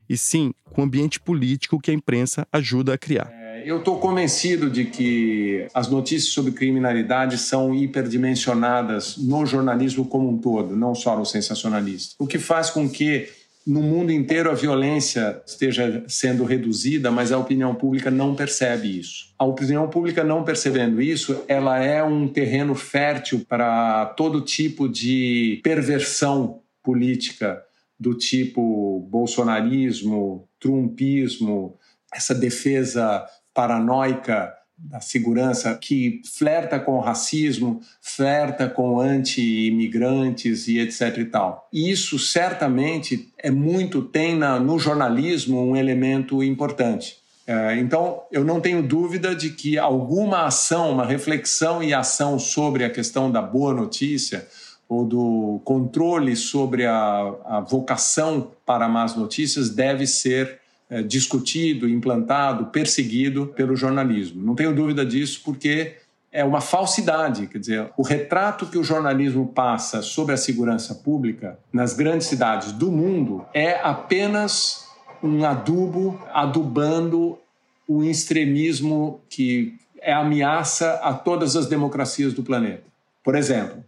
E 0.08 0.18
sim 0.18 0.54
com 0.72 0.82
o 0.82 0.86
ambiente 0.86 1.20
político 1.20 1.80
que 1.80 1.92
a 1.92 1.94
imprensa 1.94 2.48
ajuda 2.52 2.94
a 2.94 2.98
criar. 2.98 3.30
É, 3.32 3.64
eu 3.66 3.80
estou 3.80 4.00
convencido 4.00 4.70
de 4.70 4.86
que 4.86 5.68
as 5.74 5.90
notícias 5.90 6.34
sobre 6.34 6.52
criminalidade 6.52 7.38
são 7.38 7.74
hiperdimensionadas 7.76 9.18
no 9.18 9.46
jornalismo 9.46 10.06
como 10.06 10.30
um 10.30 10.38
todo, 10.38 10.76
não 10.76 10.96
só 10.96 11.18
no 11.18 11.26
sensacionalista. 11.26 12.16
O 12.20 12.28
que 12.28 12.40
faz 12.40 12.70
com 12.70 12.90
que 12.90 13.30
no 13.66 13.82
mundo 13.82 14.12
inteiro 14.12 14.50
a 14.50 14.56
violência 14.56 15.42
esteja 15.46 16.04
sendo 16.08 16.44
reduzida, 16.44 17.12
mas 17.12 17.32
a 17.32 17.38
opinião 17.38 17.76
pública 17.76 18.10
não 18.10 18.36
percebe 18.36 19.00
isso. 19.00 19.34
A 19.38 19.46
opinião 19.46 19.88
pública 19.88 20.24
não 20.24 20.44
percebendo 20.44 21.02
isso, 21.02 21.44
ela 21.48 21.80
é 21.80 22.04
um 22.04 22.28
terreno 22.28 22.74
fértil 22.74 23.46
para 23.48 24.08
todo 24.18 24.42
tipo 24.42 24.90
de 24.90 25.60
perversão 25.64 26.62
política 26.84 27.62
do 28.00 28.16
tipo 28.16 29.08
bolsonarismo, 29.12 30.48
trumpismo, 30.60 31.78
essa 32.14 32.34
defesa 32.34 33.24
paranoica 33.54 34.54
da 34.84 35.00
segurança 35.00 35.74
que 35.76 36.22
flerta 36.26 36.80
com 36.80 36.94
o 36.94 37.00
racismo, 37.00 37.82
flerta 38.02 38.68
com 38.68 39.00
anti-imigrantes 39.00 40.68
e 40.68 40.80
etc 40.80 41.18
e 41.18 41.26
tal. 41.26 41.68
E 41.72 41.92
isso 41.92 42.18
certamente 42.18 43.32
é 43.38 43.52
muito 43.52 44.02
tem 44.02 44.36
na, 44.36 44.60
no 44.60 44.80
jornalismo 44.80 45.62
um 45.62 45.76
elemento 45.76 46.44
importante. 46.44 47.18
É, 47.46 47.78
então, 47.78 48.22
eu 48.32 48.44
não 48.44 48.62
tenho 48.62 48.82
dúvida 48.82 49.36
de 49.36 49.50
que 49.50 49.78
alguma 49.78 50.46
ação, 50.46 50.92
uma 50.92 51.06
reflexão 51.06 51.84
e 51.84 51.94
ação 51.94 52.40
sobre 52.40 52.84
a 52.84 52.90
questão 52.90 53.32
da 53.32 53.42
boa 53.42 53.74
notícia 53.74 54.48
ou 54.88 55.06
do 55.06 55.62
controle 55.64 56.36
sobre 56.36 56.86
a, 56.86 57.34
a 57.46 57.60
vocação 57.62 58.52
para 58.66 58.88
más 58.90 59.16
notícias 59.16 59.70
deve 59.70 60.06
ser 60.06 60.61
é, 60.92 61.02
discutido, 61.02 61.88
implantado, 61.88 62.66
perseguido 62.66 63.48
pelo 63.56 63.78
jornalismo. 63.78 64.44
Não 64.44 64.54
tenho 64.54 64.76
dúvida 64.76 65.06
disso, 65.06 65.42
porque 65.46 65.96
é 66.30 66.44
uma 66.44 66.60
falsidade. 66.60 67.48
Quer 67.48 67.60
dizer, 67.60 67.90
o 67.96 68.04
retrato 68.04 68.66
que 68.66 68.78
o 68.78 68.84
jornalismo 68.84 69.48
passa 69.48 70.02
sobre 70.02 70.36
a 70.36 70.38
segurança 70.38 70.94
pública 70.94 71.58
nas 71.72 71.94
grandes 71.94 72.28
cidades 72.28 72.74
do 72.74 72.92
mundo 72.92 73.46
é 73.54 73.80
apenas 73.82 74.86
um 75.24 75.46
adubo 75.46 76.22
adubando 76.34 77.40
o 77.88 78.04
extremismo 78.04 79.22
que 79.30 79.76
é 80.02 80.12
ameaça 80.12 80.96
a 81.04 81.14
todas 81.14 81.56
as 81.56 81.68
democracias 81.68 82.34
do 82.34 82.44
planeta. 82.44 82.84
Por 83.24 83.36
exemplo, 83.36 83.82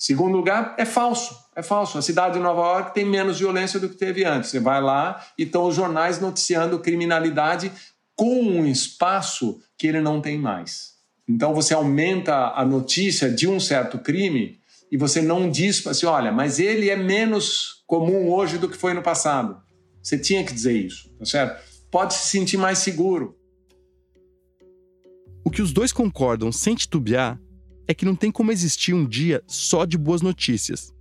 segundo 0.00 0.34
lugar, 0.34 0.74
é 0.78 0.86
falso. 0.86 1.38
É 1.54 1.62
falso. 1.62 1.98
A 1.98 2.02
cidade 2.02 2.34
de 2.34 2.40
Nova 2.40 2.62
York 2.62 2.94
tem 2.94 3.04
menos 3.04 3.38
violência 3.38 3.78
do 3.78 3.88
que 3.88 3.96
teve 3.96 4.24
antes. 4.24 4.50
Você 4.50 4.58
vai 4.58 4.80
lá 4.80 5.22
e 5.36 5.42
estão 5.42 5.64
os 5.64 5.74
jornais 5.74 6.18
noticiando 6.18 6.78
criminalidade 6.78 7.70
com 8.16 8.40
um 8.40 8.66
espaço 8.66 9.60
que 9.76 9.86
ele 9.86 10.00
não 10.00 10.20
tem 10.20 10.38
mais. 10.38 10.94
Então 11.28 11.54
você 11.54 11.74
aumenta 11.74 12.52
a 12.54 12.64
notícia 12.64 13.30
de 13.30 13.46
um 13.46 13.60
certo 13.60 13.98
crime 13.98 14.58
e 14.90 14.96
você 14.96 15.20
não 15.20 15.50
diz 15.50 15.86
assim, 15.86 16.06
olha, 16.06 16.32
mas 16.32 16.58
ele 16.58 16.88
é 16.88 16.96
menos 16.96 17.84
comum 17.86 18.28
hoje 18.28 18.58
do 18.58 18.68
que 18.68 18.76
foi 18.76 18.94
no 18.94 19.02
passado. 19.02 19.60
Você 20.02 20.18
tinha 20.18 20.44
que 20.44 20.52
dizer 20.52 20.72
isso, 20.72 21.10
tá 21.18 21.24
certo? 21.24 21.62
Pode 21.90 22.14
se 22.14 22.28
sentir 22.28 22.56
mais 22.56 22.78
seguro. 22.78 23.36
O 25.44 25.50
que 25.50 25.62
os 25.62 25.72
dois 25.72 25.92
concordam 25.92 26.50
sem 26.50 26.74
titubear 26.74 27.38
é 27.90 27.94
que 27.94 28.04
não 28.04 28.14
tem 28.14 28.30
como 28.30 28.52
existir 28.52 28.94
um 28.94 29.04
dia 29.04 29.42
só 29.48 29.84
de 29.84 29.98
boas 29.98 30.22
notícias 30.22 30.94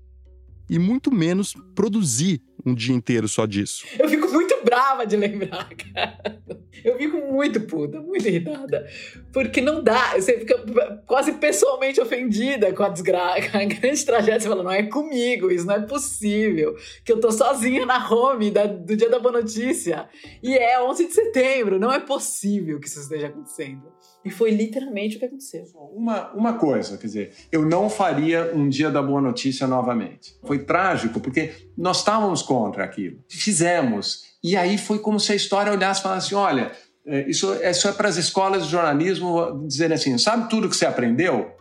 e 0.67 0.80
muito 0.80 1.12
menos 1.12 1.54
produzir 1.75 2.41
um 2.65 2.73
dia 2.73 2.95
inteiro 2.95 3.28
só 3.28 3.45
disso. 3.45 3.86
Eu 3.97 4.10
fico 4.10 4.28
muito 4.32 4.63
brava 4.63 5.06
de 5.06 5.15
lembrar, 5.15 5.69
cara. 5.93 6.41
Eu 6.84 6.97
fico 6.97 7.17
muito 7.32 7.62
puta, 7.62 8.02
muito 8.02 8.28
irritada. 8.28 8.88
Porque 9.32 9.62
não 9.62 9.84
dá, 9.84 10.15
você 10.15 10.39
fica 10.39 11.04
quase 11.06 11.34
pessoalmente 11.34 12.02
ofendida 12.02 12.73
com 12.73 12.82
a 12.82 12.89
desgraça, 12.89 13.49
a 13.56 13.65
grande 13.65 14.04
tragédia. 14.04 14.39
Você 14.39 14.49
fala, 14.49 14.63
não 14.63 14.71
é 14.71 14.82
comigo, 14.82 15.52
isso 15.52 15.67
não 15.67 15.75
é 15.75 15.82
possível. 15.82 16.75
Que 17.06 17.12
eu 17.12 17.19
tô 17.19 17.32
sozinha 17.32 17.86
na 17.86 18.10
home 18.10 18.49
da, 18.49 18.65
do 18.65 18.95
dia 18.95 19.10
da 19.10 19.19
boa 19.19 19.41
notícia. 19.41 20.10
E 20.41 20.58
é 20.58 20.82
11 20.82 21.06
de 21.08 21.13
setembro, 21.13 21.80
não 21.80 21.91
é 21.91 21.99
possível 21.99 22.80
que 22.80 22.88
isso 22.88 22.99
esteja 22.99 23.28
acontecendo. 23.28 23.98
E 24.23 24.29
foi 24.29 24.51
literalmente 24.51 25.15
o 25.15 25.19
que 25.19 25.25
aconteceu. 25.25 25.63
Uma, 25.95 26.32
uma 26.34 26.53
coisa, 26.53 26.97
quer 26.97 27.08
dizer, 27.08 27.32
eu 27.51 27.65
não 27.65 27.89
faria 27.89 28.51
um 28.53 28.67
dia 28.67 28.91
da 28.91 29.01
boa 29.01 29.21
notícia 29.21 29.65
novamente. 29.65 30.36
Foi 30.43 30.60
trágico, 30.60 31.19
porque 31.19 31.53
nós 31.77 31.99
estávamos 31.99 32.41
contra 32.41 32.84
aquilo. 32.84 33.23
Fizemos. 33.29 34.23
E 34.43 34.58
aí 34.58 34.77
foi 34.77 34.99
como 34.99 35.19
se 35.19 35.32
a 35.32 35.36
história 35.36 35.71
olhasse 35.71 36.01
e 36.01 36.03
falasse 36.03 36.27
assim: 36.27 36.36
olha, 36.36 36.71
é, 37.05 37.29
isso, 37.29 37.53
isso 37.53 37.88
é 37.88 37.91
para 37.93 38.10
as 38.10 38.17
escolas 38.17 38.65
de 38.65 38.71
jornalismo 38.71 39.65
dizerem 39.65 39.95
assim: 39.95 40.17
sabe 40.17 40.49
tudo 40.49 40.69
que 40.69 40.75
você 40.75 40.86
aprendeu? 40.86 41.51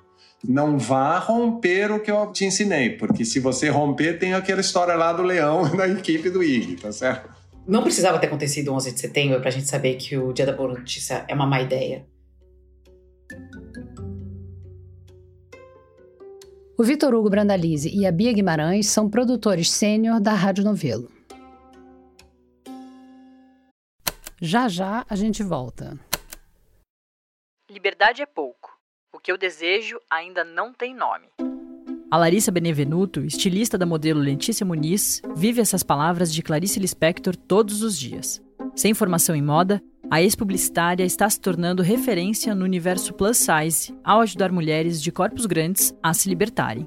Não 0.45 0.79
vá 0.79 1.19
romper 1.19 1.91
o 1.91 2.01
que 2.01 2.11
eu 2.11 2.31
te 2.33 2.45
ensinei, 2.45 2.91
porque 2.91 3.25
se 3.25 3.41
você 3.41 3.69
romper, 3.69 4.19
tem 4.19 4.35
aquela 4.35 4.61
história 4.61 4.95
lá 4.95 5.13
do 5.13 5.23
leão 5.23 5.69
da 5.77 5.89
equipe 5.89 6.31
do 6.31 6.43
IG, 6.43 6.77
tá 6.77 6.93
certo? 6.93 7.29
Não 7.67 7.83
precisava 7.83 8.19
ter 8.19 8.29
acontecido 8.29 8.73
11 8.73 8.93
de 8.93 9.01
setembro 9.01 9.41
para 9.41 9.49
a 9.49 9.53
gente 9.53 9.69
saber 9.69 9.97
que 9.97 10.17
o 10.17 10.33
Dia 10.33 10.47
da 10.47 10.53
Boa 10.53 10.71
Notícia 10.71 11.25
é 11.29 11.35
uma 11.35 11.47
má 11.47 11.61
ideia. 11.61 12.07
O 16.81 16.85
Vitor 16.85 17.13
Hugo 17.13 17.29
Brandalize 17.29 17.89
e 17.93 18.07
a 18.07 18.13
Bia 18.13 18.33
Guimarães 18.33 18.87
são 18.87 19.11
produtores 19.11 19.69
sênior 19.69 20.21
da 20.21 20.33
Rádio 20.33 20.63
Novelo. 20.63 21.11
Já 24.41 24.69
já 24.69 25.05
a 25.11 25.17
gente 25.17 25.43
volta. 25.43 25.99
Liberdade 27.69 28.23
é 28.23 28.27
pouco. 28.27 28.79
O 29.13 29.19
que 29.19 29.33
eu 29.33 29.37
desejo 29.37 30.01
ainda 30.09 30.45
não 30.45 30.73
tem 30.73 30.95
nome. 30.95 31.27
A 32.09 32.17
Larissa 32.17 32.53
Benevenuto, 32.53 33.25
estilista 33.25 33.77
da 33.77 33.85
modelo 33.85 34.21
Letícia 34.21 34.65
Muniz, 34.65 35.21
vive 35.35 35.61
essas 35.61 35.83
palavras 35.83 36.33
de 36.33 36.45
Clarice 36.45 36.79
Lispector 36.79 37.35
todos 37.35 37.83
os 37.83 37.99
dias. 37.99 38.41
Sem 38.79 38.95
formação 38.95 39.35
em 39.35 39.43
moda, 39.43 39.83
a 40.09 40.23
ex-publicitária 40.23 41.03
está 41.03 41.29
se 41.29 41.41
tornando 41.41 41.83
referência 41.83 42.55
no 42.55 42.65
universo 42.65 43.13
plus 43.13 43.37
size 43.37 43.93
ao 44.05 44.21
ajudar 44.21 44.53
mulheres 44.53 45.03
de 45.03 45.11
corpos 45.11 45.47
grandes 45.47 45.93
a 46.01 46.15
se 46.15 46.29
libertarem. 46.29 46.87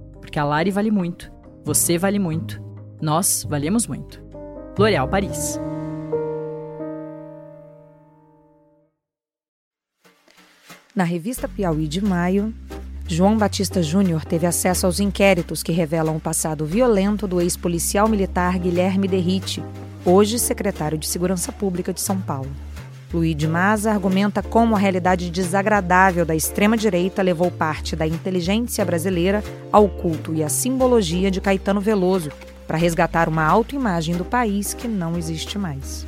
porque 0.31 0.39
a 0.39 0.45
Lari 0.45 0.71
vale 0.71 0.89
muito, 0.89 1.29
você 1.61 1.97
vale 1.97 2.17
muito, 2.17 2.63
nós 3.01 3.45
valemos 3.49 3.85
muito. 3.85 4.23
L'Oréal 4.79 5.05
Paris. 5.05 5.59
Na 10.95 11.03
revista 11.03 11.49
Piauí 11.49 11.85
de 11.85 12.01
maio, 12.01 12.53
João 13.05 13.37
Batista 13.37 13.83
Júnior 13.83 14.23
teve 14.23 14.47
acesso 14.47 14.85
aos 14.85 15.01
inquéritos 15.01 15.61
que 15.61 15.73
revelam 15.73 16.15
o 16.15 16.21
passado 16.21 16.65
violento 16.65 17.27
do 17.27 17.41
ex-policial 17.41 18.07
militar 18.07 18.57
Guilherme 18.57 19.09
Derrite, 19.09 19.61
hoje 20.05 20.39
secretário 20.39 20.97
de 20.97 21.07
Segurança 21.07 21.51
Pública 21.51 21.91
de 21.91 21.99
São 21.99 22.21
Paulo. 22.21 22.49
Luiz 23.13 23.35
de 23.35 23.45
Maza 23.45 23.91
argumenta 23.91 24.41
como 24.41 24.73
a 24.73 24.79
realidade 24.79 25.29
desagradável 25.29 26.25
da 26.25 26.33
extrema-direita 26.33 27.21
levou 27.21 27.51
parte 27.51 27.93
da 27.93 28.07
inteligência 28.07 28.85
brasileira 28.85 29.43
ao 29.69 29.89
culto 29.89 30.33
e 30.33 30.41
à 30.41 30.47
simbologia 30.47 31.29
de 31.29 31.41
Caetano 31.41 31.81
Veloso 31.81 32.31
para 32.65 32.77
resgatar 32.77 33.27
uma 33.27 33.43
autoimagem 33.43 34.15
do 34.15 34.23
país 34.23 34.73
que 34.73 34.87
não 34.87 35.17
existe 35.17 35.57
mais. 35.57 36.07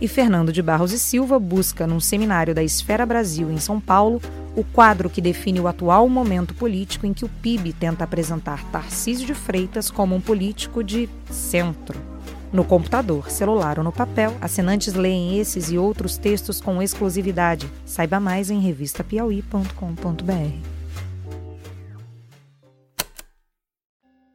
E 0.00 0.08
Fernando 0.08 0.52
de 0.52 0.60
Barros 0.60 0.92
e 0.92 0.98
Silva 0.98 1.38
busca, 1.38 1.86
num 1.86 2.00
seminário 2.00 2.54
da 2.54 2.64
Esfera 2.64 3.06
Brasil 3.06 3.48
em 3.50 3.58
São 3.58 3.78
Paulo, 3.78 4.20
o 4.56 4.64
quadro 4.64 5.08
que 5.08 5.20
define 5.20 5.60
o 5.60 5.68
atual 5.68 6.08
momento 6.08 6.52
político 6.54 7.06
em 7.06 7.12
que 7.12 7.24
o 7.24 7.28
PIB 7.28 7.72
tenta 7.74 8.02
apresentar 8.02 8.64
Tarcísio 8.72 9.24
de 9.24 9.34
Freitas 9.34 9.88
como 9.88 10.16
um 10.16 10.20
político 10.20 10.82
de 10.82 11.08
centro. 11.30 12.09
No 12.52 12.64
computador, 12.64 13.30
celular 13.30 13.78
ou 13.78 13.84
no 13.84 13.92
papel, 13.92 14.36
assinantes 14.40 14.94
leem 14.94 15.38
esses 15.38 15.70
e 15.70 15.78
outros 15.78 16.16
textos 16.16 16.60
com 16.60 16.82
exclusividade. 16.82 17.70
Saiba 17.86 18.18
mais 18.18 18.50
em 18.50 18.58
revistapiauí.com.br. 18.58 20.68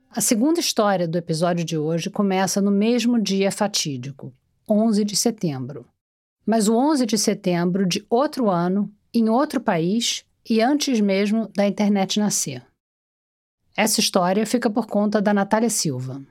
A 0.10 0.22
segunda 0.22 0.62
história 0.62 1.06
do 1.06 1.18
episódio 1.18 1.66
de 1.66 1.78
hoje 1.78 2.10
começa 2.10 2.62
no 2.62 2.72
mesmo 2.72 3.22
dia 3.22 3.52
fatídico, 3.52 4.34
11 4.70 5.04
de 5.04 5.14
setembro. 5.14 5.86
Mas 6.46 6.70
o 6.70 6.78
11 6.78 7.06
de 7.06 7.18
setembro 7.18 7.86
de 7.86 8.06
outro 8.10 8.50
ano, 8.50 8.90
em 9.14 9.28
outro 9.28 9.60
país 9.60 10.24
e 10.50 10.62
antes 10.62 11.02
mesmo 11.02 11.50
da 11.54 11.68
internet 11.68 12.18
nascer. 12.18 12.64
Essa 13.76 14.00
história 14.00 14.46
fica 14.46 14.70
por 14.70 14.88
conta 14.88 15.22
da 15.22 15.34
Natália 15.34 15.70
Silva. 15.70 16.22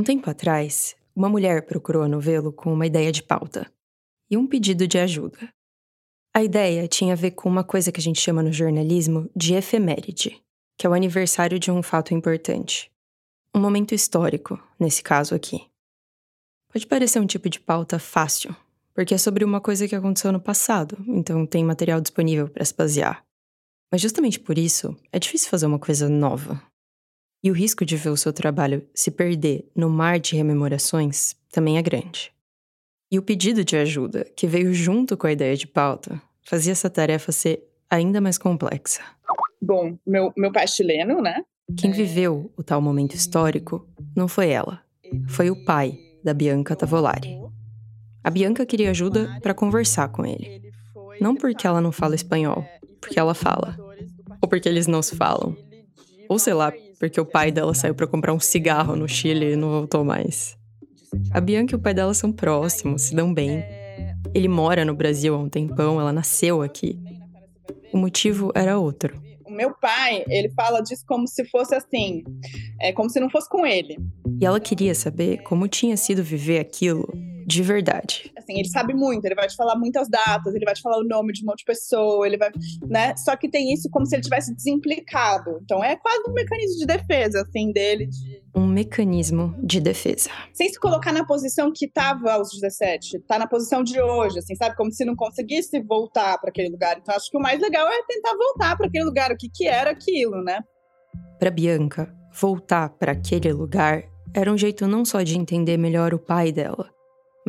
Um 0.00 0.02
tempo 0.02 0.30
atrás, 0.30 0.96
uma 1.14 1.28
mulher 1.28 1.66
procurou 1.66 2.02
a 2.02 2.08
novelo 2.08 2.50
com 2.50 2.72
uma 2.72 2.86
ideia 2.86 3.12
de 3.12 3.22
pauta 3.22 3.70
e 4.30 4.36
um 4.38 4.46
pedido 4.46 4.88
de 4.88 4.98
ajuda. 4.98 5.52
A 6.34 6.42
ideia 6.42 6.88
tinha 6.88 7.12
a 7.12 7.16
ver 7.16 7.32
com 7.32 7.50
uma 7.50 7.62
coisa 7.62 7.92
que 7.92 8.00
a 8.00 8.02
gente 8.02 8.18
chama 8.18 8.42
no 8.42 8.50
jornalismo 8.50 9.30
de 9.36 9.52
efeméride, 9.52 10.42
que 10.78 10.86
é 10.86 10.88
o 10.88 10.94
aniversário 10.94 11.58
de 11.58 11.70
um 11.70 11.82
fato 11.82 12.14
importante. 12.14 12.90
Um 13.54 13.60
momento 13.60 13.94
histórico, 13.94 14.58
nesse 14.78 15.02
caso 15.02 15.34
aqui. 15.34 15.68
Pode 16.72 16.86
parecer 16.86 17.20
um 17.20 17.26
tipo 17.26 17.50
de 17.50 17.60
pauta 17.60 17.98
fácil, 17.98 18.56
porque 18.94 19.12
é 19.12 19.18
sobre 19.18 19.44
uma 19.44 19.60
coisa 19.60 19.86
que 19.86 19.94
aconteceu 19.94 20.32
no 20.32 20.40
passado, 20.40 20.96
então 21.08 21.44
tem 21.44 21.62
material 21.62 22.00
disponível 22.00 22.48
para 22.48 22.64
se 22.64 22.74
basear. 22.74 23.22
Mas 23.92 24.00
justamente 24.00 24.40
por 24.40 24.56
isso, 24.56 24.96
é 25.12 25.18
difícil 25.18 25.50
fazer 25.50 25.66
uma 25.66 25.78
coisa 25.78 26.08
nova, 26.08 26.58
e 27.42 27.50
o 27.50 27.54
risco 27.54 27.84
de 27.84 27.96
ver 27.96 28.10
o 28.10 28.16
seu 28.16 28.32
trabalho 28.32 28.86
se 28.94 29.10
perder 29.10 29.68
no 29.74 29.88
mar 29.88 30.18
de 30.18 30.36
rememorações 30.36 31.34
também 31.50 31.78
é 31.78 31.82
grande. 31.82 32.32
E 33.10 33.18
o 33.18 33.22
pedido 33.22 33.64
de 33.64 33.76
ajuda, 33.76 34.24
que 34.36 34.46
veio 34.46 34.72
junto 34.72 35.16
com 35.16 35.26
a 35.26 35.32
ideia 35.32 35.56
de 35.56 35.66
pauta, 35.66 36.20
fazia 36.42 36.72
essa 36.72 36.88
tarefa 36.88 37.32
ser 37.32 37.64
ainda 37.88 38.20
mais 38.20 38.38
complexa. 38.38 39.02
Bom, 39.60 39.98
meu, 40.06 40.32
meu 40.36 40.52
pai 40.52 40.64
é 40.64 40.66
chileno, 40.66 41.20
né? 41.20 41.44
Quem 41.76 41.92
viveu 41.92 42.52
o 42.56 42.62
tal 42.62 42.80
momento 42.80 43.14
histórico 43.14 43.88
não 44.16 44.28
foi 44.28 44.50
ela, 44.50 44.82
foi 45.28 45.50
o 45.50 45.64
pai 45.64 45.98
da 46.22 46.34
Bianca 46.34 46.76
Tavolari. 46.76 47.38
A 48.22 48.30
Bianca 48.30 48.66
queria 48.66 48.90
ajuda 48.90 49.38
para 49.42 49.54
conversar 49.54 50.08
com 50.08 50.26
ele. 50.26 50.72
Não 51.20 51.34
porque 51.34 51.66
ela 51.66 51.80
não 51.80 51.92
fala 51.92 52.14
espanhol, 52.14 52.64
porque 53.00 53.18
ela 53.18 53.34
fala. 53.34 53.76
Ou 54.42 54.48
porque 54.48 54.68
eles 54.68 54.86
não 54.86 55.02
se 55.02 55.16
falam. 55.16 55.56
Ou 56.28 56.38
sei 56.38 56.54
lá, 56.54 56.72
porque 57.00 57.18
o 57.18 57.24
pai 57.24 57.50
dela 57.50 57.72
saiu 57.72 57.94
para 57.94 58.06
comprar 58.06 58.34
um 58.34 58.38
cigarro 58.38 58.94
no 58.94 59.08
Chile 59.08 59.54
e 59.54 59.56
não 59.56 59.70
voltou 59.70 60.04
mais. 60.04 60.54
A 61.32 61.40
Bianca 61.40 61.74
e 61.74 61.76
o 61.76 61.80
pai 61.80 61.94
dela 61.94 62.12
são 62.12 62.30
próximos, 62.30 63.02
se 63.02 63.14
dão 63.14 63.32
bem. 63.32 63.64
Ele 64.34 64.46
mora 64.46 64.84
no 64.84 64.94
Brasil 64.94 65.34
há 65.34 65.38
um 65.38 65.48
tempão, 65.48 65.98
ela 65.98 66.12
nasceu 66.12 66.60
aqui. 66.60 67.00
O 67.90 67.96
motivo 67.96 68.52
era 68.54 68.78
outro. 68.78 69.18
O 69.46 69.50
meu 69.50 69.72
pai, 69.74 70.24
ele 70.28 70.50
fala 70.50 70.82
disso 70.82 71.02
como 71.08 71.26
se 71.26 71.42
fosse 71.46 71.74
assim, 71.74 72.22
é 72.78 72.92
como 72.92 73.08
se 73.08 73.18
não 73.18 73.30
fosse 73.30 73.48
com 73.48 73.66
ele. 73.66 73.96
E 74.38 74.44
ela 74.44 74.60
queria 74.60 74.94
saber 74.94 75.38
como 75.42 75.66
tinha 75.66 75.96
sido 75.96 76.22
viver 76.22 76.60
aquilo 76.60 77.08
de 77.46 77.62
verdade. 77.62 78.32
Assim, 78.36 78.58
ele 78.58 78.68
sabe 78.68 78.94
muito, 78.94 79.24
ele 79.24 79.34
vai 79.34 79.46
te 79.46 79.56
falar 79.56 79.76
muitas 79.76 80.08
datas, 80.08 80.54
ele 80.54 80.64
vai 80.64 80.74
te 80.74 80.82
falar 80.82 80.98
o 80.98 81.04
nome 81.04 81.32
de 81.32 81.42
um 81.42 81.46
monte 81.46 81.58
de 81.58 81.64
pessoa, 81.64 82.26
ele 82.26 82.36
vai, 82.36 82.50
né? 82.86 83.14
Só 83.16 83.36
que 83.36 83.48
tem 83.48 83.72
isso 83.72 83.88
como 83.90 84.06
se 84.06 84.14
ele 84.14 84.22
tivesse 84.22 84.54
desimplicado. 84.54 85.58
Então 85.62 85.82
é 85.82 85.96
quase 85.96 86.28
um 86.28 86.32
mecanismo 86.32 86.78
de 86.78 86.86
defesa, 86.86 87.42
assim, 87.42 87.72
dele. 87.72 88.06
De... 88.06 88.42
Um 88.54 88.66
mecanismo 88.66 89.54
de 89.62 89.80
defesa. 89.80 90.30
Sem 90.52 90.68
se 90.68 90.78
colocar 90.78 91.12
na 91.12 91.24
posição 91.24 91.72
que 91.72 91.86
estava 91.86 92.32
aos 92.32 92.50
17, 92.50 93.20
tá 93.20 93.38
na 93.38 93.46
posição 93.46 93.82
de 93.82 94.00
hoje, 94.00 94.38
assim, 94.38 94.54
sabe? 94.54 94.76
Como 94.76 94.90
se 94.90 95.04
não 95.04 95.14
conseguisse 95.14 95.80
voltar 95.80 96.38
para 96.38 96.50
aquele 96.50 96.68
lugar. 96.68 96.98
Então 96.98 97.14
acho 97.14 97.30
que 97.30 97.36
o 97.36 97.40
mais 97.40 97.60
legal 97.60 97.88
é 97.88 98.02
tentar 98.06 98.36
voltar 98.36 98.76
para 98.76 98.86
aquele 98.86 99.04
lugar, 99.04 99.30
o 99.30 99.36
que 99.36 99.48
que 99.48 99.66
era 99.66 99.90
aquilo, 99.90 100.42
né? 100.42 100.60
Para 101.38 101.50
Bianca, 101.50 102.14
voltar 102.32 102.90
para 102.90 103.12
aquele 103.12 103.52
lugar 103.52 104.04
era 104.34 104.52
um 104.52 104.58
jeito 104.58 104.86
não 104.86 105.04
só 105.04 105.22
de 105.22 105.36
entender 105.36 105.76
melhor 105.76 106.14
o 106.14 106.18
pai 106.18 106.52
dela, 106.52 106.88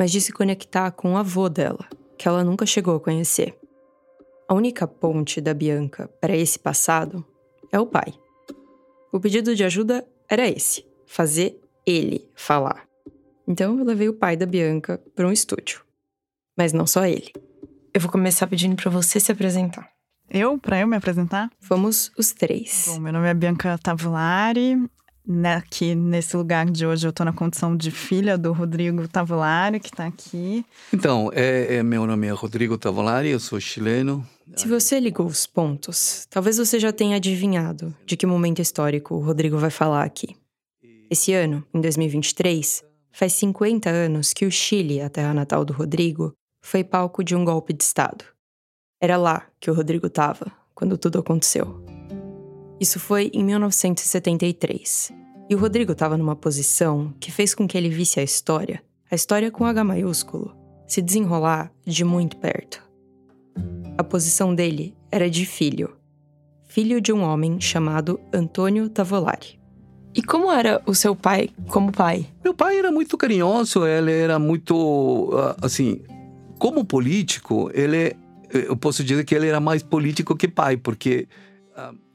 mas 0.02 0.10
de 0.10 0.20
se 0.20 0.32
conectar 0.32 0.90
com 0.90 1.12
o 1.12 1.16
avô 1.16 1.48
dela, 1.48 1.88
que 2.18 2.26
ela 2.26 2.42
nunca 2.42 2.66
chegou 2.66 2.96
a 2.96 3.00
conhecer. 3.00 3.56
A 4.48 4.52
única 4.52 4.84
ponte 4.84 5.40
da 5.40 5.54
Bianca 5.54 6.08
para 6.20 6.36
esse 6.36 6.58
passado 6.58 7.24
é 7.70 7.78
o 7.78 7.86
pai. 7.86 8.12
O 9.12 9.20
pedido 9.20 9.54
de 9.54 9.62
ajuda 9.62 10.04
era 10.28 10.44
esse: 10.44 10.84
fazer 11.06 11.56
ele 11.86 12.28
falar. 12.34 12.84
Então 13.46 13.78
eu 13.78 13.84
levei 13.84 14.08
o 14.08 14.12
pai 14.12 14.36
da 14.36 14.44
Bianca 14.44 15.00
para 15.14 15.28
um 15.28 15.30
estúdio. 15.30 15.84
Mas 16.58 16.72
não 16.72 16.84
só 16.84 17.06
ele. 17.06 17.32
Eu 17.94 18.00
vou 18.00 18.10
começar 18.10 18.48
pedindo 18.48 18.74
para 18.74 18.90
você 18.90 19.20
se 19.20 19.30
apresentar. 19.30 19.88
Eu? 20.28 20.58
Para 20.58 20.80
eu 20.80 20.88
me 20.88 20.96
apresentar? 20.96 21.48
Fomos 21.60 22.10
os 22.18 22.32
três. 22.32 22.86
Bom, 22.88 22.98
meu 22.98 23.12
nome 23.12 23.28
é 23.28 23.34
Bianca 23.34 23.78
Tavulari. 23.78 24.84
Aqui 25.56 25.94
nesse 25.94 26.36
lugar 26.36 26.68
de 26.68 26.84
hoje 26.84 27.06
eu 27.06 27.10
estou 27.10 27.24
na 27.24 27.32
condição 27.32 27.76
de 27.76 27.92
filha 27.92 28.36
do 28.36 28.52
Rodrigo 28.52 29.06
Tavulari, 29.06 29.78
que 29.78 29.86
está 29.86 30.06
aqui. 30.06 30.64
Então, 30.92 31.30
é, 31.32 31.76
é, 31.76 31.82
meu 31.82 32.06
nome 32.06 32.26
é 32.26 32.30
Rodrigo 32.30 32.76
Tavulari, 32.76 33.28
eu 33.30 33.38
sou 33.38 33.60
chileno. 33.60 34.26
Se 34.56 34.66
você 34.66 34.98
ligou 34.98 35.26
os 35.26 35.46
pontos, 35.46 36.26
talvez 36.28 36.58
você 36.58 36.78
já 36.78 36.92
tenha 36.92 37.16
adivinhado 37.16 37.94
de 38.04 38.16
que 38.16 38.26
momento 38.26 38.60
histórico 38.60 39.14
o 39.14 39.20
Rodrigo 39.20 39.56
vai 39.58 39.70
falar 39.70 40.02
aqui. 40.02 40.36
Esse 41.08 41.32
ano, 41.32 41.64
em 41.72 41.80
2023, 41.80 42.82
faz 43.12 43.32
50 43.34 43.88
anos 43.88 44.32
que 44.32 44.44
o 44.44 44.50
Chile, 44.50 45.00
a 45.00 45.08
terra 45.08 45.32
natal 45.32 45.64
do 45.64 45.72
Rodrigo, 45.72 46.32
foi 46.60 46.82
palco 46.82 47.22
de 47.22 47.36
um 47.36 47.44
golpe 47.44 47.72
de 47.72 47.84
Estado. 47.84 48.24
Era 49.00 49.16
lá 49.16 49.46
que 49.60 49.70
o 49.70 49.74
Rodrigo 49.74 50.08
estava 50.08 50.50
quando 50.74 50.98
tudo 50.98 51.20
aconteceu. 51.20 51.91
Isso 52.82 52.98
foi 52.98 53.30
em 53.32 53.44
1973. 53.44 55.12
E 55.48 55.54
o 55.54 55.58
Rodrigo 55.58 55.92
estava 55.92 56.18
numa 56.18 56.34
posição 56.34 57.14
que 57.20 57.30
fez 57.30 57.54
com 57.54 57.68
que 57.68 57.78
ele 57.78 57.88
visse 57.88 58.18
a 58.18 58.24
história, 58.24 58.82
a 59.08 59.14
história 59.14 59.52
com 59.52 59.64
H 59.64 59.84
maiúsculo, 59.84 60.52
se 60.84 61.00
desenrolar 61.00 61.70
de 61.86 62.04
muito 62.04 62.36
perto. 62.38 62.82
A 63.96 64.02
posição 64.02 64.52
dele 64.52 64.96
era 65.12 65.30
de 65.30 65.46
filho, 65.46 65.96
filho 66.66 67.00
de 67.00 67.12
um 67.12 67.22
homem 67.22 67.60
chamado 67.60 68.18
Antônio 68.34 68.88
Tavolari. 68.88 69.60
E 70.12 70.20
como 70.20 70.50
era 70.50 70.82
o 70.84 70.92
seu 70.92 71.14
pai 71.14 71.50
como 71.68 71.92
pai? 71.92 72.26
Meu 72.42 72.52
pai 72.52 72.78
era 72.78 72.90
muito 72.90 73.16
carinhoso, 73.16 73.86
ele 73.86 74.10
era 74.10 74.40
muito, 74.40 75.30
ah, 75.34 75.56
assim, 75.62 76.02
como 76.58 76.84
político, 76.84 77.70
ele, 77.72 78.16
eu 78.50 78.76
posso 78.76 79.04
dizer 79.04 79.24
que 79.24 79.36
ele 79.36 79.46
era 79.46 79.60
mais 79.60 79.84
político 79.84 80.34
que 80.34 80.48
pai, 80.48 80.76
porque... 80.76 81.28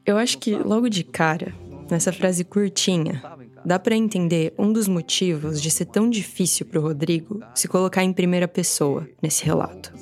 Eu 0.07 0.17
acho 0.17 0.37
que 0.37 0.55
logo 0.55 0.87
de 0.87 1.03
cara, 1.03 1.53
nessa 1.91 2.13
frase 2.13 2.45
curtinha, 2.45 3.21
dá 3.65 3.77
para 3.77 3.93
entender 3.93 4.53
um 4.57 4.71
dos 4.71 4.87
motivos 4.87 5.61
de 5.61 5.69
ser 5.69 5.83
tão 5.83 6.09
difícil 6.09 6.65
para 6.65 6.79
o 6.79 6.81
Rodrigo 6.81 7.41
se 7.53 7.67
colocar 7.67 8.05
em 8.05 8.13
primeira 8.13 8.47
pessoa 8.47 9.05
nesse 9.21 9.43
relato. 9.43 9.93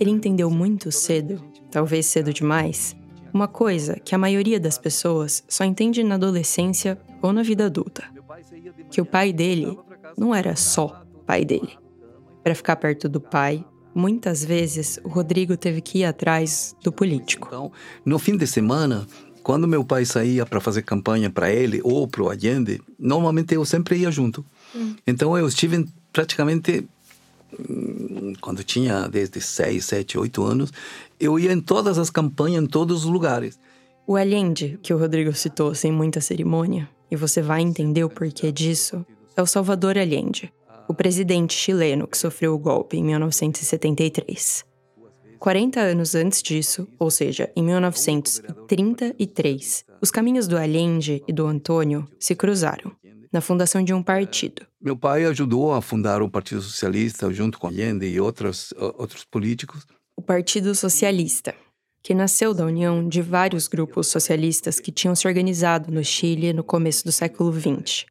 Ele 0.00 0.10
entendeu 0.10 0.50
muito 0.50 0.90
cedo, 0.90 1.40
talvez 1.70 2.06
cedo 2.06 2.32
demais, 2.32 2.96
uma 3.32 3.46
coisa 3.46 3.94
que 4.00 4.12
a 4.12 4.18
maioria 4.18 4.58
das 4.58 4.76
pessoas 4.76 5.44
só 5.48 5.62
entende 5.62 6.02
na 6.02 6.16
adolescência 6.16 6.98
ou 7.22 7.32
na 7.32 7.44
vida 7.44 7.66
adulta: 7.66 8.02
que 8.90 9.00
o 9.00 9.06
pai 9.06 9.32
dele 9.32 9.78
não 10.18 10.34
era 10.34 10.56
só 10.56 11.00
pai 11.24 11.44
dele. 11.44 11.78
Para 12.42 12.56
ficar 12.56 12.74
perto 12.74 13.08
do 13.08 13.20
pai, 13.20 13.64
muitas 13.94 14.44
vezes 14.44 14.98
o 15.04 15.08
Rodrigo 15.08 15.56
teve 15.56 15.80
que 15.80 15.98
ir 15.98 16.04
atrás 16.04 16.74
do 16.82 16.92
político. 16.92 17.48
Então, 17.48 17.72
no 18.04 18.18
fim 18.18 18.36
de 18.36 18.46
semana, 18.46 19.06
quando 19.42 19.66
meu 19.66 19.84
pai 19.84 20.04
saía 20.04 20.46
para 20.46 20.60
fazer 20.60 20.82
campanha 20.82 21.28
para 21.28 21.50
ele 21.52 21.80
ou 21.82 22.06
para 22.06 22.22
o 22.22 22.30
Allende, 22.30 22.80
normalmente 22.98 23.54
eu 23.54 23.64
sempre 23.64 23.96
ia 23.96 24.10
junto. 24.10 24.44
Hum. 24.74 24.94
Então 25.06 25.36
eu 25.36 25.46
estive 25.46 25.86
praticamente 26.12 26.86
hum, 27.58 28.32
quando 28.40 28.62
tinha 28.62 29.08
desde 29.08 29.40
6, 29.40 29.84
7, 29.84 30.18
8 30.18 30.42
anos, 30.44 30.72
eu 31.18 31.38
ia 31.38 31.52
em 31.52 31.60
todas 31.60 31.98
as 31.98 32.10
campanhas, 32.10 32.62
em 32.62 32.66
todos 32.66 33.04
os 33.04 33.10
lugares. 33.10 33.58
O 34.06 34.16
Allende, 34.16 34.78
que 34.82 34.92
o 34.92 34.98
Rodrigo 34.98 35.32
citou 35.32 35.74
sem 35.74 35.92
muita 35.92 36.20
cerimônia, 36.20 36.88
e 37.10 37.16
você 37.16 37.40
vai 37.40 37.60
entender 37.60 38.02
o 38.02 38.10
porquê 38.10 38.50
disso, 38.50 39.04
é 39.36 39.42
o 39.42 39.46
Salvador 39.46 39.96
Allende, 39.96 40.52
o 40.88 40.94
presidente 40.94 41.54
chileno 41.54 42.06
que 42.06 42.18
sofreu 42.18 42.54
o 42.54 42.58
golpe 42.58 42.96
em 42.96 43.04
1973. 43.04 44.64
40 45.38 45.80
anos 45.80 46.14
antes 46.14 46.42
disso, 46.42 46.86
ou 46.98 47.10
seja, 47.10 47.50
em 47.56 47.64
1933, 47.64 49.84
os 50.00 50.10
caminhos 50.10 50.46
do 50.46 50.56
Allende 50.56 51.22
e 51.26 51.32
do 51.32 51.46
Antônio 51.46 52.06
se 52.18 52.36
cruzaram 52.36 52.92
na 53.32 53.40
fundação 53.40 53.82
de 53.82 53.94
um 53.94 54.02
partido. 54.02 54.62
Meu 54.80 54.96
pai 54.96 55.24
ajudou 55.24 55.72
a 55.72 55.82
fundar 55.82 56.22
o 56.22 56.30
Partido 56.30 56.60
Socialista 56.60 57.32
junto 57.32 57.58
com 57.58 57.66
Allende 57.66 58.06
e 58.06 58.20
outros, 58.20 58.72
outros 58.76 59.24
políticos. 59.24 59.86
O 60.16 60.22
Partido 60.22 60.74
Socialista, 60.74 61.54
que 62.02 62.14
nasceu 62.14 62.52
da 62.52 62.66
união 62.66 63.08
de 63.08 63.22
vários 63.22 63.66
grupos 63.66 64.08
socialistas 64.08 64.78
que 64.78 64.92
tinham 64.92 65.14
se 65.14 65.26
organizado 65.26 65.90
no 65.90 66.04
Chile 66.04 66.52
no 66.52 66.62
começo 66.62 67.04
do 67.04 67.12
século 67.12 67.52
XX. 67.52 68.04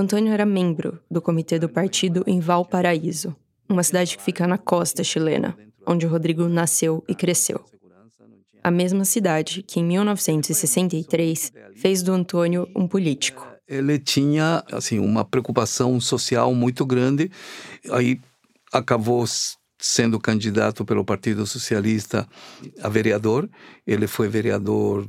Antônio 0.00 0.32
era 0.32 0.46
membro 0.46 1.00
do 1.10 1.20
comitê 1.20 1.58
do 1.58 1.68
partido 1.68 2.22
em 2.26 2.40
Valparaíso, 2.40 3.34
uma 3.68 3.82
cidade 3.82 4.16
que 4.16 4.22
fica 4.22 4.46
na 4.46 4.58
costa 4.58 5.02
chilena, 5.02 5.56
onde 5.86 6.06
Rodrigo 6.06 6.48
nasceu 6.48 7.02
e 7.08 7.14
cresceu. 7.14 7.64
A 8.62 8.70
mesma 8.70 9.04
cidade 9.04 9.62
que, 9.62 9.80
em 9.80 9.84
1963, 9.84 11.52
fez 11.76 12.02
do 12.02 12.12
Antônio 12.12 12.68
um 12.74 12.86
político. 12.86 13.46
Ele 13.66 13.98
tinha 13.98 14.64
assim 14.72 14.98
uma 14.98 15.24
preocupação 15.24 16.00
social 16.00 16.54
muito 16.54 16.84
grande, 16.84 17.30
aí 17.90 18.20
acabou 18.72 19.24
sendo 19.78 20.18
candidato 20.18 20.84
pelo 20.84 21.04
Partido 21.04 21.46
Socialista 21.46 22.26
a 22.82 22.88
vereador. 22.88 23.48
Ele 23.86 24.06
foi 24.06 24.28
vereador 24.28 25.08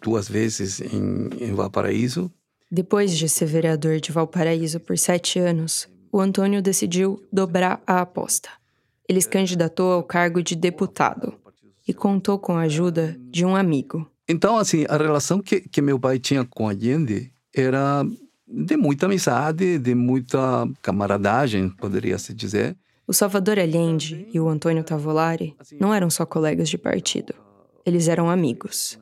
duas 0.00 0.28
vezes 0.28 0.80
em, 0.80 1.30
em 1.40 1.54
Valparaíso. 1.54 2.30
Depois 2.74 3.16
de 3.16 3.28
ser 3.28 3.46
vereador 3.46 4.00
de 4.00 4.12
Valparaíso 4.12 4.80
por 4.80 4.98
sete 4.98 5.38
anos, 5.38 5.88
o 6.10 6.20
Antônio 6.20 6.60
decidiu 6.60 7.22
dobrar 7.32 7.80
a 7.86 8.00
aposta 8.00 8.50
ele 9.08 9.20
se 9.20 9.28
candidatou 9.28 9.92
ao 9.92 10.02
cargo 10.02 10.42
de 10.42 10.54
deputado 10.54 11.34
e 11.86 11.92
contou 11.92 12.38
com 12.38 12.56
a 12.56 12.62
ajuda 12.62 13.16
de 13.30 13.44
um 13.44 13.54
amigo. 13.54 14.08
Então, 14.28 14.56
assim, 14.56 14.86
a 14.88 14.96
relação 14.96 15.40
que, 15.40 15.60
que 15.60 15.82
meu 15.82 16.00
pai 16.00 16.18
tinha 16.18 16.44
com 16.44 16.68
Allende 16.68 17.30
era 17.54 18.04
de 18.46 18.76
muita 18.76 19.06
amizade, 19.06 19.78
de 19.78 19.94
muita 19.94 20.66
camaradagem, 20.80 21.68
poderia 21.68 22.18
se 22.18 22.32
dizer. 22.32 22.76
O 23.06 23.12
Salvador 23.12 23.58
Allende 23.58 24.26
e 24.32 24.40
o 24.40 24.48
Antônio 24.48 24.82
Tavolari 24.82 25.54
não 25.78 25.92
eram 25.92 26.08
só 26.08 26.24
colegas 26.24 26.70
de 26.70 26.78
partido, 26.78 27.34
eles 27.84 28.08
eram 28.08 28.30
amigos. 28.30 28.98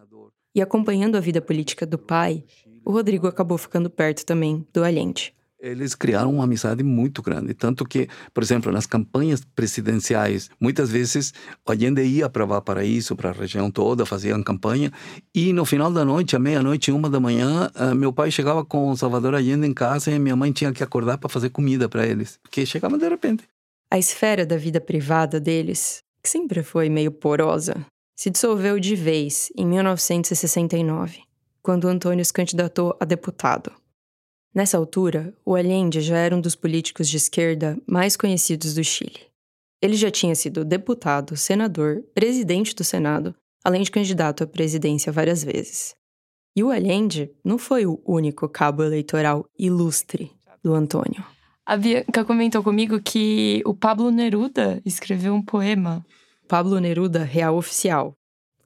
E 0.54 0.60
acompanhando 0.60 1.16
a 1.16 1.20
vida 1.20 1.40
política 1.40 1.86
do 1.86 1.96
pai, 1.96 2.44
o 2.84 2.92
Rodrigo 2.92 3.26
acabou 3.26 3.58
ficando 3.58 3.88
perto 3.88 4.24
também 4.24 4.66
do 4.72 4.84
Allende 4.84 5.34
eles 5.62 5.94
criaram 5.94 6.34
uma 6.34 6.44
amizade 6.44 6.82
muito 6.82 7.22
grande. 7.22 7.54
Tanto 7.54 7.86
que, 7.86 8.08
por 8.34 8.42
exemplo, 8.42 8.72
nas 8.72 8.84
campanhas 8.84 9.44
presidenciais, 9.54 10.50
muitas 10.60 10.90
vezes 10.90 11.32
a 11.66 11.74
gente 11.74 12.02
ia 12.02 12.28
para 12.28 12.44
Valparaíso, 12.44 13.14
para 13.14 13.30
a 13.30 13.32
região 13.32 13.70
toda, 13.70 14.04
faziam 14.04 14.42
campanha, 14.42 14.90
e 15.32 15.52
no 15.52 15.64
final 15.64 15.90
da 15.92 16.04
noite, 16.04 16.34
à 16.34 16.38
meia-noite, 16.38 16.90
uma 16.90 17.08
da 17.08 17.20
manhã, 17.20 17.70
uh, 17.76 17.94
meu 17.94 18.12
pai 18.12 18.30
chegava 18.30 18.64
com 18.64 18.90
o 18.90 18.96
Salvador 18.96 19.36
Allende 19.36 19.66
em 19.66 19.72
casa 19.72 20.10
e 20.10 20.18
minha 20.18 20.34
mãe 20.34 20.50
tinha 20.50 20.72
que 20.72 20.82
acordar 20.82 21.16
para 21.18 21.28
fazer 21.28 21.50
comida 21.50 21.88
para 21.88 22.04
eles, 22.04 22.38
porque 22.42 22.66
chegava 22.66 22.98
de 22.98 23.08
repente. 23.08 23.44
A 23.90 23.98
esfera 23.98 24.44
da 24.44 24.56
vida 24.56 24.80
privada 24.80 25.38
deles, 25.38 26.02
que 26.22 26.28
sempre 26.28 26.62
foi 26.62 26.88
meio 26.88 27.12
porosa, 27.12 27.86
se 28.16 28.30
dissolveu 28.30 28.80
de 28.80 28.96
vez 28.96 29.52
em 29.56 29.66
1969, 29.66 31.20
quando 31.62 31.88
Antônio 31.88 32.24
se 32.24 32.32
candidatou 32.32 32.96
a 33.00 33.04
deputado. 33.04 33.72
Nessa 34.54 34.76
altura, 34.76 35.34
o 35.46 35.54
Allende 35.54 36.00
já 36.00 36.18
era 36.18 36.36
um 36.36 36.40
dos 36.40 36.54
políticos 36.54 37.08
de 37.08 37.16
esquerda 37.16 37.78
mais 37.86 38.16
conhecidos 38.16 38.74
do 38.74 38.84
Chile. 38.84 39.20
Ele 39.80 39.96
já 39.96 40.10
tinha 40.10 40.34
sido 40.34 40.64
deputado, 40.64 41.36
senador, 41.36 42.02
presidente 42.14 42.74
do 42.74 42.84
Senado, 42.84 43.34
além 43.64 43.82
de 43.82 43.90
candidato 43.90 44.44
à 44.44 44.46
presidência 44.46 45.10
várias 45.10 45.42
vezes. 45.42 45.94
E 46.54 46.62
o 46.62 46.70
Allende 46.70 47.30
não 47.42 47.56
foi 47.56 47.86
o 47.86 48.00
único 48.04 48.48
cabo 48.48 48.82
eleitoral 48.82 49.46
ilustre 49.58 50.30
do 50.62 50.74
Antônio. 50.74 51.24
A 51.64 51.76
Bianca 51.76 52.24
comentou 52.24 52.62
comigo 52.62 53.00
que 53.00 53.62
o 53.64 53.72
Pablo 53.72 54.10
Neruda 54.10 54.82
escreveu 54.84 55.32
um 55.32 55.42
poema. 55.42 56.04
Pablo 56.46 56.78
Neruda, 56.78 57.24
real 57.24 57.56
oficial, 57.56 58.14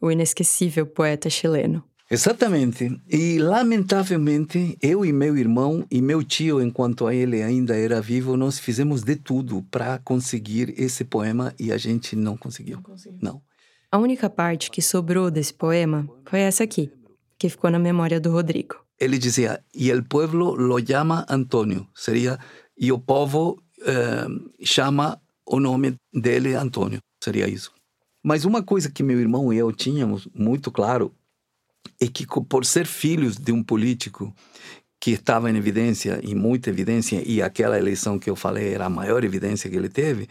o 0.00 0.10
inesquecível 0.10 0.86
poeta 0.86 1.30
chileno. 1.30 1.84
Exatamente. 2.08 3.00
E, 3.08 3.38
lamentavelmente, 3.38 4.78
eu 4.80 5.04
e 5.04 5.12
meu 5.12 5.36
irmão 5.36 5.84
e 5.90 6.00
meu 6.00 6.22
tio, 6.22 6.62
enquanto 6.62 7.10
ele 7.10 7.42
ainda 7.42 7.76
era 7.76 8.00
vivo, 8.00 8.36
nós 8.36 8.58
fizemos 8.58 9.02
de 9.02 9.16
tudo 9.16 9.62
para 9.70 9.98
conseguir 9.98 10.74
esse 10.78 11.04
poema 11.04 11.52
e 11.58 11.72
a 11.72 11.76
gente 11.76 12.14
não 12.14 12.36
conseguiu. 12.36 12.76
Não, 12.76 12.82
conseguiu. 12.82 13.18
não. 13.20 13.42
A 13.90 13.98
única 13.98 14.30
parte 14.30 14.70
que 14.70 14.82
sobrou 14.82 15.30
desse 15.30 15.54
poema 15.54 16.08
foi 16.28 16.40
essa 16.40 16.62
aqui, 16.62 16.92
que 17.38 17.48
ficou 17.48 17.70
na 17.70 17.78
memória 17.78 18.20
do 18.20 18.30
Rodrigo. 18.30 18.76
Ele 18.98 19.18
dizia: 19.18 19.62
E 19.74 19.90
el 19.90 20.04
pueblo 20.04 20.54
lo 20.54 20.78
llama 20.78 21.26
Antônio. 21.28 21.88
Seria: 21.94 22.38
E 22.78 22.90
o 22.92 22.98
povo 22.98 23.62
eh, 23.84 24.26
chama 24.62 25.20
o 25.44 25.60
nome 25.60 25.96
dele 26.12 26.54
Antônio. 26.54 27.00
Seria 27.22 27.48
isso. 27.48 27.72
Mas 28.22 28.44
uma 28.44 28.62
coisa 28.62 28.90
que 28.90 29.02
meu 29.02 29.20
irmão 29.20 29.52
e 29.52 29.58
eu 29.58 29.70
tínhamos 29.70 30.28
muito 30.34 30.72
claro 30.72 31.14
é 32.00 32.06
que, 32.06 32.26
por 32.48 32.64
ser 32.64 32.86
filhos 32.86 33.36
de 33.36 33.52
um 33.52 33.62
político 33.62 34.34
que 35.00 35.12
estava 35.12 35.50
em 35.50 35.56
evidência, 35.56 36.20
e 36.22 36.34
muita 36.34 36.70
evidência, 36.70 37.22
e 37.24 37.42
aquela 37.42 37.78
eleição 37.78 38.18
que 38.18 38.30
eu 38.30 38.34
falei 38.34 38.72
era 38.74 38.86
a 38.86 38.90
maior 38.90 39.22
evidência 39.24 39.68
que 39.70 39.76
ele 39.76 39.88
teve, 39.88 40.26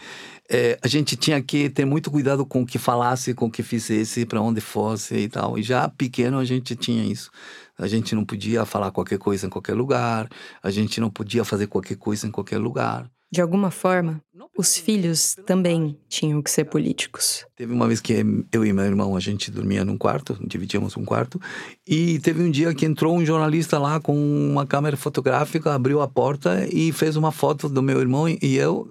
é, 0.49 0.77
a 0.81 0.87
gente 0.87 1.15
tinha 1.15 1.41
que 1.41 1.69
ter 1.69 1.85
muito 1.85 2.11
cuidado 2.11 2.45
com 2.45 2.63
o 2.63 2.65
que 2.65 2.77
falasse, 2.77 3.33
com 3.33 3.45
o 3.45 3.51
que 3.51 3.63
fizesse, 3.63 4.25
para 4.25 4.41
onde 4.41 4.59
fosse 4.59 5.15
e 5.15 5.29
tal. 5.29 5.57
E 5.57 5.63
já 5.63 5.87
pequeno 5.87 6.39
a 6.39 6.45
gente 6.45 6.75
tinha 6.75 7.03
isso. 7.03 7.31
A 7.77 7.87
gente 7.87 8.15
não 8.15 8.25
podia 8.25 8.65
falar 8.65 8.91
qualquer 8.91 9.17
coisa 9.17 9.45
em 9.45 9.49
qualquer 9.49 9.73
lugar, 9.75 10.27
a 10.61 10.71
gente 10.71 10.99
não 10.99 11.09
podia 11.09 11.45
fazer 11.45 11.67
qualquer 11.67 11.97
coisa 11.97 12.27
em 12.27 12.31
qualquer 12.31 12.57
lugar. 12.57 13.09
De 13.35 13.41
alguma 13.41 13.69
forma, 13.69 14.21
os 14.57 14.77
filhos 14.77 15.35
também 15.45 15.99
tinham 16.07 16.41
que 16.41 16.49
ser 16.49 16.63
políticos. 16.63 17.45
Teve 17.53 17.73
uma 17.73 17.85
vez 17.85 17.99
que 17.99 18.25
eu 18.49 18.65
e 18.65 18.71
meu 18.71 18.85
irmão, 18.85 19.13
a 19.13 19.19
gente 19.19 19.51
dormia 19.51 19.83
num 19.83 19.97
quarto, 19.97 20.39
dividíamos 20.47 20.95
um 20.95 21.03
quarto, 21.03 21.37
e 21.85 22.17
teve 22.19 22.41
um 22.41 22.49
dia 22.49 22.73
que 22.73 22.85
entrou 22.85 23.13
um 23.13 23.25
jornalista 23.25 23.77
lá 23.77 23.99
com 23.99 24.15
uma 24.15 24.65
câmera 24.65 24.95
fotográfica, 24.95 25.73
abriu 25.73 25.99
a 25.99 26.07
porta 26.07 26.65
e 26.71 26.93
fez 26.93 27.17
uma 27.17 27.29
foto 27.29 27.67
do 27.67 27.83
meu 27.83 27.99
irmão 27.99 28.29
e 28.29 28.55
eu. 28.55 28.89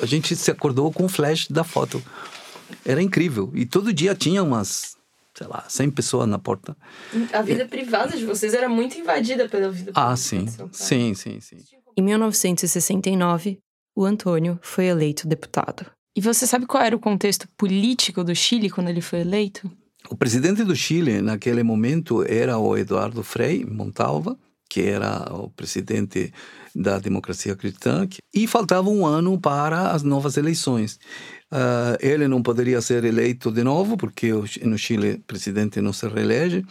A 0.00 0.06
gente 0.06 0.34
se 0.34 0.50
acordou 0.50 0.90
com 0.90 1.04
o 1.04 1.08
flash 1.10 1.48
da 1.48 1.62
foto. 1.62 2.02
Era 2.86 3.02
incrível. 3.02 3.52
E 3.54 3.66
todo 3.66 3.92
dia 3.92 4.14
tinha 4.14 4.42
umas 4.42 4.96
sei 5.34 5.46
lá, 5.46 5.62
100 5.68 5.90
pessoas 5.90 6.26
na 6.26 6.38
porta. 6.38 6.74
A 7.34 7.42
vida 7.42 7.64
e... 7.64 7.68
privada 7.68 8.16
de 8.16 8.24
vocês 8.24 8.54
era 8.54 8.70
muito 8.70 8.98
invadida 8.98 9.46
pela 9.46 9.70
vida 9.70 9.92
Ah, 9.94 10.16
sim. 10.16 10.46
Sim, 10.72 11.12
sim, 11.12 11.38
sim. 11.38 11.58
Em 11.98 12.02
1969, 12.02 13.58
o 13.96 14.04
Antônio 14.04 14.58
foi 14.60 14.84
eleito 14.84 15.26
deputado. 15.26 15.86
E 16.14 16.20
você 16.20 16.46
sabe 16.46 16.66
qual 16.66 16.82
era 16.82 16.94
o 16.94 17.00
contexto 17.00 17.48
político 17.56 18.22
do 18.22 18.34
Chile 18.34 18.68
quando 18.68 18.90
ele 18.90 19.00
foi 19.00 19.20
eleito? 19.20 19.70
O 20.10 20.14
presidente 20.14 20.62
do 20.62 20.76
Chile, 20.76 21.22
naquele 21.22 21.62
momento, 21.62 22.22
era 22.22 22.58
o 22.58 22.76
Eduardo 22.76 23.22
Frei 23.22 23.64
Montalva, 23.64 24.38
que 24.68 24.82
era 24.82 25.32
o 25.32 25.48
presidente 25.48 26.30
da 26.74 26.98
democracia 26.98 27.56
cristã, 27.56 28.06
e 28.34 28.46
faltava 28.46 28.90
um 28.90 29.06
ano 29.06 29.40
para 29.40 29.92
as 29.92 30.02
novas 30.02 30.36
eleições. 30.36 30.98
Uh, 31.50 31.96
ele 32.00 32.28
não 32.28 32.42
poderia 32.42 32.82
ser 32.82 33.04
eleito 33.04 33.50
de 33.50 33.64
novo, 33.64 33.96
porque 33.96 34.32
no 34.62 34.76
Chile 34.76 35.12
o 35.12 35.20
presidente 35.20 35.80
não 35.80 35.94
se 35.94 36.06
reelege, 36.06 36.62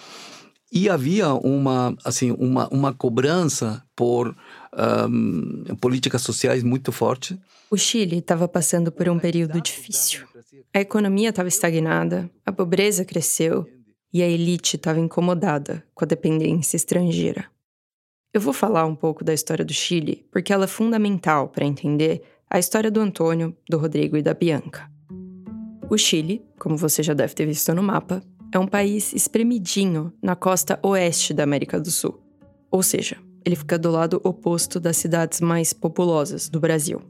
e 0.72 0.90
havia 0.90 1.34
uma, 1.34 1.96
assim, 2.04 2.32
uma, 2.32 2.68
uma 2.70 2.94
cobrança 2.94 3.84
por 3.96 4.36
um, 4.76 5.76
políticas 5.80 6.22
sociais 6.22 6.64
muito 6.64 6.92
forte. 6.92 7.40
O 7.70 7.78
Chile 7.78 8.18
estava 8.18 8.48
passando 8.48 8.92
por 8.92 9.08
um 9.10 9.18
período 9.18 9.62
difícil. 9.62 10.26
A 10.74 10.80
economia 10.80 11.30
estava 11.30 11.48
estagnada, 11.48 12.30
a 12.46 12.52
pobreza 12.52 13.06
cresceu 13.06 13.66
e 14.14 14.22
a 14.22 14.28
elite 14.28 14.76
estava 14.76 15.00
incomodada 15.00 15.84
com 15.94 16.06
a 16.06 16.08
dependência 16.08 16.76
estrangeira. 16.76 17.46
Eu 18.34 18.42
vou 18.42 18.54
falar 18.54 18.86
um 18.86 18.96
pouco 18.96 19.24
da 19.24 19.34
história 19.34 19.64
do 19.64 19.74
Chile 19.74 20.26
porque 20.32 20.52
ela 20.52 20.66
é 20.66 20.68
fundamental 20.68 21.48
para 21.48 21.66
entender 21.66 22.22
a 22.50 22.60
história 22.60 22.92
do 22.92 23.00
Antônio, 23.00 23.56
do 23.70 23.78
Rodrigo 23.78 24.18
e 24.18 24.22
da 24.22 24.34
Bianca. 24.34 24.90
O 25.90 25.98
Chile, 25.98 26.46
como 26.60 26.76
você 26.76 27.02
já 27.02 27.14
deve 27.14 27.34
ter 27.34 27.46
visto 27.46 27.74
no 27.74 27.84
mapa, 27.84 28.22
é 28.52 28.60
um 28.60 28.68
país 28.68 29.14
espremidinho 29.14 30.14
na 30.22 30.36
costa 30.36 30.80
oeste 30.82 31.34
da 31.34 31.44
América 31.44 31.80
do 31.80 31.92
Sul, 31.92 32.20
ou 32.72 32.82
seja, 32.82 33.18
ele 33.46 33.56
fica 33.56 33.78
do 33.78 33.92
lado 33.92 34.20
oposto 34.24 34.80
das 34.80 34.98
cidades 34.98 35.40
mais 35.40 35.72
populosas 35.72 36.50
do 36.50 36.60
Brasil. 36.60 37.02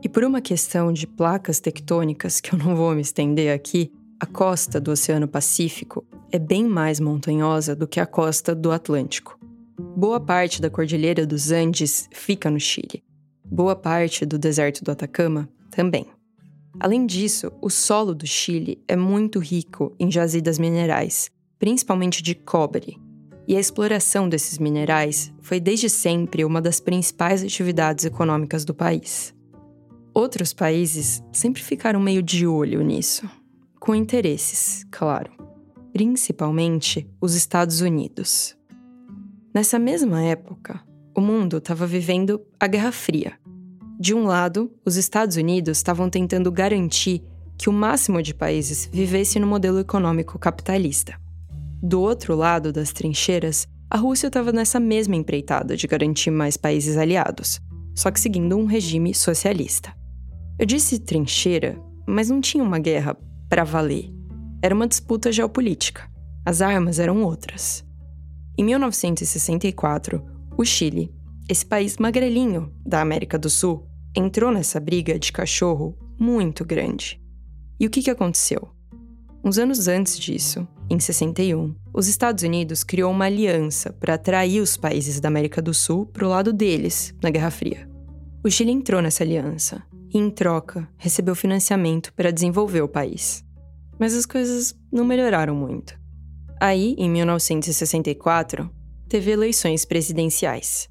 E 0.00 0.08
por 0.08 0.24
uma 0.24 0.40
questão 0.40 0.92
de 0.92 1.06
placas 1.06 1.58
tectônicas 1.60 2.40
que 2.40 2.54
eu 2.54 2.58
não 2.58 2.76
vou 2.76 2.94
me 2.94 3.02
estender 3.02 3.54
aqui, 3.54 3.92
a 4.18 4.26
costa 4.26 4.80
do 4.80 4.92
Oceano 4.92 5.26
Pacífico 5.26 6.06
é 6.30 6.38
bem 6.38 6.64
mais 6.64 7.00
montanhosa 7.00 7.74
do 7.74 7.88
que 7.88 7.98
a 7.98 8.06
costa 8.06 8.54
do 8.54 8.70
Atlântico. 8.70 9.38
Boa 9.96 10.20
parte 10.20 10.62
da 10.62 10.70
Cordilheira 10.70 11.26
dos 11.26 11.50
Andes 11.50 12.08
fica 12.12 12.48
no 12.48 12.60
Chile. 12.60 13.02
Boa 13.44 13.74
parte 13.74 14.24
do 14.24 14.38
deserto 14.38 14.84
do 14.84 14.92
Atacama 14.92 15.48
também. 15.70 16.06
Além 16.78 17.04
disso, 17.04 17.52
o 17.60 17.68
solo 17.68 18.14
do 18.14 18.26
Chile 18.26 18.82
é 18.86 18.96
muito 18.96 19.38
rico 19.38 19.94
em 19.98 20.10
jazidas 20.10 20.58
minerais, 20.58 21.30
principalmente 21.58 22.22
de 22.22 22.34
cobre, 22.34 22.98
e 23.46 23.56
a 23.56 23.60
exploração 23.60 24.28
desses 24.28 24.58
minerais 24.58 25.32
foi 25.40 25.58
desde 25.58 25.88
sempre 25.88 26.44
uma 26.44 26.60
das 26.60 26.80
principais 26.80 27.42
atividades 27.42 28.04
econômicas 28.04 28.64
do 28.64 28.74
país. 28.74 29.34
Outros 30.14 30.52
países 30.52 31.22
sempre 31.32 31.62
ficaram 31.62 31.98
meio 31.98 32.22
de 32.22 32.46
olho 32.46 32.82
nisso, 32.82 33.28
com 33.80 33.94
interesses, 33.94 34.84
claro, 34.90 35.32
principalmente 35.92 37.08
os 37.20 37.34
Estados 37.34 37.80
Unidos. 37.80 38.56
Nessa 39.54 39.78
mesma 39.78 40.22
época, 40.22 40.80
o 41.14 41.20
mundo 41.20 41.58
estava 41.58 41.86
vivendo 41.86 42.40
a 42.58 42.66
Guerra 42.66 42.92
Fria. 42.92 43.38
De 43.98 44.14
um 44.14 44.24
lado, 44.24 44.72
os 44.84 44.96
Estados 44.96 45.36
Unidos 45.36 45.78
estavam 45.78 46.08
tentando 46.08 46.50
garantir 46.50 47.22
que 47.58 47.68
o 47.68 47.72
máximo 47.72 48.22
de 48.22 48.34
países 48.34 48.88
vivesse 48.92 49.38
no 49.38 49.46
modelo 49.46 49.78
econômico 49.78 50.38
capitalista. 50.38 51.20
Do 51.82 52.00
outro 52.00 52.36
lado 52.36 52.72
das 52.72 52.92
trincheiras, 52.92 53.66
a 53.90 53.96
Rússia 53.96 54.28
estava 54.28 54.52
nessa 54.52 54.78
mesma 54.78 55.16
empreitada 55.16 55.76
de 55.76 55.88
garantir 55.88 56.30
mais 56.30 56.56
países 56.56 56.96
aliados, 56.96 57.60
só 57.92 58.08
que 58.10 58.20
seguindo 58.20 58.56
um 58.56 58.66
regime 58.66 59.12
socialista. 59.12 59.92
Eu 60.58 60.64
disse 60.64 61.00
trincheira, 61.00 61.76
mas 62.06 62.30
não 62.30 62.40
tinha 62.40 62.62
uma 62.62 62.78
guerra 62.78 63.16
para 63.48 63.64
valer. 63.64 64.12
Era 64.62 64.74
uma 64.74 64.86
disputa 64.86 65.32
geopolítica. 65.32 66.08
As 66.46 66.62
armas 66.62 67.00
eram 67.00 67.24
outras. 67.24 67.84
Em 68.56 68.64
1964, 68.64 70.24
o 70.56 70.64
Chile, 70.64 71.12
esse 71.48 71.66
país 71.66 71.96
magrelinho 71.96 72.72
da 72.86 73.00
América 73.00 73.36
do 73.36 73.50
Sul, 73.50 73.88
entrou 74.16 74.52
nessa 74.52 74.78
briga 74.78 75.18
de 75.18 75.32
cachorro 75.32 75.98
muito 76.16 76.64
grande. 76.64 77.20
E 77.80 77.86
o 77.86 77.90
que, 77.90 78.02
que 78.02 78.10
aconteceu? 78.10 78.68
Uns 79.44 79.58
anos 79.58 79.88
antes 79.88 80.16
disso, 80.16 80.66
em 80.92 81.00
61, 81.00 81.74
os 81.94 82.06
Estados 82.06 82.44
Unidos 82.44 82.84
criou 82.84 83.10
uma 83.10 83.24
aliança 83.24 83.90
para 83.94 84.12
atrair 84.12 84.60
os 84.60 84.76
países 84.76 85.20
da 85.20 85.28
América 85.28 85.62
do 85.62 85.72
Sul 85.72 86.04
para 86.04 86.26
o 86.26 86.28
lado 86.28 86.52
deles 86.52 87.14
na 87.22 87.30
Guerra 87.30 87.50
Fria. 87.50 87.88
O 88.44 88.50
Chile 88.50 88.72
entrou 88.72 89.00
nessa 89.00 89.24
aliança 89.24 89.82
e, 90.12 90.18
em 90.18 90.28
troca, 90.28 90.86
recebeu 90.98 91.34
financiamento 91.34 92.12
para 92.12 92.30
desenvolver 92.30 92.82
o 92.82 92.88
país. 92.88 93.42
Mas 93.98 94.14
as 94.14 94.26
coisas 94.26 94.74
não 94.92 95.02
melhoraram 95.02 95.54
muito. 95.54 95.98
Aí, 96.60 96.94
em 96.98 97.08
1964, 97.08 98.70
teve 99.08 99.30
eleições 99.30 99.86
presidenciais. 99.86 100.90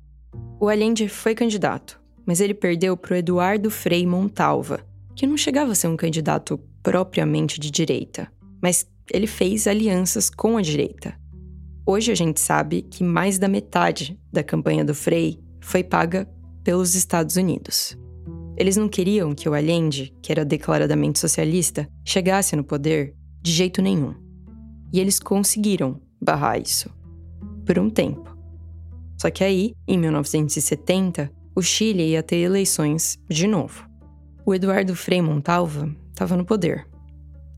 O 0.60 0.68
Allende 0.68 1.08
foi 1.08 1.36
candidato, 1.36 2.02
mas 2.26 2.42
ele 2.42 2.56
perdeu 2.56 2.98
para 2.98 3.14
o 3.14 3.18
Eduardo 3.18 3.70
Frei 3.70 4.08
Montalva, 4.08 4.84
que 5.16 5.28
não 5.28 5.38
chegava 5.38 5.74
a 5.74 5.76
ser 5.76 5.90
um 5.90 5.98
candidato 5.98 6.60
propriamente 6.82 7.60
de 7.60 7.70
direita 7.70 8.32
mas 8.62 8.88
ele 9.12 9.28
fez 9.28 9.68
alianças 9.68 10.30
com 10.30 10.58
a 10.58 10.62
direita. 10.62 11.16
Hoje 11.86 12.12
a 12.12 12.16
gente 12.16 12.40
sabe 12.40 12.84
que 12.84 13.04
mais 13.04 13.40
da 13.40 13.48
metade 13.48 14.20
da 14.32 14.44
campanha 14.44 14.86
do 14.86 14.94
Frei 14.94 15.40
foi 15.60 15.84
paga 15.84 16.30
pelos 16.64 16.96
Estados 16.96 17.36
Unidos. 17.36 17.98
Eles 18.56 18.78
não 18.78 18.88
queriam 18.88 19.34
que 19.34 19.50
o 19.50 19.54
Allende, 19.54 20.14
que 20.22 20.32
era 20.32 20.46
declaradamente 20.46 21.20
socialista, 21.20 21.90
chegasse 22.06 22.56
no 22.56 22.64
poder 22.64 23.16
de 23.42 23.52
jeito 23.52 23.82
nenhum. 23.82 24.14
E 24.94 25.00
eles 25.00 25.20
conseguiram 25.20 26.00
barrar 26.22 26.62
isso. 26.62 26.90
Por 27.66 27.80
um 27.80 27.90
tempo. 27.90 28.38
Só 29.20 29.30
que 29.32 29.44
aí, 29.44 29.74
em 29.88 29.98
1970, 29.98 31.32
o 31.56 31.62
Chile 31.62 32.10
ia 32.10 32.22
ter 32.22 32.38
eleições 32.38 33.18
de 33.30 33.48
novo. 33.48 33.88
O 34.46 34.54
Eduardo 34.54 34.96
Frei 34.96 35.22
Montalva 35.22 35.90
estava 36.12 36.36
no 36.36 36.46
poder 36.46 36.91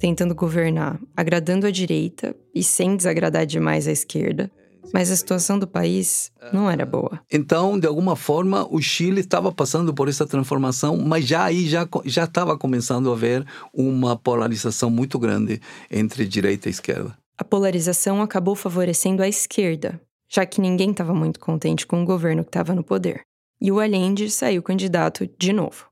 tentando 0.04 0.36
governar, 0.36 1.00
agradando 1.16 1.66
a 1.66 1.72
direita 1.72 2.36
e 2.54 2.62
sem 2.62 2.98
desagradar 2.98 3.46
demais 3.46 3.88
a 3.88 3.92
esquerda. 3.94 4.52
Mas 4.94 5.10
a 5.10 5.16
situação 5.16 5.58
do 5.58 5.66
país 5.66 6.30
não 6.52 6.70
era 6.70 6.86
boa. 6.86 7.22
Então, 7.32 7.80
de 7.80 7.88
alguma 7.88 8.18
forma, 8.18 8.68
o 8.70 8.82
Chile 8.82 9.22
estava 9.22 9.50
passando 9.50 9.94
por 9.94 10.10
essa 10.10 10.28
transformação, 10.28 10.98
mas 10.98 11.26
já 11.26 11.46
aí 11.46 11.66
já 11.70 11.88
já 12.04 12.26
estava 12.26 12.58
começando 12.58 13.10
a 13.10 13.14
haver 13.14 13.46
uma 13.74 14.18
polarização 14.18 14.90
muito 14.90 15.18
grande 15.18 15.62
entre 15.90 16.28
direita 16.28 16.68
e 16.68 16.72
esquerda. 16.72 17.18
A 17.38 17.46
polarização 17.46 18.22
acabou 18.22 18.56
favorecendo 18.56 19.24
a 19.24 19.28
esquerda, 19.30 20.02
já 20.28 20.46
que 20.46 20.60
ninguém 20.60 20.92
estava 20.92 21.14
muito 21.14 21.40
contente 21.40 21.88
com 21.88 22.04
o 22.04 22.06
governo 22.06 22.44
que 22.44 22.50
estava 22.50 22.76
no 22.76 22.84
poder. 22.84 23.22
E 23.62 23.72
o 23.72 23.80
Allende 23.80 24.30
saiu 24.30 24.62
candidato 24.62 25.26
de 25.40 25.54
novo. 25.54 25.86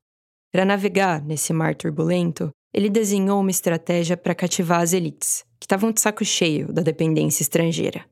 Para 0.52 0.66
navegar 0.66 1.22
nesse 1.22 1.54
mar 1.54 1.76
turbulento, 1.76 2.52
ele 2.74 2.90
desenhou 2.90 3.40
uma 3.40 3.52
estratégia 3.52 4.16
para 4.16 4.36
cativar 4.36 4.82
as 4.82 4.94
elites, 4.94 5.44
que 5.60 5.66
estavam 5.66 5.92
de 5.92 6.02
saco 6.02 6.24
cheio 6.24 6.72
da 6.72 6.82
dependência 6.82 7.44
estrangeira. 7.44 8.06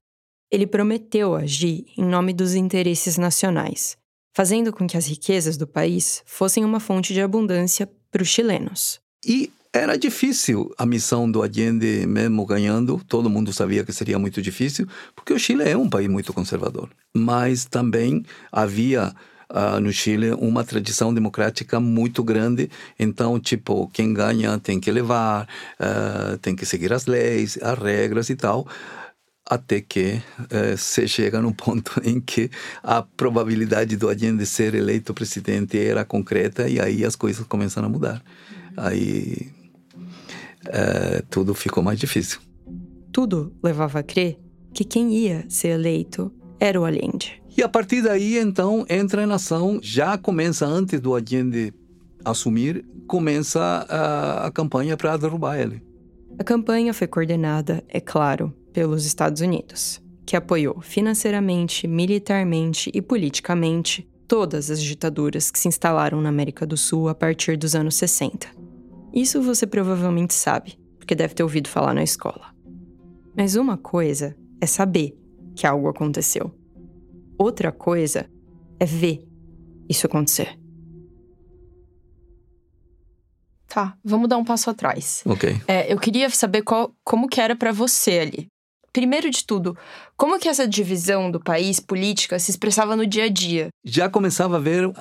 Ele 0.51 0.65
prometeu 0.65 1.35
agir 1.35 1.85
em 1.97 2.03
nome 2.03 2.33
dos 2.33 2.55
interesses 2.55 3.17
nacionais, 3.17 3.97
fazendo 4.35 4.73
com 4.73 4.87
que 4.87 4.97
as 4.97 5.07
riquezas 5.07 5.57
do 5.57 5.67
país 5.67 6.23
fossem 6.25 6.65
uma 6.65 6.79
fonte 6.79 7.13
de 7.13 7.21
abundância 7.21 7.89
para 8.11 8.23
os 8.23 8.29
chilenos. 8.29 8.99
E 9.25 9.51
era 9.71 9.95
difícil 9.97 10.73
a 10.77 10.85
missão 10.85 11.29
do 11.29 11.43
Allende, 11.43 12.07
mesmo 12.07 12.43
ganhando, 12.45 12.99
todo 13.07 13.29
mundo 13.29 13.53
sabia 13.53 13.83
que 13.83 13.93
seria 13.93 14.17
muito 14.17 14.41
difícil, 14.41 14.87
porque 15.15 15.31
o 15.31 15.37
Chile 15.37 15.63
é 15.63 15.77
um 15.77 15.87
país 15.87 16.09
muito 16.09 16.33
conservador. 16.33 16.89
Mas 17.15 17.65
também 17.65 18.25
havia 18.51 19.13
uh, 19.51 19.79
no 19.79 19.91
Chile 19.91 20.31
uma 20.33 20.63
tradição 20.63 21.13
democrática 21.13 21.79
muito 21.79 22.23
grande. 22.23 22.69
Então, 22.99 23.39
tipo, 23.39 23.87
quem 23.89 24.13
ganha 24.13 24.57
tem 24.59 24.79
que 24.79 24.91
levar, 24.91 25.47
uh, 25.79 26.37
tem 26.37 26.55
que 26.55 26.65
seguir 26.65 26.93
as 26.93 27.05
leis, 27.05 27.57
as 27.61 27.77
regras 27.77 28.29
e 28.29 28.35
tal 28.35 28.67
até 29.49 29.81
que 29.81 30.21
uh, 30.41 30.77
se 30.77 31.07
chega 31.07 31.41
num 31.41 31.51
ponto 31.51 31.99
em 32.05 32.21
que 32.21 32.51
a 32.83 33.01
probabilidade 33.01 33.97
do 33.97 34.07
Allende 34.07 34.45
ser 34.45 34.75
eleito 34.75 35.11
presidente 35.11 35.77
era 35.79 36.05
concreta 36.05 36.69
e 36.69 36.79
aí 36.79 37.03
as 37.03 37.15
coisas 37.15 37.45
começam 37.47 37.83
a 37.83 37.89
mudar. 37.89 38.23
Aí 38.77 39.51
uh, 40.67 41.25
tudo 41.31 41.55
ficou 41.55 41.81
mais 41.81 41.99
difícil. 41.99 42.39
Tudo 43.11 43.51
levava 43.63 43.99
a 43.99 44.03
crer 44.03 44.37
que 44.71 44.83
quem 44.83 45.11
ia 45.15 45.43
ser 45.49 45.69
eleito 45.69 46.31
era 46.59 46.79
o 46.79 46.85
Allende. 46.85 47.38
E 47.59 47.61
a 47.61 47.67
partir 47.67 48.01
daí, 48.01 48.37
então, 48.37 48.85
entra 48.89 49.21
em 49.21 49.29
ação, 49.33 49.81
já 49.83 50.17
começa 50.17 50.65
antes 50.65 51.01
do 51.01 51.13
Allende 51.13 51.73
assumir, 52.23 52.85
começa 53.05 53.59
a, 53.59 54.45
a 54.47 54.49
campanha 54.49 54.95
para 54.95 55.17
derrubar 55.17 55.59
ele. 55.59 55.83
A 56.37 56.43
campanha 56.45 56.93
foi 56.93 57.05
coordenada, 57.05 57.83
é 57.89 57.99
claro, 57.99 58.55
pelos 58.71 59.05
Estados 59.05 59.41
Unidos, 59.41 60.01
que 60.25 60.37
apoiou 60.37 60.79
financeiramente, 60.79 61.85
militarmente 61.85 62.89
e 62.93 63.01
politicamente 63.01 64.09
todas 64.25 64.71
as 64.71 64.81
ditaduras 64.81 65.51
que 65.51 65.59
se 65.59 65.67
instalaram 65.67 66.21
na 66.21 66.29
América 66.29 66.65
do 66.65 66.77
Sul 66.77 67.09
a 67.09 67.13
partir 67.13 67.57
dos 67.57 67.75
anos 67.75 67.95
60. 67.95 68.47
Isso 69.13 69.41
você 69.41 69.67
provavelmente 69.67 70.33
sabe, 70.33 70.79
porque 70.97 71.13
deve 71.13 71.33
ter 71.33 71.43
ouvido 71.43 71.67
falar 71.67 71.93
na 71.93 72.03
escola. 72.03 72.55
Mas 73.35 73.57
uma 73.57 73.75
coisa 73.75 74.33
é 74.61 74.65
saber 74.65 75.13
que 75.53 75.67
algo 75.67 75.89
aconteceu. 75.89 76.57
Outra 77.39 77.71
coisa 77.71 78.29
é 78.77 78.85
ver 78.85 79.25
isso 79.89 80.05
acontecer. 80.05 80.59
Tá, 83.65 83.95
vamos 84.03 84.27
dar 84.27 84.37
um 84.37 84.43
passo 84.43 84.69
atrás. 84.69 85.23
Ok. 85.25 85.61
É, 85.65 85.91
eu 85.91 85.97
queria 85.97 86.29
saber 86.29 86.63
qual, 86.63 86.93
como 87.01 87.29
que 87.29 87.39
era 87.39 87.55
para 87.55 87.71
você 87.71 88.19
ali. 88.19 88.47
Primeiro 88.91 89.29
de 89.29 89.45
tudo, 89.45 89.77
como 90.17 90.37
que 90.37 90.49
essa 90.49 90.67
divisão 90.67 91.31
do 91.31 91.39
país 91.39 91.79
política 91.79 92.37
se 92.39 92.51
expressava 92.51 92.95
no 92.95 93.07
dia 93.07 93.25
a 93.25 93.29
dia? 93.29 93.69
Já 93.85 94.09
começava 94.09 94.57
a 94.57 94.59
ver 94.59 94.87
uh, 94.87 94.93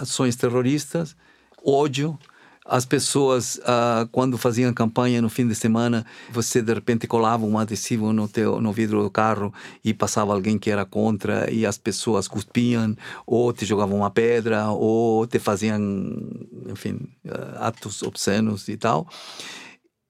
ações 0.00 0.34
terroristas, 0.34 1.14
ódio, 1.62 2.18
as 2.68 2.84
pessoas, 2.84 3.56
uh, 3.56 4.06
quando 4.10 4.36
faziam 4.36 4.72
campanha 4.72 5.22
no 5.22 5.28
fim 5.28 5.46
de 5.46 5.54
semana, 5.54 6.04
você 6.30 6.60
de 6.60 6.74
repente 6.74 7.06
colava 7.06 7.44
um 7.44 7.58
adesivo 7.58 8.12
no, 8.12 8.28
teu, 8.28 8.60
no 8.60 8.72
vidro 8.72 9.02
do 9.02 9.10
carro 9.10 9.52
e 9.84 9.94
passava 9.94 10.32
alguém 10.32 10.58
que 10.58 10.70
era 10.70 10.84
contra 10.84 11.50
e 11.50 11.64
as 11.64 11.78
pessoas 11.78 12.26
cuspiam 12.28 12.96
ou 13.26 13.52
te 13.52 13.64
jogavam 13.64 13.98
uma 13.98 14.10
pedra 14.10 14.68
ou 14.70 15.26
te 15.26 15.38
faziam, 15.38 15.78
enfim, 16.68 16.98
uh, 17.24 17.58
atos 17.60 18.02
obscenos 18.02 18.68
e 18.68 18.76
tal. 18.76 19.06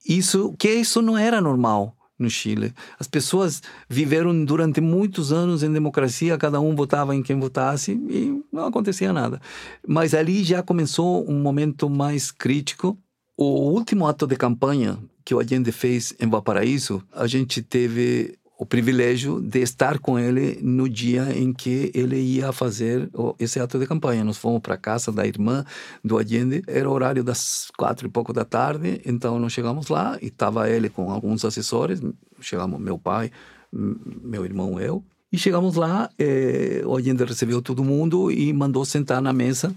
Isso, 0.07 0.55
que 0.57 0.69
isso 0.69 1.01
não 1.01 1.17
era 1.17 1.41
normal 1.41 1.96
no 2.17 2.29
Chile. 2.29 2.73
As 2.99 3.07
pessoas 3.07 3.61
viveram 3.87 4.43
durante 4.43 4.81
muitos 4.81 5.31
anos 5.31 5.63
em 5.63 5.71
democracia, 5.71 6.37
cada 6.37 6.59
um 6.59 6.75
votava 6.75 7.15
em 7.15 7.21
quem 7.21 7.39
votasse 7.39 7.91
e 7.91 8.41
não 8.51 8.65
acontecia 8.65 9.13
nada. 9.13 9.41
Mas 9.87 10.13
ali 10.13 10.43
já 10.43 10.63
começou 10.63 11.29
um 11.29 11.39
momento 11.39 11.89
mais 11.89 12.31
crítico. 12.31 12.97
O 13.37 13.71
último 13.71 14.07
ato 14.07 14.25
de 14.25 14.35
campanha 14.35 14.97
que 15.23 15.35
o 15.35 15.39
Allende 15.39 15.73
fez 15.73 16.13
em 16.19 16.27
Valparaíso, 16.29 17.03
a 17.11 17.27
gente 17.27 17.61
teve 17.61 18.37
o 18.57 18.65
privilégio 18.65 19.39
de 19.39 19.59
estar 19.59 19.99
com 19.99 20.17
ele 20.17 20.59
no 20.63 20.89
dia 20.89 21.31
em 21.37 21.53
que 21.53 21.91
ele 21.93 22.17
ia 22.17 22.51
fazer 22.51 23.09
esse 23.37 23.59
ato 23.59 23.77
de 23.77 23.85
campanha. 23.85 24.23
Nós 24.23 24.37
fomos 24.37 24.61
para 24.61 24.73
a 24.73 24.77
casa 24.77 25.11
da 25.11 25.27
irmã 25.27 25.63
do 26.03 26.17
Allende, 26.17 26.63
era 26.65 26.89
horário 26.89 27.23
das 27.23 27.69
quatro 27.77 28.07
e 28.07 28.09
pouco 28.09 28.33
da 28.33 28.43
tarde, 28.43 28.99
então 29.05 29.37
nós 29.37 29.53
chegamos 29.53 29.89
lá 29.89 30.17
e 30.21 30.27
estava 30.27 30.69
ele 30.69 30.89
com 30.89 31.11
alguns 31.11 31.45
assessores, 31.45 32.01
chegamos 32.41 32.79
meu 32.81 32.97
pai, 32.97 33.31
meu 33.71 34.43
irmão, 34.43 34.79
eu, 34.79 35.03
e 35.31 35.37
chegamos 35.37 35.75
lá, 35.75 36.09
eh, 36.17 36.81
o 36.85 36.95
Allende 36.95 37.23
recebeu 37.25 37.61
todo 37.61 37.83
mundo 37.83 38.31
e 38.31 38.51
mandou 38.53 38.83
sentar 38.85 39.21
na 39.21 39.33
mesa 39.33 39.75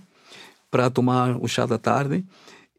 para 0.70 0.89
tomar 0.89 1.37
o 1.37 1.49
chá 1.49 1.66
da 1.66 1.76
tarde. 1.76 2.24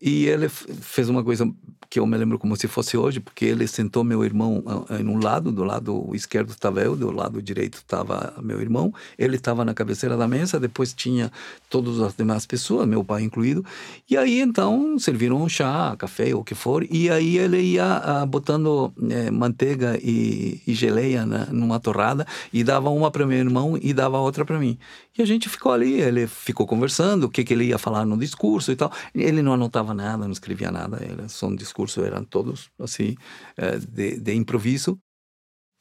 E 0.01 0.25
ele 0.25 0.49
fez 0.49 1.09
uma 1.09 1.23
coisa 1.23 1.51
que 1.91 1.99
eu 1.99 2.07
me 2.07 2.17
lembro 2.17 2.39
como 2.39 2.55
se 2.55 2.69
fosse 2.69 2.95
hoje, 2.95 3.19
porque 3.19 3.43
ele 3.43 3.67
sentou 3.67 4.01
meu 4.01 4.23
irmão 4.23 4.63
ah, 4.65 4.97
em 4.97 5.05
um 5.05 5.21
lado, 5.21 5.51
do 5.51 5.61
lado 5.61 6.09
esquerdo 6.13 6.51
estava 6.51 6.79
eu, 6.79 6.95
do 6.95 7.11
lado 7.11 7.41
direito 7.41 7.79
estava 7.79 8.33
meu 8.41 8.61
irmão, 8.61 8.93
ele 9.19 9.35
estava 9.35 9.65
na 9.65 9.73
cabeceira 9.73 10.15
da 10.15 10.25
mesa, 10.25 10.57
depois 10.57 10.93
tinha 10.93 11.29
todas 11.69 11.99
as 11.99 12.15
demais 12.15 12.45
pessoas, 12.45 12.87
meu 12.87 13.03
pai 13.03 13.23
incluído, 13.23 13.65
e 14.09 14.15
aí 14.15 14.39
então 14.39 14.97
serviram 14.97 15.41
um 15.41 15.49
chá, 15.49 15.93
café, 15.99 16.33
ou 16.33 16.39
o 16.39 16.43
que 16.45 16.55
for, 16.55 16.87
e 16.89 17.09
aí 17.09 17.37
ele 17.37 17.59
ia 17.59 18.23
uh, 18.23 18.25
botando 18.25 18.93
eh, 19.09 19.29
manteiga 19.29 19.99
e, 20.01 20.61
e 20.65 20.73
geleia 20.73 21.25
né, 21.25 21.49
numa 21.51 21.77
torrada, 21.77 22.25
e 22.53 22.63
dava 22.63 22.89
uma 22.89 23.11
para 23.11 23.27
meu 23.27 23.37
irmão 23.37 23.77
e 23.81 23.93
dava 23.93 24.17
outra 24.17 24.45
para 24.45 24.57
mim. 24.57 24.77
E 25.17 25.21
a 25.21 25.25
gente 25.25 25.49
ficou 25.49 25.73
ali, 25.73 25.99
ele 25.99 26.25
ficou 26.25 26.65
conversando, 26.65 27.25
o 27.25 27.29
que, 27.29 27.43
que 27.43 27.53
ele 27.53 27.65
ia 27.65 27.77
falar 27.77 28.05
no 28.05 28.17
discurso 28.17 28.71
e 28.71 28.77
tal. 28.77 28.89
Ele 29.13 29.41
não 29.41 29.51
anotava 29.51 29.90
nada, 29.93 30.25
não 30.25 30.31
escrevia 30.31 30.71
nada, 30.71 30.97
era 31.03 31.27
só 31.29 31.47
um 31.47 31.55
discurso, 31.55 32.03
eram 32.03 32.23
todos 32.23 32.69
assim, 32.79 33.15
eh, 33.57 33.77
de, 33.79 34.19
de 34.19 34.33
improviso. 34.33 34.99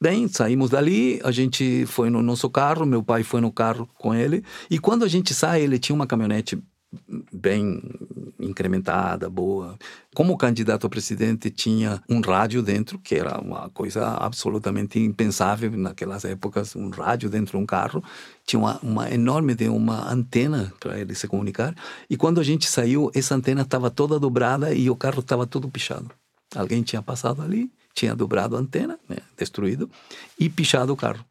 Bem, 0.01 0.27
saímos 0.27 0.71
dali, 0.71 1.21
a 1.23 1.31
gente 1.31 1.85
foi 1.85 2.09
no 2.09 2.23
nosso 2.23 2.49
carro, 2.49 2.85
meu 2.85 3.03
pai 3.03 3.23
foi 3.23 3.39
no 3.39 3.51
carro 3.51 3.87
com 3.99 4.15
ele, 4.15 4.43
e 4.69 4.79
quando 4.79 5.05
a 5.05 5.07
gente 5.07 5.33
sai, 5.33 5.61
ele 5.61 5.77
tinha 5.77 5.95
uma 5.95 6.07
caminhonete 6.07 6.61
bem 7.31 7.81
incrementada, 8.41 9.29
boa. 9.29 9.77
Como 10.13 10.37
candidato 10.37 10.85
a 10.85 10.89
presidente 10.89 11.49
tinha 11.49 12.01
um 12.09 12.19
rádio 12.21 12.61
dentro, 12.61 12.99
que 12.99 13.15
era 13.15 13.39
uma 13.39 13.69
coisa 13.69 14.05
absolutamente 14.15 14.99
impensável 14.99 15.71
naquelas 15.71 16.25
épocas, 16.25 16.75
um 16.75 16.89
rádio 16.89 17.29
dentro 17.29 17.57
de 17.57 17.63
um 17.63 17.65
carro, 17.65 18.03
tinha 18.45 18.59
uma, 18.59 18.79
uma 18.81 19.09
enorme 19.09 19.55
de 19.55 19.69
uma 19.69 20.11
antena 20.11 20.73
para 20.79 20.99
ele 20.99 21.15
se 21.15 21.27
comunicar. 21.27 21.75
E 22.09 22.17
quando 22.17 22.41
a 22.41 22.43
gente 22.43 22.67
saiu, 22.67 23.11
essa 23.13 23.35
antena 23.35 23.61
estava 23.61 23.89
toda 23.89 24.19
dobrada 24.19 24.73
e 24.73 24.89
o 24.89 24.95
carro 24.95 25.19
estava 25.19 25.45
todo 25.45 25.69
pichado. 25.69 26.11
Alguém 26.55 26.81
tinha 26.83 27.01
passado 27.01 27.41
ali, 27.41 27.71
tinha 27.93 28.15
dobrado 28.15 28.57
a 28.57 28.59
antena, 28.59 28.99
né, 29.07 29.17
destruído, 29.37 29.89
e 30.37 30.49
pichado 30.49 30.91
o 30.91 30.97
carro. 30.97 31.23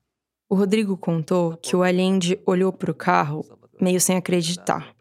O 0.49 0.55
Rodrigo 0.55 0.97
contou 0.97 1.57
que 1.59 1.77
o 1.77 1.83
Allende 1.83 2.41
olhou 2.47 2.73
para 2.73 2.91
o 2.91 2.95
carro 2.95 3.45
meio 3.81 4.01
sem 4.01 4.17
acreditar 4.17 4.95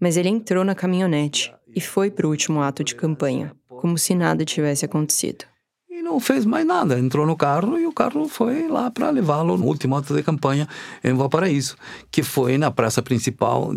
mas 0.00 0.16
ele 0.16 0.28
entrou 0.28 0.64
na 0.64 0.74
caminhonete 0.74 1.52
e 1.74 1.80
foi 1.80 2.10
para 2.10 2.26
o 2.26 2.30
último 2.30 2.60
ato 2.62 2.82
de 2.82 2.94
campanha, 2.94 3.52
como 3.68 3.98
se 3.98 4.14
nada 4.14 4.44
tivesse 4.44 4.84
acontecido. 4.84 5.44
E 5.90 6.02
não 6.02 6.20
fez 6.20 6.44
mais 6.44 6.64
nada, 6.64 6.98
entrou 6.98 7.26
no 7.26 7.36
carro 7.36 7.78
e 7.78 7.86
o 7.86 7.92
carro 7.92 8.28
foi 8.28 8.68
lá 8.68 8.90
para 8.90 9.10
levá-lo 9.10 9.56
no 9.56 9.66
último 9.66 9.96
ato 9.96 10.14
de 10.14 10.22
campanha 10.22 10.68
em 11.02 11.12
Valparaíso, 11.12 11.76
que 12.10 12.22
foi 12.22 12.56
na 12.56 12.70
praça 12.70 13.02
principal, 13.02 13.72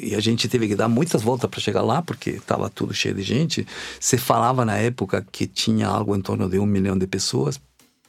e 0.00 0.14
a 0.14 0.20
gente 0.20 0.48
teve 0.48 0.68
que 0.68 0.76
dar 0.76 0.88
muitas 0.88 1.22
voltas 1.22 1.48
para 1.48 1.60
chegar 1.60 1.82
lá, 1.82 2.02
porque 2.02 2.30
estava 2.30 2.68
tudo 2.68 2.92
cheio 2.92 3.14
de 3.14 3.22
gente. 3.22 3.66
Se 3.98 4.18
falava 4.18 4.64
na 4.64 4.76
época 4.76 5.26
que 5.32 5.46
tinha 5.46 5.88
algo 5.88 6.14
em 6.14 6.20
torno 6.20 6.48
de 6.48 6.58
um 6.58 6.66
milhão 6.66 6.96
de 6.96 7.06
pessoas, 7.06 7.60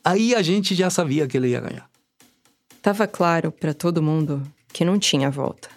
aí 0.03 0.35
a 0.35 0.41
gente 0.41 0.75
já 0.75 0.89
sabia 0.89 1.27
que 1.27 1.37
ele 1.37 1.49
ia 1.49 1.61
ganhar. 1.61 1.89
Estava 2.75 3.07
claro 3.07 3.49
para 3.49 3.73
todo 3.73 4.03
mundo 4.03 4.41
que 4.73 4.83
não 4.83 4.99
tinha 4.99 5.31
volta. 5.31 5.69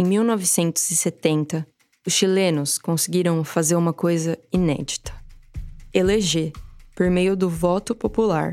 Em 0.00 0.04
1970, 0.04 1.66
os 2.06 2.12
chilenos 2.12 2.78
conseguiram 2.78 3.42
fazer 3.42 3.74
uma 3.74 3.92
coisa 3.92 4.38
inédita: 4.52 5.12
eleger, 5.92 6.52
por 6.94 7.10
meio 7.10 7.36
do 7.36 7.50
voto 7.50 7.96
popular, 7.96 8.52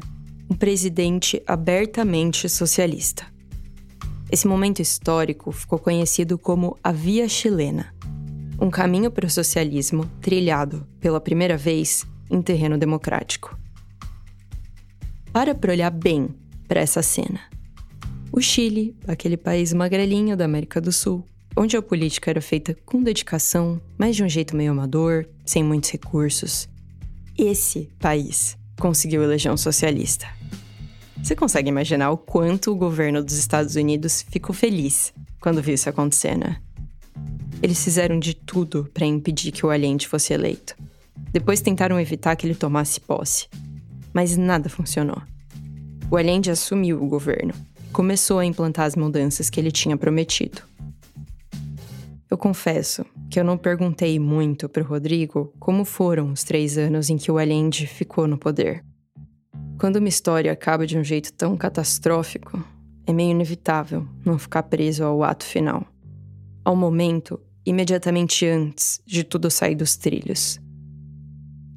um 0.49 0.55
presidente 0.55 1.39
abertamente 1.45 2.49
socialista. 2.49 3.27
Esse 4.31 4.47
momento 4.47 4.81
histórico 4.81 5.51
ficou 5.51 5.77
conhecido 5.77 6.35
como 6.35 6.79
a 6.83 6.91
Via 6.91 7.29
Chilena 7.29 7.93
um 8.59 8.71
caminho 8.71 9.11
para 9.11 9.27
o 9.27 9.29
socialismo 9.29 10.09
trilhado 10.21 10.87
pela 10.99 11.21
primeira 11.21 11.55
vez 11.57 12.07
em 12.31 12.41
terreno 12.41 12.75
democrático. 12.75 13.55
Para 15.31 15.53
para 15.53 15.73
olhar 15.73 15.91
bem 15.91 16.29
para 16.67 16.79
essa 16.79 17.03
cena. 17.03 17.39
O 18.31 18.41
Chile, 18.41 18.95
aquele 19.07 19.37
país 19.37 19.73
magrelinho 19.73 20.35
da 20.35 20.45
América 20.45 20.81
do 20.81 20.91
Sul, 20.91 21.23
onde 21.57 21.77
a 21.77 21.81
política 21.81 22.29
era 22.29 22.41
feita 22.41 22.75
com 22.85 23.01
dedicação, 23.01 23.79
mas 23.97 24.15
de 24.15 24.23
um 24.23 24.29
jeito 24.29 24.55
meio 24.55 24.71
amador, 24.71 25.25
sem 25.45 25.63
muitos 25.63 25.89
recursos. 25.89 26.67
Esse 27.37 27.89
país 27.99 28.57
conseguiu 28.79 29.23
eleger 29.23 29.51
um 29.51 29.57
socialista. 29.57 30.27
Você 31.21 31.35
consegue 31.35 31.69
imaginar 31.69 32.11
o 32.11 32.17
quanto 32.17 32.71
o 32.71 32.75
governo 32.75 33.23
dos 33.23 33.37
Estados 33.37 33.75
Unidos 33.75 34.25
ficou 34.29 34.53
feliz 34.53 35.13
quando 35.39 35.61
viu 35.61 35.73
isso 35.73 35.89
acontecer, 35.89 36.37
né? 36.37 36.57
Eles 37.63 37.83
fizeram 37.83 38.19
de 38.19 38.33
tudo 38.33 38.89
para 38.93 39.05
impedir 39.05 39.51
que 39.51 39.65
o 39.65 39.69
Allende 39.69 40.07
fosse 40.07 40.33
eleito. 40.33 40.75
Depois 41.31 41.61
tentaram 41.61 41.99
evitar 41.99 42.35
que 42.35 42.45
ele 42.45 42.55
tomasse 42.55 42.99
posse. 42.99 43.47
Mas 44.13 44.37
nada 44.37 44.69
funcionou. 44.69 45.21
O 46.11 46.17
Allende 46.17 46.51
assumiu 46.51 47.01
o 47.01 47.07
governo 47.07 47.53
começou 47.95 48.39
a 48.39 48.45
implantar 48.45 48.85
as 48.85 48.93
mudanças 48.93 49.49
que 49.49 49.57
ele 49.57 49.71
tinha 49.71 49.95
prometido. 49.95 50.61
Eu 52.29 52.37
confesso 52.37 53.05
que 53.29 53.39
eu 53.39 53.43
não 53.43 53.57
perguntei 53.57 54.19
muito 54.19 54.67
para 54.67 54.83
o 54.83 54.85
Rodrigo 54.85 55.53
como 55.59 55.85
foram 55.85 56.31
os 56.31 56.43
três 56.43 56.77
anos 56.77 57.09
em 57.09 57.17
que 57.17 57.31
o 57.31 57.37
Allende 57.37 57.85
ficou 57.85 58.27
no 58.27 58.37
poder. 58.37 58.83
Quando 59.79 59.97
uma 59.97 60.09
história 60.09 60.51
acaba 60.51 60.87
de 60.87 60.97
um 60.97 61.03
jeito 61.03 61.31
tão 61.33 61.55
catastrófico, 61.55 62.63
é 63.05 63.13
meio 63.13 63.31
inevitável 63.31 64.07
não 64.25 64.39
ficar 64.39 64.63
preso 64.63 65.03
ao 65.03 65.23
ato 65.23 65.45
final. 65.45 65.85
Ao 66.63 66.75
momento 66.75 67.39
imediatamente 67.65 68.45
antes 68.45 69.01
de 69.05 69.23
tudo 69.23 69.49
sair 69.49 69.75
dos 69.75 69.95
trilhos. 69.95 70.59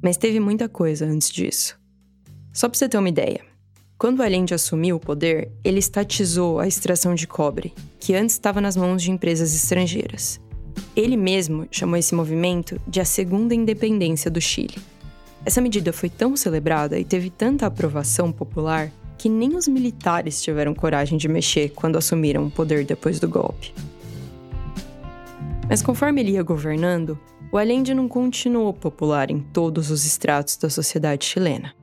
Mas 0.01 0.17
teve 0.17 0.39
muita 0.39 0.69
coisa 0.69 1.05
antes 1.05 1.29
disso. 1.29 1.79
Só 2.53 2.69
para 2.69 2.77
você 2.77 2.87
ter 2.87 2.97
uma 2.97 3.09
ideia, 3.09 3.41
quando 3.99 4.23
Allende 4.23 4.53
assumiu 4.53 4.95
o 4.95 4.99
poder, 4.99 5.51
ele 5.61 5.77
estatizou 5.77 6.57
a 6.57 6.65
extração 6.65 7.13
de 7.13 7.27
cobre, 7.27 7.73
que 7.99 8.15
antes 8.15 8.35
estava 8.35 8.61
nas 8.61 8.77
mãos 8.77 9.03
de 9.03 9.11
empresas 9.11 9.53
estrangeiras. 9.53 10.39
Ele 10.95 11.17
mesmo 11.17 11.67
chamou 11.69 11.97
esse 11.97 12.15
movimento 12.15 12.79
de 12.87 13.01
a 13.01 13.05
segunda 13.05 13.53
independência 13.53 14.31
do 14.31 14.39
Chile. 14.39 14.77
Essa 15.45 15.59
medida 15.59 15.91
foi 15.91 16.09
tão 16.09 16.37
celebrada 16.37 16.97
e 16.97 17.03
teve 17.03 17.29
tanta 17.29 17.65
aprovação 17.65 18.31
popular 18.31 18.89
que 19.17 19.27
nem 19.27 19.57
os 19.57 19.67
militares 19.67 20.41
tiveram 20.41 20.73
coragem 20.73 21.17
de 21.17 21.27
mexer 21.27 21.73
quando 21.75 21.97
assumiram 21.97 22.47
o 22.47 22.51
poder 22.51 22.85
depois 22.85 23.19
do 23.19 23.27
golpe. 23.27 23.73
Mas 25.67 25.81
conforme 25.81 26.21
ele 26.21 26.31
ia 26.31 26.43
governando, 26.43 27.19
o 27.51 27.57
Allende 27.57 27.93
não 27.93 28.07
continuou 28.07 28.73
popular 28.73 29.29
em 29.29 29.39
todos 29.39 29.91
os 29.91 30.05
estratos 30.05 30.55
da 30.55 30.69
sociedade 30.69 31.25
chilena 31.25 31.77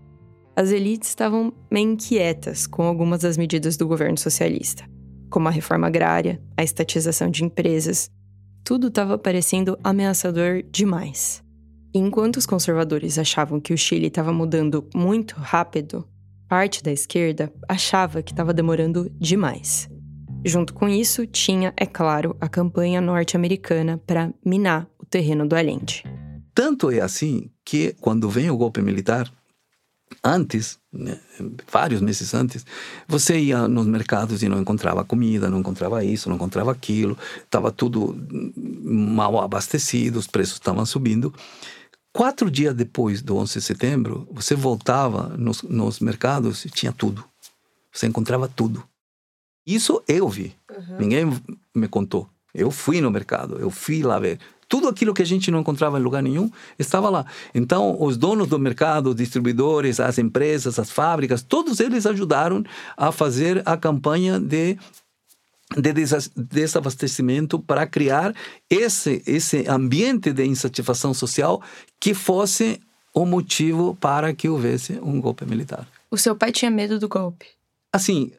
as 0.57 0.71
elites 0.71 1.11
estavam 1.11 1.53
meio 1.71 1.91
inquietas 1.91 2.67
com 2.67 2.85
algumas 2.85 3.21
das 3.21 3.37
medidas 3.37 3.77
do 3.77 3.87
governo 3.87 4.17
socialista, 4.17 4.89
como 5.29 5.49
a 5.49 5.51
reforma 5.51 5.87
agrária, 5.87 6.43
a 6.57 6.65
estatização 6.65 7.31
de 7.31 7.45
empresas. 7.45 8.11
Tudo 8.65 8.89
estava 8.89 9.19
parecendo 9.19 9.79
ameaçador 9.85 10.63
demais. 10.73 11.45
E 11.95 11.99
enquanto 11.99 12.39
os 12.39 12.47
conservadores 12.47 13.19
achavam 13.19 13.61
que 13.61 13.75
o 13.75 13.77
Chile 13.77 14.07
estava 14.07 14.33
mudando 14.33 14.89
muito 14.95 15.37
rápido, 15.37 16.09
parte 16.49 16.83
da 16.83 16.91
esquerda 16.91 17.53
achava 17.69 18.23
que 18.23 18.33
estava 18.33 18.55
demorando 18.55 19.11
demais. 19.21 19.89
Junto 20.43 20.73
com 20.73 20.89
isso, 20.89 21.27
tinha, 21.27 21.75
é 21.77 21.85
claro, 21.85 22.35
a 22.41 22.49
campanha 22.49 23.01
norte-americana 23.01 24.01
para 24.07 24.33
minar 24.45 24.89
o 24.99 25.05
terreno 25.05 25.47
do 25.47 25.55
Allende. 25.55 26.03
Tanto 26.55 26.91
é 26.91 27.01
assim 27.01 27.51
que, 27.65 27.95
quando 28.01 28.31
vem 28.31 28.51
o 28.51 28.57
golpe 28.57 28.81
militar, 28.81 29.31
antes, 30.23 30.79
né, 30.93 31.19
vários 31.71 32.01
meses 32.01 32.35
antes, 32.35 32.65
você 33.07 33.39
ia 33.39 33.69
nos 33.69 33.87
mercados 33.87 34.43
e 34.43 34.49
não 34.49 34.61
encontrava 34.61 35.05
comida, 35.05 35.51
não 35.51 35.61
encontrava 35.61 36.05
isso, 36.05 36.29
não 36.29 36.37
encontrava 36.37 36.73
aquilo, 36.73 37.17
estava 37.45 37.71
tudo 37.71 38.17
mal 38.57 39.41
abastecido, 39.41 40.19
os 40.19 40.27
preços 40.27 40.55
estavam 40.55 40.85
subindo. 40.87 41.33
Quatro 42.13 42.51
dias 42.51 42.75
depois 42.75 43.21
do 43.21 43.37
11 43.37 43.59
de 43.59 43.65
setembro, 43.65 44.27
você 44.31 44.55
voltava 44.55 45.29
nos, 45.37 45.63
nos 45.63 46.01
mercados 46.01 46.65
e 46.65 46.71
tinha 46.71 46.93
tudo. 46.93 47.23
Você 47.93 48.07
encontrava 48.07 48.49
tudo. 48.49 48.83
Isso 49.67 50.03
eu 50.09 50.29
vi. 50.29 50.55
Uhum. 50.71 50.99
Ninguém 50.99 51.43
me 51.75 51.89
contou. 51.89 52.29
Eu 52.55 52.71
fui 52.71 53.03
no 53.03 53.11
mercado, 53.11 53.59
eu 53.59 53.71
fui 53.71 54.03
lá 54.03 54.19
ver. 54.19 54.39
Tudo 54.69 54.89
aquilo 54.89 55.15
que 55.15 55.23
a 55.23 55.27
gente 55.27 55.51
não 55.51 55.61
encontrava 55.61 55.99
em 55.99 56.03
lugar 56.03 56.23
nenhum 56.23 56.51
estava 56.79 57.09
lá. 57.09 57.25
Então, 57.55 57.97
os 58.01 58.17
donos 58.17 58.49
do 58.49 58.59
mercado, 58.59 59.11
os 59.11 59.17
distribuidores, 59.17 60.01
as 60.01 60.19
empresas, 60.19 60.79
as 60.79 60.91
fábricas, 60.91 61.43
todos 61.43 61.79
eles 61.79 62.05
ajudaram 62.05 62.65
a 62.97 63.13
fazer 63.13 63.63
a 63.65 63.77
campanha 63.77 64.41
de 64.41 64.77
de 65.77 65.93
desabastecimento 66.37 67.59
para 67.59 67.89
criar 67.89 68.33
esse 68.71 69.21
esse 69.27 69.65
ambiente 69.69 70.33
de 70.33 70.45
insatisfação 70.45 71.13
social 71.13 71.61
que 71.99 72.15
fosse 72.15 72.81
o 73.13 73.27
motivo 73.27 73.97
para 73.97 74.33
que 74.33 74.49
houvesse 74.49 74.93
um 75.03 75.21
golpe 75.21 75.45
militar. 75.45 75.87
O 76.09 76.17
seu 76.17 76.37
pai 76.37 76.53
tinha 76.53 76.71
medo 76.71 77.01
do 77.01 77.09
golpe? 77.09 77.47
Assim, 77.93 78.31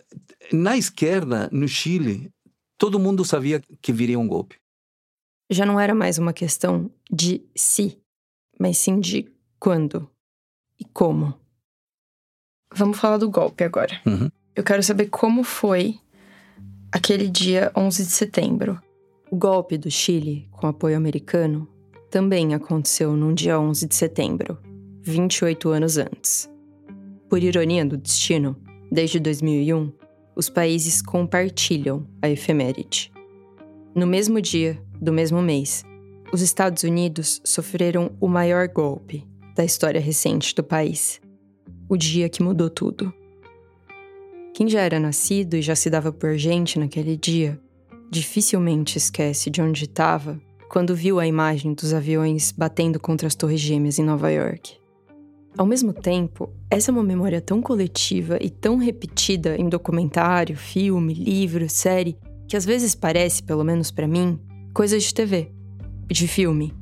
na 0.54 0.78
esquerda, 0.78 1.50
no 1.52 1.68
Chile, 1.68 2.32
todo 2.78 3.00
mundo 3.00 3.26
sabia 3.26 3.62
que 3.82 3.92
viria 3.92 4.18
um 4.18 4.28
golpe 4.28 4.56
já 5.50 5.66
não 5.66 5.80
era 5.80 5.96
mais 5.96 6.18
uma 6.18 6.34
questão 6.34 6.92
de 7.12 7.42
se, 7.56 7.98
mas 8.60 8.78
sim 8.78 9.00
de 9.00 9.32
quando 9.60 10.10
e 10.80 10.86
como. 10.86 11.34
Vamos 12.74 13.00
falar 13.00 13.18
do 13.18 13.30
golpe 13.30 13.64
agora. 13.64 14.00
Uhum. 14.06 14.30
Eu 14.56 14.64
quero 14.64 14.84
saber 14.84 15.08
como 15.08 15.44
foi 15.44 16.00
aquele 16.92 17.30
dia 17.30 17.72
11 17.76 18.04
de 18.04 18.12
setembro. 18.12 18.82
O 19.32 19.36
golpe 19.36 19.78
do 19.78 19.90
Chile, 19.90 20.48
com 20.52 20.68
apoio 20.68 20.98
americano, 20.98 21.68
também 22.10 22.54
aconteceu 22.54 23.16
num 23.16 23.34
dia 23.34 23.60
11 23.60 23.88
de 23.88 23.96
setembro, 23.96 24.58
28 25.02 25.70
anos 25.70 25.98
antes. 25.98 26.50
Por 27.30 27.44
ironia 27.44 27.86
do 27.86 27.98
destino, 27.98 28.56
desde 28.92 29.20
2001, 29.20 29.92
os 30.36 30.50
países 30.50 31.02
compartilham 31.02 32.08
a 32.22 32.30
efeméride. 32.30 33.12
No 33.98 34.06
mesmo 34.06 34.40
dia, 34.40 34.80
do 35.02 35.12
mesmo 35.12 35.42
mês, 35.42 35.84
os 36.32 36.44
Estados 36.44 36.84
Unidos 36.84 37.42
sofreram 37.44 38.12
o 38.22 38.28
maior 38.28 38.68
golpe 38.68 39.26
da 39.56 39.66
história 39.66 40.00
recente 40.00 40.54
do 40.54 40.64
país. 40.64 41.20
O 41.90 41.98
dia 41.98 42.30
que 42.30 42.44
mudou 42.44 42.70
tudo. 42.70 43.12
Quem 44.54 44.70
já 44.70 44.82
era 44.82 45.00
nascido 45.00 45.56
e 45.56 45.64
já 45.64 45.76
se 45.76 45.90
dava 45.90 46.12
por 46.12 46.38
gente 46.38 46.78
naquele 46.78 47.18
dia, 47.18 47.60
dificilmente 48.08 49.00
esquece 49.00 49.50
de 49.50 49.64
onde 49.64 49.86
estava 49.86 50.40
quando 50.70 50.96
viu 50.96 51.20
a 51.20 51.26
imagem 51.26 51.74
dos 51.74 51.92
aviões 51.92 52.52
batendo 52.52 53.00
contra 53.00 53.28
as 53.28 53.34
Torres 53.34 53.62
Gêmeas 53.62 53.98
em 53.98 54.04
Nova 54.04 54.30
York. 54.30 54.78
Ao 55.58 55.66
mesmo 55.66 55.92
tempo, 55.92 56.54
essa 56.70 56.92
é 56.92 56.94
uma 56.94 57.02
memória 57.02 57.42
tão 57.42 57.64
coletiva 57.64 58.38
e 58.40 58.52
tão 58.52 58.78
repetida 58.78 59.58
em 59.58 59.68
documentário, 59.68 60.56
filme, 60.56 61.16
livro, 61.16 61.68
série, 61.68 62.16
que 62.48 62.56
às 62.56 62.66
vezes 62.66 62.96
parece, 62.96 63.44
pelo 63.44 63.64
menos 63.64 63.92
para 63.92 64.08
mim, 64.08 64.40
coisas 64.74 65.04
de 65.04 65.14
TV, 65.14 65.52
de 66.08 66.28
filme. 66.28 66.74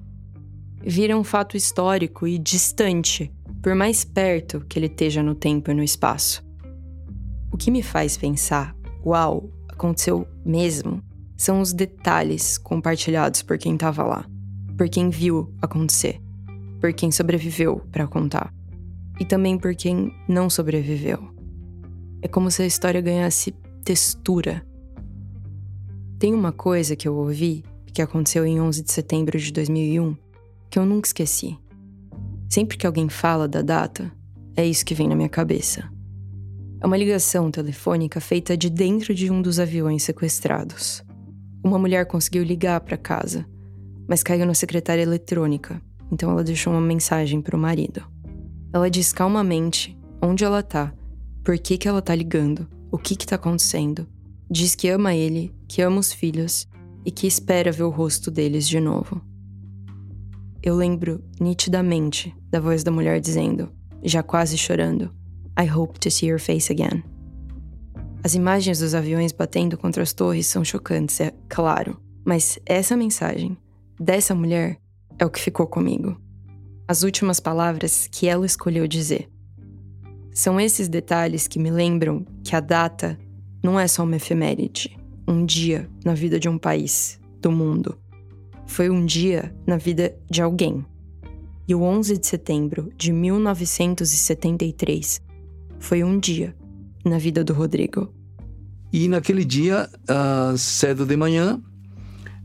Vira 0.82 1.18
um 1.18 1.24
fato 1.24 1.58
histórico 1.58 2.28
e 2.28 2.38
distante, 2.38 3.34
por 3.62 3.74
mais 3.74 4.06
perto 4.06 4.62
que 4.70 4.78
ele 4.78 4.86
esteja 4.86 5.24
no 5.24 5.34
tempo 5.34 5.72
e 5.72 5.74
no 5.74 5.84
espaço. 5.84 6.46
O 7.52 7.58
que 7.58 7.72
me 7.72 7.82
faz 7.82 8.16
pensar, 8.16 8.76
uau, 9.04 9.50
aconteceu 9.68 10.28
mesmo, 10.46 11.02
são 11.38 11.60
os 11.60 11.74
detalhes 11.74 12.58
compartilhados 12.58 13.42
por 13.42 13.58
quem 13.58 13.74
estava 13.74 14.04
lá, 14.04 14.26
por 14.78 14.88
quem 14.88 15.10
viu 15.10 15.54
acontecer, 15.62 16.22
por 16.80 16.94
quem 16.94 17.12
sobreviveu 17.12 17.82
para 17.92 18.08
contar, 18.08 18.54
e 19.20 19.26
também 19.26 19.58
por 19.58 19.76
quem 19.76 20.14
não 20.28 20.50
sobreviveu. 20.50 21.34
É 22.22 22.28
como 22.28 22.52
se 22.52 22.62
a 22.62 22.66
história 22.66 23.02
ganhasse 23.02 23.54
textura. 23.84 24.66
Tem 26.26 26.34
uma 26.34 26.52
coisa 26.52 26.96
que 26.96 27.08
eu 27.08 27.16
ouvi 27.16 27.64
que 27.94 28.02
aconteceu 28.02 28.48
em 28.48 28.60
11 28.60 28.82
de 28.82 28.92
setembro 28.92 29.38
de 29.38 29.54
2001 29.54 30.18
que 30.72 30.80
eu 30.80 30.84
nunca 30.84 31.08
esqueci. 31.08 31.56
Sempre 32.50 32.78
que 32.78 32.88
alguém 32.88 33.08
fala 33.10 33.48
da 33.48 33.62
data, 33.62 34.12
é 34.58 34.66
isso 34.66 34.84
que 34.84 34.96
vem 34.96 35.08
na 35.08 35.16
minha 35.16 35.30
cabeça. 35.30 35.88
É 36.82 36.88
uma 36.88 36.98
ligação 36.98 37.52
telefônica 37.52 38.20
feita 38.20 38.58
de 38.58 38.72
dentro 38.72 39.14
de 39.14 39.30
um 39.30 39.40
dos 39.40 39.60
aviões 39.60 40.02
sequestrados. 40.02 41.04
Uma 41.64 41.78
mulher 41.78 42.08
conseguiu 42.08 42.44
ligar 42.44 42.82
para 42.82 42.98
casa, 42.98 43.46
mas 44.10 44.24
caiu 44.24 44.48
na 44.48 44.56
secretária 44.56 45.04
eletrônica, 45.04 45.80
então 46.12 46.32
ela 46.32 46.44
deixou 46.44 46.74
uma 46.74 46.82
mensagem 46.82 47.40
para 47.40 47.56
o 47.56 47.60
marido. 47.60 48.04
Ela 48.74 48.90
diz 48.90 49.14
calmamente 49.14 49.96
onde 50.20 50.44
ela 50.44 50.64
tá, 50.64 50.92
por 51.44 51.56
que, 51.60 51.78
que 51.78 51.88
ela 51.88 52.02
tá 52.02 52.16
ligando, 52.16 52.68
o 52.92 52.98
que 52.98 53.16
que 53.16 53.28
tá 53.28 53.36
acontecendo. 53.36 54.08
Diz 54.50 54.76
que 54.76 54.90
ama 54.90 55.14
ele, 55.14 55.54
que 55.68 55.82
ama 55.82 56.00
os 56.00 56.14
filhos 56.14 56.68
e 57.04 57.12
que 57.12 57.28
espera 57.28 57.72
ver 57.72 57.84
o 57.84 57.90
rosto 57.90 58.30
deles 58.30 58.68
de 58.68 58.80
novo. 58.80 59.22
Eu 60.62 60.76
lembro 60.76 61.24
nitidamente 61.40 62.36
da 62.50 62.60
voz 62.60 62.84
da 62.84 62.92
mulher 62.92 63.20
dizendo, 63.20 63.72
já 64.04 64.24
quase 64.24 64.58
chorando: 64.58 65.12
I 65.60 65.70
hope 65.70 66.00
to 66.00 66.12
see 66.12 66.30
your 66.30 66.40
face 66.40 66.72
again. 66.72 67.04
As 68.24 68.34
imagens 68.34 68.80
dos 68.80 68.96
aviões 68.96 69.32
batendo 69.32 69.78
contra 69.78 70.02
as 70.02 70.12
torres 70.12 70.48
são 70.48 70.66
chocantes, 70.66 71.20
é 71.20 71.32
claro, 71.48 72.00
mas 72.26 72.58
essa 72.66 72.98
mensagem 72.98 73.56
dessa 74.00 74.34
mulher 74.34 74.80
é 75.20 75.26
o 75.26 75.30
que 75.30 75.40
ficou 75.40 75.68
comigo. 75.68 76.20
As 76.88 77.04
últimas 77.04 77.40
palavras 77.40 78.08
que 78.12 78.28
ela 78.28 78.46
escolheu 78.46 78.88
dizer. 78.88 79.30
São 80.34 80.60
esses 80.60 80.88
detalhes 80.88 81.48
que 81.48 81.60
me 81.60 81.72
lembram 81.72 82.26
que 82.44 82.56
a 82.56 82.60
data 82.60 83.18
não 83.66 83.80
é 83.80 83.88
só 83.88 84.04
uma 84.04 84.18
efeméride 84.18 84.96
um 85.28 85.44
dia 85.44 85.90
na 86.06 86.14
vida 86.14 86.40
de 86.40 86.48
um 86.48 86.56
país, 86.56 87.20
do 87.42 87.52
mundo. 87.52 87.98
Foi 88.68 88.92
um 88.92 89.04
dia 89.04 89.52
na 89.66 89.76
vida 89.76 90.16
de 90.30 90.40
alguém. 90.40 90.86
E 91.68 91.74
o 91.74 91.82
11 91.82 92.20
de 92.20 92.28
setembro 92.28 92.94
de 92.96 93.12
1973 93.12 95.20
foi 95.80 96.04
um 96.04 96.20
dia 96.20 96.56
na 97.04 97.18
vida 97.18 97.44
do 97.44 97.54
Rodrigo. 97.54 98.14
E 98.94 99.08
naquele 99.08 99.44
dia, 99.44 99.90
cedo 100.60 101.04
de 101.04 101.18
manhã, 101.18 101.60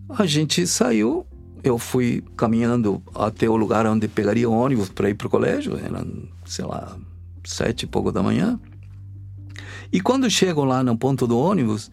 a 0.09 0.25
gente 0.25 0.67
saiu. 0.67 1.27
Eu 1.63 1.77
fui 1.77 2.25
caminhando 2.35 3.03
até 3.15 3.47
o 3.47 3.57
lugar 3.57 3.85
onde 3.85 4.09
pegaria 4.09 4.49
ônibus 4.49 4.89
para 4.89 5.11
ir 5.11 5.15
para 5.15 5.27
o 5.27 5.31
colégio. 5.31 5.77
Eram, 5.77 6.31
sei 6.47 6.65
lá, 6.65 6.97
sete 7.45 7.83
e 7.83 7.87
pouco 7.87 8.11
da 8.11 8.23
manhã. 8.23 8.59
E 9.93 10.01
quando 10.01 10.31
chego 10.31 10.65
lá 10.65 10.83
no 10.83 10.97
ponto 10.97 11.27
do 11.27 11.39
ônibus, 11.39 11.91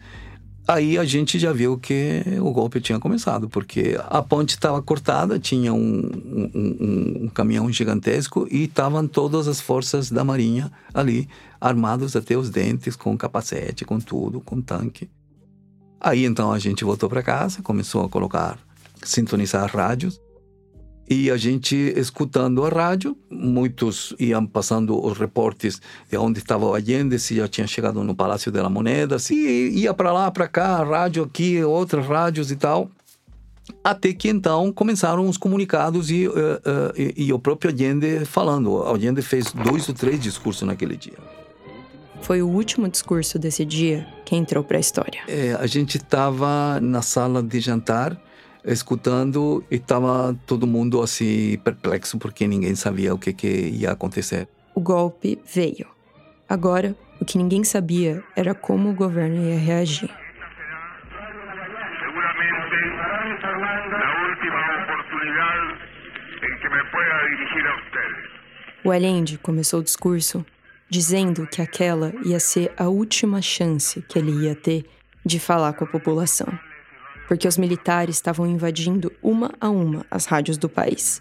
Aí 0.68 0.98
a 0.98 1.04
gente 1.06 1.38
já 1.38 1.50
viu 1.50 1.78
que 1.78 2.22
o 2.42 2.52
golpe 2.52 2.78
tinha 2.78 3.00
começado, 3.00 3.48
porque 3.48 3.98
a 4.10 4.22
ponte 4.22 4.50
estava 4.50 4.82
cortada, 4.82 5.38
tinha 5.38 5.72
um, 5.72 6.10
um, 6.54 7.22
um, 7.24 7.28
caminhão 7.28 7.72
gigantesco 7.72 8.46
e 8.50 8.64
estavam 8.64 9.08
todas 9.08 9.48
as 9.48 9.62
forças 9.62 10.10
da 10.10 10.22
Marinha 10.22 10.70
ali, 10.92 11.26
armados 11.58 12.14
até 12.14 12.36
os 12.36 12.50
dentes, 12.50 12.96
com 12.96 13.16
capacete, 13.16 13.86
com 13.86 13.98
tudo, 13.98 14.42
com 14.42 14.60
tanque. 14.60 15.08
Aí 15.98 16.26
então 16.26 16.52
a 16.52 16.58
gente 16.58 16.84
voltou 16.84 17.08
para 17.08 17.22
casa, 17.22 17.62
começou 17.62 18.04
a 18.04 18.08
colocar, 18.10 18.58
sintonizar 19.02 19.74
rádios. 19.74 20.20
E 21.10 21.30
a 21.30 21.36
gente 21.38 21.74
escutando 21.96 22.64
a 22.64 22.68
rádio, 22.68 23.16
muitos 23.30 24.14
iam 24.18 24.44
passando 24.46 25.02
os 25.02 25.16
reportes 25.16 25.80
de 26.10 26.18
onde 26.18 26.38
estava 26.38 26.66
o 26.66 26.74
Allende, 26.74 27.18
se 27.18 27.36
já 27.36 27.48
tinha 27.48 27.66
chegado 27.66 28.04
no 28.04 28.14
Palácio 28.14 28.52
da 28.52 28.68
Moneda, 28.68 29.18
se 29.18 29.34
ia 29.34 29.94
para 29.94 30.12
lá, 30.12 30.30
para 30.30 30.46
cá, 30.46 30.84
rádio 30.84 31.22
aqui, 31.22 31.64
outras 31.64 32.06
rádios 32.06 32.50
e 32.50 32.56
tal. 32.56 32.90
Até 33.82 34.12
que 34.12 34.28
então 34.28 34.70
começaram 34.70 35.26
os 35.26 35.38
comunicados 35.38 36.10
e, 36.10 36.28
uh, 36.28 36.32
uh, 36.32 36.92
e, 36.96 37.26
e 37.26 37.32
o 37.32 37.38
próprio 37.38 37.70
Allende 37.70 38.24
falando. 38.26 38.72
O 38.72 38.82
Allende 38.82 39.22
fez 39.22 39.52
dois 39.52 39.88
ou 39.88 39.94
três 39.94 40.20
discursos 40.20 40.66
naquele 40.66 40.96
dia. 40.96 41.18
Foi 42.20 42.42
o 42.42 42.48
último 42.48 42.88
discurso 42.88 43.38
desse 43.38 43.64
dia 43.64 44.06
que 44.26 44.36
entrou 44.36 44.62
para 44.62 44.76
a 44.76 44.80
história. 44.80 45.20
É, 45.28 45.56
a 45.58 45.66
gente 45.66 45.96
estava 45.96 46.78
na 46.80 47.00
sala 47.00 47.42
de 47.42 47.60
jantar 47.60 48.20
escutando 48.72 49.64
e 49.70 49.76
estava 49.76 50.36
todo 50.46 50.66
mundo 50.66 51.00
assim 51.00 51.58
perplexo 51.64 52.18
porque 52.18 52.46
ninguém 52.46 52.74
sabia 52.74 53.14
o 53.14 53.18
que, 53.18 53.32
que 53.32 53.46
ia 53.46 53.92
acontecer. 53.92 54.46
O 54.74 54.80
golpe 54.80 55.38
veio. 55.44 55.86
Agora, 56.48 56.94
o 57.20 57.24
que 57.24 57.38
ninguém 57.38 57.64
sabia 57.64 58.22
era 58.36 58.54
como 58.54 58.90
o 58.90 58.94
governo 58.94 59.42
ia 59.42 59.58
reagir. 59.58 60.10
O 68.84 68.90
Allende 68.90 69.36
começou 69.38 69.80
o 69.80 69.82
discurso 69.82 70.44
dizendo 70.88 71.46
que 71.46 71.60
aquela 71.60 72.12
ia 72.24 72.40
ser 72.40 72.72
a 72.76 72.88
última 72.88 73.42
chance 73.42 74.00
que 74.02 74.18
ele 74.18 74.44
ia 74.44 74.54
ter 74.54 74.86
de 75.24 75.38
falar 75.38 75.74
com 75.74 75.84
a 75.84 75.88
população 75.88 76.48
porque 77.28 77.46
os 77.46 77.58
militares 77.58 78.16
estavam 78.16 78.46
invadindo 78.46 79.12
uma 79.22 79.52
a 79.60 79.68
uma 79.68 80.04
as 80.10 80.24
rádios 80.24 80.56
do 80.56 80.68
país. 80.68 81.20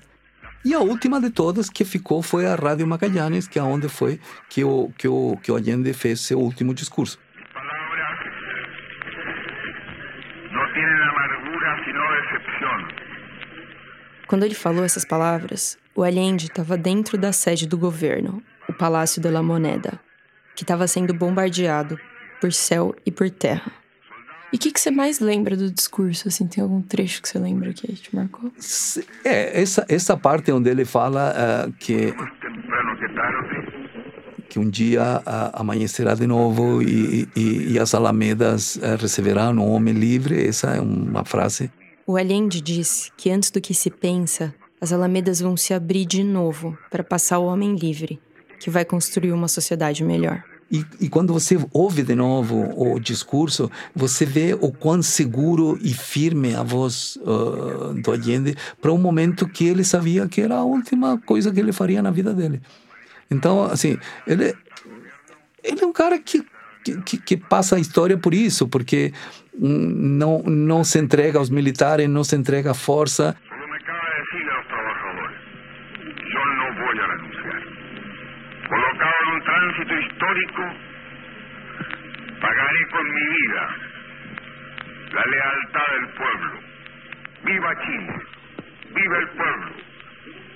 E 0.66 0.74
a 0.74 0.80
última 0.80 1.22
de 1.22 1.30
todas 1.30 1.70
que 1.70 1.86
ficou 1.86 2.24
foi 2.24 2.46
a 2.46 2.56
Rádio 2.56 2.88
Magallanes, 2.88 3.48
que 3.48 3.60
é 3.60 3.62
onde 3.62 3.88
foi 3.88 4.20
que 4.50 4.64
o, 4.64 4.92
que 4.98 5.08
o, 5.08 5.38
que 5.44 5.52
o 5.52 5.56
Allende 5.56 5.94
fez 5.94 6.22
seu 6.22 6.40
último 6.40 6.74
discurso. 6.74 7.20
Quando 14.28 14.44
ele 14.44 14.56
falou 14.56 14.84
essas 14.84 15.06
palavras, 15.06 15.78
o 15.96 16.04
Allende 16.04 16.48
estava 16.48 16.78
dentro 16.78 17.18
da 17.18 17.32
sede 17.32 17.66
do 17.66 17.78
governo, 17.78 18.44
o 18.68 18.74
Palácio 18.74 19.22
de 19.22 19.30
la 19.30 19.42
Moneda, 19.42 20.00
que 20.54 20.64
estava 20.64 20.86
sendo 20.86 21.14
bombardeado 21.14 21.98
por 22.42 22.52
céu 22.52 22.94
e 23.06 23.12
por 23.12 23.30
terra. 23.30 23.72
E 24.52 24.56
o 24.56 24.60
que, 24.60 24.72
que 24.72 24.80
você 24.80 24.90
mais 24.90 25.20
lembra 25.20 25.58
do 25.58 25.70
discurso? 25.70 26.28
Assim, 26.28 26.48
tem 26.48 26.64
algum 26.64 26.82
trecho 26.82 27.22
que 27.22 27.28
você 27.28 27.38
lembra 27.38 27.74
que 27.74 27.92
te 27.94 28.16
marcou? 28.16 28.50
É, 29.24 29.62
essa, 29.62 29.86
essa 29.90 30.16
parte 30.16 30.52
onde 30.52 30.70
ele 30.70 30.86
fala 30.86 31.34
uh, 31.68 31.72
que 31.74 32.14
que 34.50 34.58
um 34.58 34.70
dia 34.70 35.22
uh, 35.26 35.52
amanhecerá 35.54 36.16
de 36.16 36.26
novo 36.26 36.82
e, 36.82 37.28
e, 37.36 37.74
e 37.74 37.80
as 37.80 37.94
alamedas 37.94 38.78
uh, 38.78 38.96
receberão 39.00 39.54
um 39.54 39.72
homem 39.72 39.94
livre. 39.94 40.48
Essa 40.48 40.76
é 40.76 40.82
uma 40.82 41.26
frase. 41.26 41.70
O 42.06 42.16
Allende 42.16 42.62
diz 42.62 43.12
que 43.18 43.30
antes 43.30 43.52
do 43.52 43.60
que 43.60 43.74
se 43.74 43.90
pensa, 43.90 44.56
as 44.80 44.94
alamedas 44.94 45.42
vão 45.42 45.58
se 45.58 45.74
abrir 45.74 46.06
de 46.06 46.24
novo 46.24 46.78
para 46.90 47.04
passar 47.04 47.40
o 47.40 47.46
homem 47.46 47.76
livre, 47.76 48.20
que 48.60 48.70
vai 48.70 48.86
construir 48.86 49.34
uma 49.34 49.50
sociedade 49.50 50.04
melhor. 50.04 50.42
E, 50.70 50.86
e, 51.00 51.08
quando 51.08 51.32
você 51.32 51.58
ouve 51.72 52.04
de 52.04 52.14
novo 52.14 52.74
o 52.76 53.00
discurso, 53.00 53.72
você 53.96 54.26
vê 54.26 54.54
o 54.54 54.70
quão 54.70 55.02
seguro 55.02 55.78
e 55.82 55.94
firme 55.94 56.56
a 56.56 56.62
voz 56.62 57.18
uh, 57.22 57.94
do 57.94 58.12
Allende 58.12 58.54
para 58.82 58.92
um 58.92 58.98
momento 58.98 59.48
que 59.48 59.66
ele 59.66 59.86
sabia 59.86 60.28
que 60.28 60.42
era 60.42 60.56
a 60.56 60.64
última 60.64 61.18
coisa 61.20 61.54
que 61.54 61.60
ele 61.60 61.72
faria 61.72 62.02
na 62.02 62.12
vida 62.12 62.34
dele. 62.34 62.62
Então, 63.32 63.64
assim, 63.64 63.98
ele, 64.26 64.54
ele 65.64 65.82
é 65.82 65.86
um 65.86 65.94
cara 65.94 66.20
que, 66.20 66.46
que, 67.06 67.18
que 67.18 67.38
passa 67.38 67.78
a 67.78 67.80
história 67.80 68.18
por 68.18 68.34
isso, 68.34 68.68
porque 68.68 69.14
não, 69.58 70.44
não 70.44 70.84
se 70.84 71.00
entrega 71.00 71.40
aos 71.40 71.50
militares, 71.50 72.10
não 72.10 72.24
se 72.24 72.36
entrega 72.36 72.72
à 72.72 72.74
força. 72.74 73.36
Tránsito 79.58 79.98
histórico, 79.98 80.64
pagaré 82.40 82.88
con 82.92 83.12
mi 83.12 83.28
vida 83.28 83.70
la 85.14 85.24
lealtad 85.26 85.88
del 85.94 86.08
pueblo. 86.10 86.60
¡Viva 87.44 87.82
Chile! 87.86 88.14
¡Viva 88.94 89.18
el 89.18 89.28
pueblo! 89.30 89.72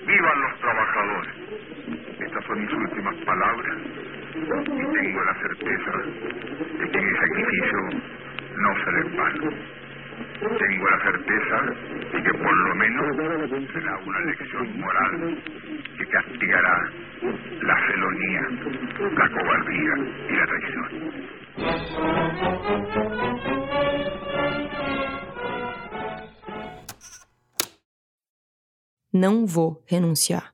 ¡Vivan 0.06 0.40
los 0.40 0.60
trabajadores! 0.60 1.34
Estas 2.20 2.44
son 2.44 2.60
mis 2.60 2.72
últimas 2.72 3.16
palabras 3.24 3.76
y 4.34 4.92
tengo 4.92 5.24
la 5.24 5.34
certeza 5.34 5.92
de 6.78 6.90
que 6.90 7.00
mi 7.00 7.12
sacrificio 7.12 7.78
no 8.56 8.84
será 8.84 9.00
en 9.00 9.16
vano. 9.16 9.81
Tengo 10.42 10.90
la 10.90 10.98
certeza 11.04 11.56
de 12.12 12.18
que 12.20 12.32
por 12.32 12.56
lo 12.68 12.74
menos 12.74 13.06
será 13.72 13.96
una 14.04 14.20
lección 14.24 14.80
moral 14.80 15.42
que 15.96 16.04
castigará 16.08 16.90
la 17.62 17.76
felonía, 17.86 18.42
la 19.18 19.28
cobardía 19.30 19.94
y 20.28 20.32
la 20.34 20.46
traición. 20.46 20.90
Não 29.12 29.46
vou 29.46 29.84
renunciar. 29.88 30.52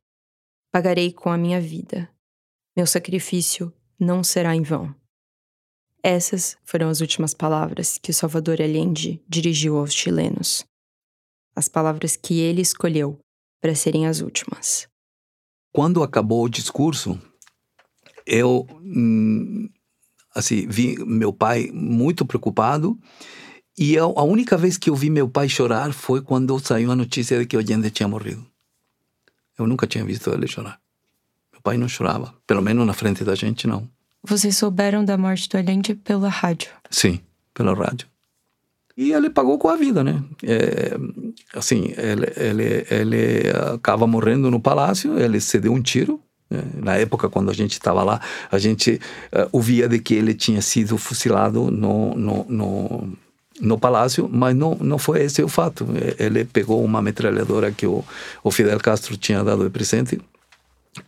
Pagarei 0.70 1.12
com 1.12 1.30
a 1.30 1.38
minha 1.38 1.60
vida. 1.60 2.10
Meu 2.76 2.86
sacrifício 2.86 3.72
não 3.98 4.22
será 4.22 4.54
em 4.54 4.62
vão. 4.62 4.97
Essas 6.02 6.56
foram 6.64 6.88
as 6.88 7.00
últimas 7.00 7.34
palavras 7.34 7.98
que 7.98 8.10
o 8.10 8.14
Salvador 8.14 8.62
Allende 8.62 9.20
dirigiu 9.28 9.76
aos 9.76 9.92
chilenos. 9.92 10.64
As 11.54 11.68
palavras 11.68 12.16
que 12.16 12.40
ele 12.40 12.62
escolheu 12.62 13.18
para 13.60 13.74
serem 13.74 14.06
as 14.06 14.20
últimas. 14.20 14.86
Quando 15.72 16.02
acabou 16.02 16.44
o 16.44 16.48
discurso, 16.48 17.20
eu 18.24 18.66
hum, 18.70 19.68
assim 20.34 20.66
vi 20.68 20.96
meu 21.04 21.32
pai 21.32 21.70
muito 21.72 22.24
preocupado 22.24 22.98
e 23.76 23.98
a 23.98 24.06
única 24.06 24.56
vez 24.56 24.76
que 24.76 24.90
eu 24.90 24.94
vi 24.94 25.10
meu 25.10 25.28
pai 25.28 25.48
chorar 25.48 25.92
foi 25.92 26.22
quando 26.22 26.58
saiu 26.58 26.90
a 26.90 26.96
notícia 26.96 27.38
de 27.38 27.46
que 27.46 27.56
Allende 27.56 27.90
tinha 27.90 28.08
morrido. 28.08 28.46
Eu 29.58 29.66
nunca 29.66 29.86
tinha 29.86 30.04
visto 30.04 30.30
ele 30.30 30.46
chorar. 30.46 30.80
Meu 31.52 31.60
pai 31.60 31.76
não 31.76 31.88
chorava, 31.88 32.34
pelo 32.46 32.62
menos 32.62 32.86
na 32.86 32.92
frente 32.92 33.24
da 33.24 33.34
gente 33.34 33.66
não. 33.66 33.88
Vocês 34.22 34.56
souberam 34.56 35.04
da 35.04 35.16
morte 35.16 35.48
do 35.48 35.56
Allende 35.56 35.94
pela 35.94 36.28
rádio? 36.28 36.70
Sim, 36.90 37.20
pela 37.54 37.74
rádio. 37.74 38.06
E 38.96 39.12
ele 39.12 39.30
pagou 39.30 39.58
com 39.58 39.68
a 39.68 39.76
vida, 39.76 40.02
né? 40.02 40.20
É, 40.42 40.96
assim, 41.54 41.94
ele, 41.96 42.26
ele, 42.36 42.86
ele 42.90 43.50
acaba 43.74 44.08
morrendo 44.08 44.50
no 44.50 44.58
palácio, 44.58 45.16
ele 45.16 45.40
se 45.40 45.60
deu 45.60 45.72
um 45.72 45.80
tiro. 45.80 46.20
Né? 46.50 46.64
Na 46.74 46.96
época, 46.96 47.28
quando 47.28 47.48
a 47.48 47.54
gente 47.54 47.74
estava 47.74 48.02
lá, 48.02 48.20
a 48.50 48.58
gente 48.58 49.00
uh, 49.32 49.48
ouvia 49.52 49.88
de 49.88 50.00
que 50.00 50.14
ele 50.14 50.34
tinha 50.34 50.60
sido 50.60 50.98
fuzilado 50.98 51.70
no, 51.70 52.12
no, 52.16 52.44
no, 52.48 53.12
no 53.60 53.78
palácio, 53.78 54.28
mas 54.32 54.56
não, 54.56 54.74
não 54.80 54.98
foi 54.98 55.22
esse 55.22 55.44
o 55.44 55.48
fato. 55.48 55.86
Ele 56.18 56.44
pegou 56.44 56.84
uma 56.84 57.00
metralhadora 57.00 57.70
que 57.70 57.86
o, 57.86 58.04
o 58.42 58.50
Fidel 58.50 58.80
Castro 58.80 59.16
tinha 59.16 59.44
dado 59.44 59.62
de 59.62 59.70
presente 59.70 60.20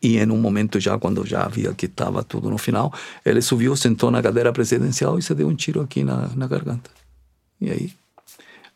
e 0.02 0.18
em 0.18 0.30
um 0.30 0.36
momento 0.36 0.78
já, 0.78 0.98
quando 0.98 1.26
já 1.26 1.44
havia 1.44 1.72
que 1.74 1.86
estava 1.86 2.22
tudo 2.22 2.48
no 2.50 2.58
final, 2.58 2.92
ele 3.24 3.42
subiu, 3.42 3.74
sentou 3.76 4.10
na 4.10 4.22
cadeira 4.22 4.52
presidencial 4.52 5.18
e 5.18 5.22
se 5.22 5.34
deu 5.34 5.48
um 5.48 5.54
tiro 5.54 5.80
aqui 5.80 6.04
na, 6.04 6.28
na 6.36 6.46
garganta. 6.46 6.90
E 7.60 7.70
aí, 7.70 7.92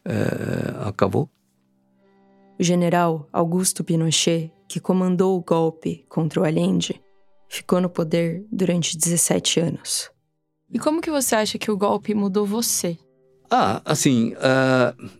é, 0.05 0.89
acabou. 0.89 1.29
O 2.59 2.63
general 2.63 3.29
Augusto 3.33 3.83
Pinochet 3.83 4.53
que 4.69 4.81
comandou 4.81 5.39
o 5.39 5.41
golpe 5.41 6.05
contra 6.09 6.41
o 6.41 6.45
Allende, 6.45 7.01
ficou 7.49 7.81
no 7.81 7.89
poder 7.89 8.45
durante 8.51 8.97
17 8.97 9.61
anos. 9.61 10.11
E 10.69 10.79
como 10.79 11.01
que 11.01 11.11
você 11.11 11.37
acha 11.37 11.59
que 11.59 11.71
o 11.71 11.77
golpe 11.77 12.15
mudou 12.15 12.45
você? 12.45 12.99
Ah, 13.49 13.81
assim, 13.85 14.33
uh, 14.35 15.11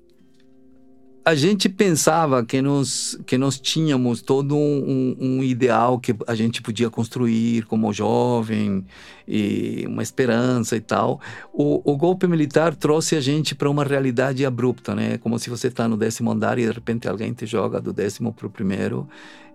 a 1.25 1.35
gente 1.35 1.69
pensava 1.69 2.45
que 2.45 2.61
nós, 2.61 3.19
que 3.25 3.39
nós 3.39 3.59
tínhamos 3.59 4.21
todo 4.21 4.55
um, 4.57 5.17
um, 5.19 5.43
ideal 5.43 5.99
que 5.99 6.15
a 6.27 6.35
gente 6.35 6.61
podia 6.61 6.91
construir 6.91 7.65
como 7.65 7.93
jovem, 7.93 8.85
e 9.27 9.85
uma 9.89 10.03
esperança 10.03 10.77
e 10.77 10.81
tal. 10.81 11.21
O, 11.53 11.81
o 11.91 11.97
golpe 11.97 12.27
militar 12.27 12.75
trouxe 12.75 13.17
a 13.17 13.21
gente 13.21 13.55
para 13.55 13.71
uma 13.71 13.85
realidade 13.85 14.45
abrupta, 14.45 14.95
né? 14.95 15.19
Como 15.19 15.39
se 15.39 15.49
você 15.49 15.69
está 15.69 15.89
no 15.89 15.97
décimo 15.97 16.31
andar 16.31 16.59
e 16.59 16.67
de 16.67 16.73
repente 16.73 17.09
alguém 17.09 17.33
te 17.33 17.47
joga 17.47 17.81
do 17.81 17.93
décimo 17.93 18.33
para 18.33 18.47
o 18.47 18.51
primeiro 18.51 19.09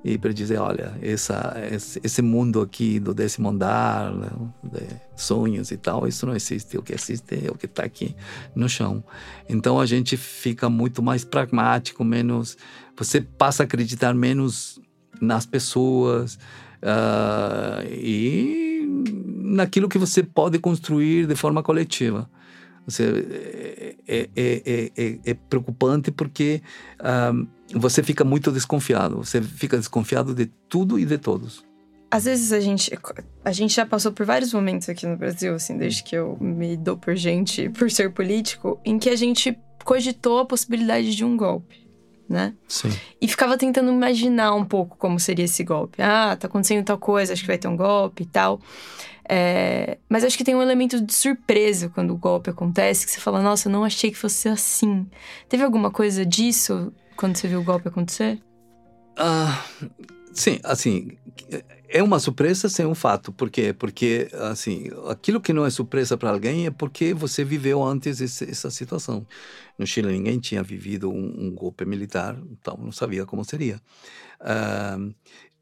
e 0.04 0.18
para 0.18 0.32
dizer, 0.32 0.58
olha, 0.58 0.98
essa, 1.02 1.56
esse 2.04 2.22
mundo 2.22 2.62
aqui 2.62 3.00
do 3.00 3.14
décimo 3.14 3.50
andar, 3.50 4.14
né, 4.14 4.30
de 4.64 5.22
sonhos 5.22 5.72
e 5.72 5.78
tal, 5.78 6.08
isso 6.08 6.26
não 6.26 6.36
existe. 6.36 6.78
O 6.78 6.82
que 6.82 6.94
existe 6.94 7.48
é 7.48 7.52
o 7.52 7.56
que 7.56 7.66
está 7.66 7.84
aqui 7.84 8.16
no 8.56 8.70
chão. 8.70 9.04
Então 9.48 9.80
a 9.80 9.86
gente 9.86 10.16
fica 10.16 10.70
muito 10.70 11.04
mais 11.04 11.26
pragmático, 11.26 12.04
menos. 12.06 12.58
Você 12.98 13.20
passa 13.20 13.64
a 13.64 13.66
acreditar 13.66 14.14
menos 14.14 14.80
nas 15.20 15.46
pessoas 15.46 16.36
uh, 16.82 17.86
e 17.92 18.88
naquilo 19.44 19.90
que 19.90 19.98
você 19.98 20.24
pode 20.24 20.60
construir 20.60 21.28
de 21.28 21.36
forma 21.36 21.62
coletiva. 21.62 22.30
Você, 22.88 23.04
é, 24.10 24.30
é, 24.36 24.92
é, 24.98 25.20
é 25.24 25.34
preocupante 25.34 26.12
porque 26.12 26.62
um, 27.34 27.48
você 27.74 28.02
fica 28.02 28.24
muito 28.24 28.52
desconfiado. 28.52 29.18
Você 29.18 29.42
fica 29.42 29.78
desconfiado 29.78 30.34
de 30.34 30.48
tudo 30.68 30.98
e 30.98 31.06
de 31.06 31.18
todos. 31.18 31.64
Às 32.12 32.26
vezes 32.26 32.52
a 32.52 32.60
gente, 32.60 32.92
a 33.46 33.52
gente 33.52 33.76
já 33.76 33.86
passou 33.86 34.12
por 34.12 34.26
vários 34.26 34.52
momentos 34.52 34.90
aqui 34.90 35.06
no 35.06 35.16
Brasil, 35.16 35.54
assim, 35.54 35.78
desde 35.78 36.04
que 36.04 36.16
eu 36.16 36.36
me 36.42 36.76
dou 36.76 36.98
por 36.98 37.16
gente, 37.16 37.70
por 37.78 37.92
ser 37.92 38.12
político, 38.12 38.80
em 38.84 38.98
que 38.98 39.10
a 39.10 39.16
gente 39.16 39.56
cogitou 39.86 40.40
a 40.40 40.46
possibilidade 40.46 41.16
de 41.16 41.24
um 41.24 41.38
golpe, 41.38 41.88
né? 42.28 42.56
Sim. 42.68 42.90
E 43.22 43.28
ficava 43.28 43.58
tentando 43.58 43.92
imaginar 43.92 44.56
um 44.56 44.66
pouco 44.66 44.98
como 44.98 45.20
seria 45.20 45.46
esse 45.46 45.64
golpe. 45.64 46.02
Ah, 46.02 46.36
tá 46.36 46.48
acontecendo 46.48 46.84
tal 46.84 46.98
coisa, 46.98 47.34
acho 47.34 47.44
que 47.44 47.48
vai 47.48 47.60
ter 47.60 47.68
um 47.68 47.78
golpe 47.78 48.24
e 48.24 48.26
tal. 48.26 48.60
É, 49.32 50.00
mas 50.10 50.24
acho 50.24 50.36
que 50.36 50.44
tem 50.44 50.56
um 50.56 50.62
elemento 50.62 51.00
de 51.00 51.14
surpresa 51.14 51.88
quando 51.88 52.12
o 52.12 52.18
golpe 52.18 52.50
acontece, 52.50 53.06
que 53.06 53.12
você 53.12 53.20
fala, 53.20 53.40
nossa, 53.44 53.68
eu 53.68 53.72
não 53.72 53.84
achei 53.84 54.10
que 54.10 54.18
fosse 54.18 54.50
assim. 54.50 55.06
Teve 55.48 55.64
alguma 55.64 55.92
coisa 55.92 56.26
disso 56.26 56.92
quando 57.16 57.38
você 57.38 57.48
viu 57.48 57.60
o 57.60 57.64
golpe 57.64 57.88
acontecer? 57.88 58.42
Ah, 59.16 59.64
sim, 60.34 60.60
assim, 60.64 61.12
é 61.88 62.02
uma 62.02 62.18
surpresa 62.18 62.68
sem 62.68 62.88
um 62.88 62.96
fato. 62.96 63.32
Por 63.32 63.52
quê? 63.52 63.72
Porque, 63.72 64.30
assim, 64.34 64.90
aquilo 65.08 65.40
que 65.40 65.54
não 65.54 65.64
é 65.64 65.70
surpresa 65.70 66.18
para 66.18 66.32
alguém 66.32 66.66
é 66.66 66.72
porque 66.72 67.14
você 67.14 67.44
viveu 67.44 67.84
antes 67.84 68.22
esse, 68.22 68.50
essa 68.50 68.72
situação. 68.72 69.28
No 69.78 69.86
Chile 69.86 70.12
ninguém 70.12 70.40
tinha 70.40 70.64
vivido 70.64 71.12
um, 71.12 71.36
um 71.38 71.52
golpe 71.52 71.86
militar, 71.86 72.36
então 72.52 72.76
não 72.82 72.92
sabia 72.92 73.28
como 73.28 73.46
seria. 73.46 73.80
Uh, 74.42 75.14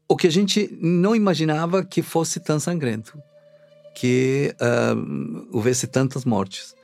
o 0.08 0.16
que 0.16 0.26
a 0.26 0.32
gente 0.32 0.74
não 0.80 1.14
imaginava 1.14 1.84
que 1.84 2.00
fosse 2.00 2.40
tão 2.40 2.58
sangrento 2.58 3.20
que 3.94 4.54
uh, 4.60 5.48
houvesse 5.52 5.86
tantas 5.86 6.24
mortes. 6.24 6.76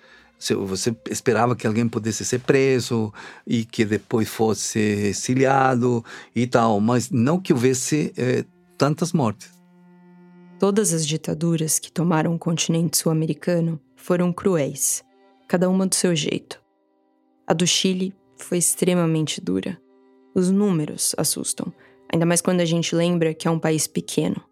Você 0.67 0.95
esperava 1.09 1.57
que 1.57 1.67
alguém 1.67 1.89
pudesse 1.89 2.25
ser 2.25 2.41
preso 2.41 3.13
e 3.47 3.65
que 3.65 3.85
depois 3.85 4.29
fosse 4.29 4.79
exiliado 4.79 6.05
e 6.35 6.47
tal, 6.47 6.81
mas 6.81 7.11
não 7.11 7.41
que 7.41 7.53
houvesse 7.53 8.13
eh, 8.17 8.45
tantas 8.77 9.13
mortes. 9.13 9.51
Todas 10.59 10.93
as 10.93 11.07
ditaduras 11.07 11.79
que 11.79 11.91
tomaram 11.91 12.35
o 12.35 12.39
continente 12.39 12.99
sul-americano 12.99 13.81
foram 13.97 14.33
cruéis, 14.33 15.03
cada 15.49 15.71
uma 15.71 15.87
do 15.87 15.95
seu 15.95 16.15
jeito. 16.15 16.61
A 17.47 17.55
do 17.55 17.67
Chile 17.67 18.15
foi 18.37 18.59
extremamente 18.59 19.41
dura. 19.41 19.81
Os 20.35 20.51
números 20.51 21.15
assustam, 21.17 21.73
ainda 22.13 22.27
mais 22.27 22.43
quando 22.43 22.61
a 22.61 22.67
gente 22.67 22.95
lembra 22.95 23.33
que 23.33 23.49
é 23.49 23.51
um 23.51 23.59
país 23.59 23.87
pequeno 23.87 24.45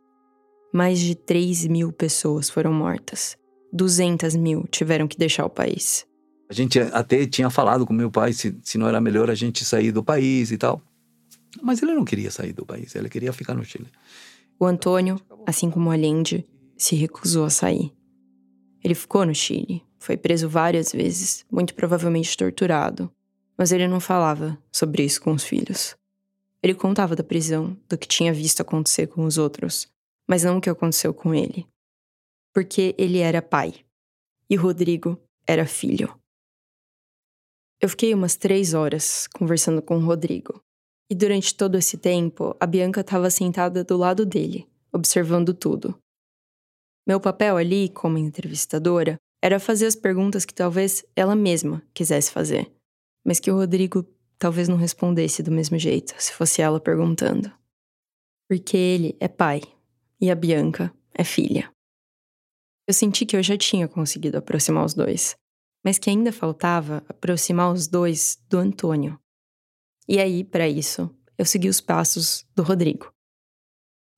mais 0.72 0.98
de 0.98 1.14
3 1.14 1.66
mil 1.66 1.92
pessoas 1.92 2.48
foram 2.48 2.72
mortas. 2.72 3.36
200 3.72 4.36
mil 4.36 4.64
tiveram 4.70 5.06
que 5.06 5.16
deixar 5.16 5.44
o 5.44 5.50
país. 5.50 6.06
A 6.48 6.54
gente 6.54 6.78
até 6.78 7.26
tinha 7.26 7.48
falado 7.48 7.86
com 7.86 7.92
meu 7.92 8.10
pai 8.10 8.32
se, 8.32 8.56
se 8.62 8.76
não 8.76 8.88
era 8.88 9.00
melhor 9.00 9.30
a 9.30 9.34
gente 9.34 9.64
sair 9.64 9.90
do 9.90 10.04
país 10.04 10.50
e 10.50 10.58
tal. 10.58 10.82
Mas 11.62 11.82
ele 11.82 11.94
não 11.94 12.04
queria 12.04 12.30
sair 12.30 12.52
do 12.52 12.64
país, 12.64 12.94
ele 12.94 13.08
queria 13.08 13.32
ficar 13.32 13.54
no 13.54 13.64
Chile. 13.64 13.88
O 14.58 14.64
Antônio, 14.64 15.20
assim 15.46 15.70
como 15.70 15.88
o 15.88 15.92
Allende, 15.92 16.46
se 16.76 16.94
recusou 16.94 17.44
a 17.44 17.50
sair. 17.50 17.92
Ele 18.82 18.94
ficou 18.94 19.24
no 19.24 19.34
Chile, 19.34 19.82
foi 19.98 20.16
preso 20.16 20.48
várias 20.48 20.92
vezes, 20.92 21.44
muito 21.50 21.74
provavelmente 21.74 22.36
torturado, 22.36 23.10
mas 23.56 23.72
ele 23.72 23.86
não 23.86 24.00
falava 24.00 24.58
sobre 24.70 25.04
isso 25.04 25.20
com 25.20 25.32
os 25.32 25.44
filhos. 25.44 25.96
Ele 26.62 26.74
contava 26.74 27.16
da 27.16 27.24
prisão, 27.24 27.76
do 27.88 27.98
que 27.98 28.06
tinha 28.06 28.32
visto 28.32 28.60
acontecer 28.60 29.06
com 29.06 29.24
os 29.24 29.38
outros, 29.38 29.88
mas 30.28 30.44
não 30.44 30.58
o 30.58 30.60
que 30.60 30.70
aconteceu 30.70 31.12
com 31.12 31.34
ele. 31.34 31.66
Porque 32.54 32.94
ele 32.98 33.18
era 33.18 33.40
pai 33.40 33.84
e 34.48 34.56
Rodrigo 34.56 35.18
era 35.46 35.66
filho. 35.66 36.14
Eu 37.80 37.88
fiquei 37.88 38.14
umas 38.14 38.36
três 38.36 38.74
horas 38.74 39.26
conversando 39.26 39.82
com 39.82 39.96
o 39.96 40.04
Rodrigo. 40.04 40.62
E 41.10 41.14
durante 41.14 41.54
todo 41.54 41.76
esse 41.76 41.98
tempo, 41.98 42.56
a 42.60 42.66
Bianca 42.66 43.00
estava 43.00 43.28
sentada 43.28 43.82
do 43.82 43.96
lado 43.96 44.24
dele, 44.24 44.68
observando 44.92 45.52
tudo. 45.52 45.98
Meu 47.06 47.20
papel 47.20 47.56
ali, 47.56 47.88
como 47.88 48.16
entrevistadora, 48.16 49.18
era 49.42 49.58
fazer 49.58 49.86
as 49.86 49.96
perguntas 49.96 50.44
que 50.44 50.54
talvez 50.54 51.04
ela 51.16 51.34
mesma 51.34 51.82
quisesse 51.92 52.30
fazer, 52.30 52.72
mas 53.26 53.40
que 53.40 53.50
o 53.50 53.56
Rodrigo 53.56 54.06
talvez 54.38 54.68
não 54.68 54.76
respondesse 54.76 55.42
do 55.42 55.50
mesmo 55.50 55.78
jeito 55.78 56.14
se 56.18 56.32
fosse 56.32 56.62
ela 56.62 56.80
perguntando. 56.80 57.52
Porque 58.48 58.76
ele 58.76 59.16
é 59.18 59.26
pai 59.26 59.60
e 60.22 60.30
a 60.30 60.36
Bianca 60.36 60.94
é 61.12 61.24
filha. 61.24 61.68
Eu 62.86 62.94
senti 62.94 63.26
que 63.26 63.36
eu 63.36 63.42
já 63.42 63.58
tinha 63.58 63.88
conseguido 63.88 64.38
aproximar 64.38 64.84
os 64.84 64.94
dois, 64.94 65.34
mas 65.84 65.98
que 65.98 66.08
ainda 66.08 66.30
faltava 66.30 67.02
aproximar 67.08 67.72
os 67.72 67.88
dois 67.88 68.38
do 68.48 68.58
Antônio. 68.58 69.18
E 70.08 70.20
aí, 70.20 70.44
para 70.44 70.68
isso, 70.68 71.10
eu 71.36 71.44
segui 71.44 71.68
os 71.68 71.80
passos 71.80 72.46
do 72.54 72.62
Rodrigo. 72.62 73.12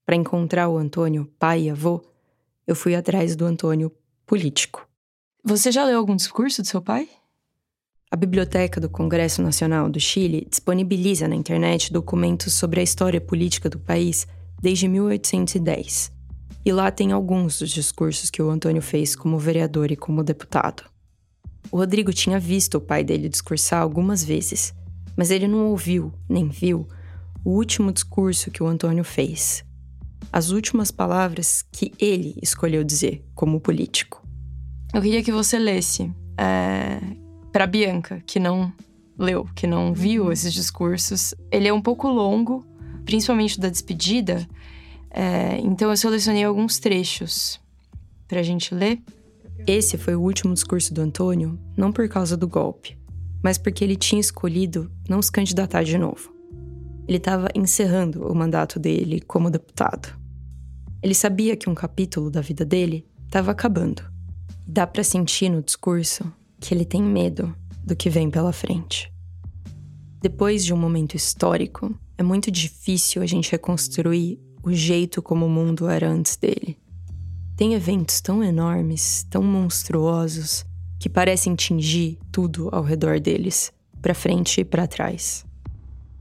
Para 0.05 0.17
encontrar 0.17 0.69
o 0.69 0.77
Antônio, 0.77 1.33
pai 1.39 1.63
e 1.63 1.71
avô, 1.71 2.05
eu 2.67 2.77
fui 2.77 2.95
atrás 2.95 3.35
do 3.35 3.47
Antônio 3.47 3.91
político. 4.27 4.87
Você 5.43 5.73
já 5.73 5.85
leu 5.85 5.99
algum 5.99 6.17
discurso 6.17 6.61
do 6.61 6.69
seu 6.69 6.83
pai? 6.83 7.09
A 8.11 8.17
Biblioteca 8.17 8.79
do 8.79 8.91
Congresso 8.91 9.43
Nacional 9.43 9.89
do 9.89 9.99
Chile 9.99 10.47
disponibiliza 10.51 11.27
na 11.27 11.35
internet 11.35 11.91
documentos 11.91 12.53
sobre 12.53 12.81
a 12.81 12.83
história 12.83 13.21
política 13.21 13.71
do 13.71 13.79
país 13.79 14.27
desde 14.61 14.89
1810. 14.89 16.13
E 16.65 16.73
lá 16.73 16.91
tem 16.91 17.13
alguns 17.13 17.59
dos 17.59 17.71
discursos 17.71 18.31
que 18.31 18.43
o 18.43 18.49
Antônio 18.49 18.81
fez 18.81 19.15
como 19.15 19.39
vereador 19.39 19.91
e 19.93 19.97
como 19.97 20.25
deputado. 20.25 20.85
O 21.71 21.77
Rodrigo 21.77 22.13
tinha 22.13 22.39
visto 22.39 22.77
o 22.77 22.81
pai 22.81 23.05
dele 23.05 23.29
discursar 23.29 23.83
algumas 23.83 24.25
vezes, 24.25 24.75
mas 25.17 25.31
ele 25.31 25.47
não 25.47 25.67
ouviu, 25.67 26.13
nem 26.29 26.49
viu, 26.49 26.89
o 27.45 27.51
último 27.51 27.93
discurso 27.93 28.51
que 28.51 28.63
o 28.63 28.67
Antônio 28.67 29.05
fez. 29.05 29.65
As 30.33 30.51
últimas 30.51 30.91
palavras 30.91 31.65
que 31.71 31.93
ele 31.99 32.35
escolheu 32.43 32.83
dizer 32.83 33.25
como 33.35 33.61
político. 33.61 34.27
Eu 34.93 35.03
queria 35.03 35.23
que 35.23 35.33
você 35.33 35.59
lesse 35.59 36.11
é, 36.39 37.01
para 37.53 37.67
Bianca, 37.67 38.23
que 38.27 38.41
não 38.41 38.73
leu, 39.19 39.47
que 39.55 39.67
não 39.67 39.93
viu 39.93 40.33
esses 40.33 40.53
discursos. 40.53 41.35
Ele 41.51 41.69
é 41.69 41.73
um 41.73 41.83
pouco 41.83 42.09
longo, 42.09 42.67
principalmente 43.05 43.59
da 43.59 43.69
despedida. 43.69 44.47
É, 45.11 45.59
então 45.59 45.91
eu 45.91 45.97
selecionei 45.97 46.45
alguns 46.45 46.79
trechos 46.79 47.61
para 48.27 48.41
a 48.41 48.43
gente 48.43 48.75
ler. 48.75 49.01
Esse 49.67 49.97
foi 49.97 50.15
o 50.15 50.21
último 50.21 50.53
discurso 50.53 50.93
do 50.93 51.01
Antônio, 51.01 51.59
não 51.77 51.93
por 51.93 52.09
causa 52.09 52.37
do 52.37 52.49
golpe, 52.49 52.99
mas 53.43 53.57
porque 53.57 53.83
ele 53.83 53.97
tinha 53.97 54.21
escolhido 54.21 54.91
não 55.09 55.23
se 55.23 55.31
candidatar 55.31 55.83
de 55.83 55.97
novo. 55.97 56.35
Ele 57.07 57.19
estava 57.19 57.49
encerrando 57.55 58.27
o 58.27 58.35
mandato 58.35 58.79
dele 58.79 59.21
como 59.21 59.51
deputado. 59.51 60.09
Ele 61.03 61.15
sabia 61.15 61.57
que 61.57 61.69
um 61.69 61.75
capítulo 61.75 62.31
da 62.31 62.41
vida 62.41 62.65
dele 62.65 63.07
estava 63.27 63.51
acabando. 63.51 64.03
Dá 64.67 64.87
para 64.87 65.05
sentir 65.05 65.51
no 65.51 65.63
discurso 65.63 66.25
que 66.59 66.73
ele 66.73 66.85
tem 66.85 67.03
medo 67.03 67.55
do 67.85 67.95
que 67.95 68.09
vem 68.09 68.31
pela 68.31 68.53
frente. 68.53 69.13
Depois 70.23 70.65
de 70.65 70.73
um 70.73 70.79
momento 70.79 71.15
histórico, 71.15 71.95
é 72.17 72.23
muito 72.23 72.51
difícil 72.51 73.23
a 73.23 73.27
gente 73.27 73.51
reconstruir 73.51 74.39
o 74.63 74.73
jeito 74.73 75.21
como 75.21 75.47
o 75.47 75.51
mundo 75.51 75.89
era 75.89 76.09
antes 76.09 76.37
dele. 76.37 76.79
Tem 77.57 77.75
eventos 77.75 78.21
tão 78.21 78.43
enormes, 78.43 79.27
tão 79.31 79.43
monstruosos, 79.43 80.65
que 80.99 81.09
parecem 81.09 81.55
tingir 81.55 82.19
tudo 82.33 82.69
ao 82.73 82.83
redor 82.83 83.21
deles, 83.21 83.73
para 84.01 84.15
frente 84.15 84.61
e 84.61 84.65
para 84.65 84.87
trás. 84.87 85.45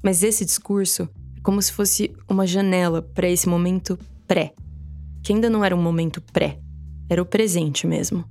Mas 0.01 0.23
esse 0.23 0.43
discurso 0.43 1.09
é 1.37 1.41
como 1.41 1.61
se 1.61 1.71
fosse 1.71 2.11
uma 2.27 2.45
janela 2.45 3.01
para 3.01 3.29
esse 3.29 3.47
momento 3.47 3.97
pré, 4.27 4.53
que 5.23 5.31
ainda 5.31 5.49
não 5.49 5.63
era 5.63 5.75
um 5.75 5.81
momento 5.81 6.21
pré, 6.21 6.59
era 7.09 7.21
o 7.21 7.25
presente 7.25 7.87
mesmo. 7.87 8.25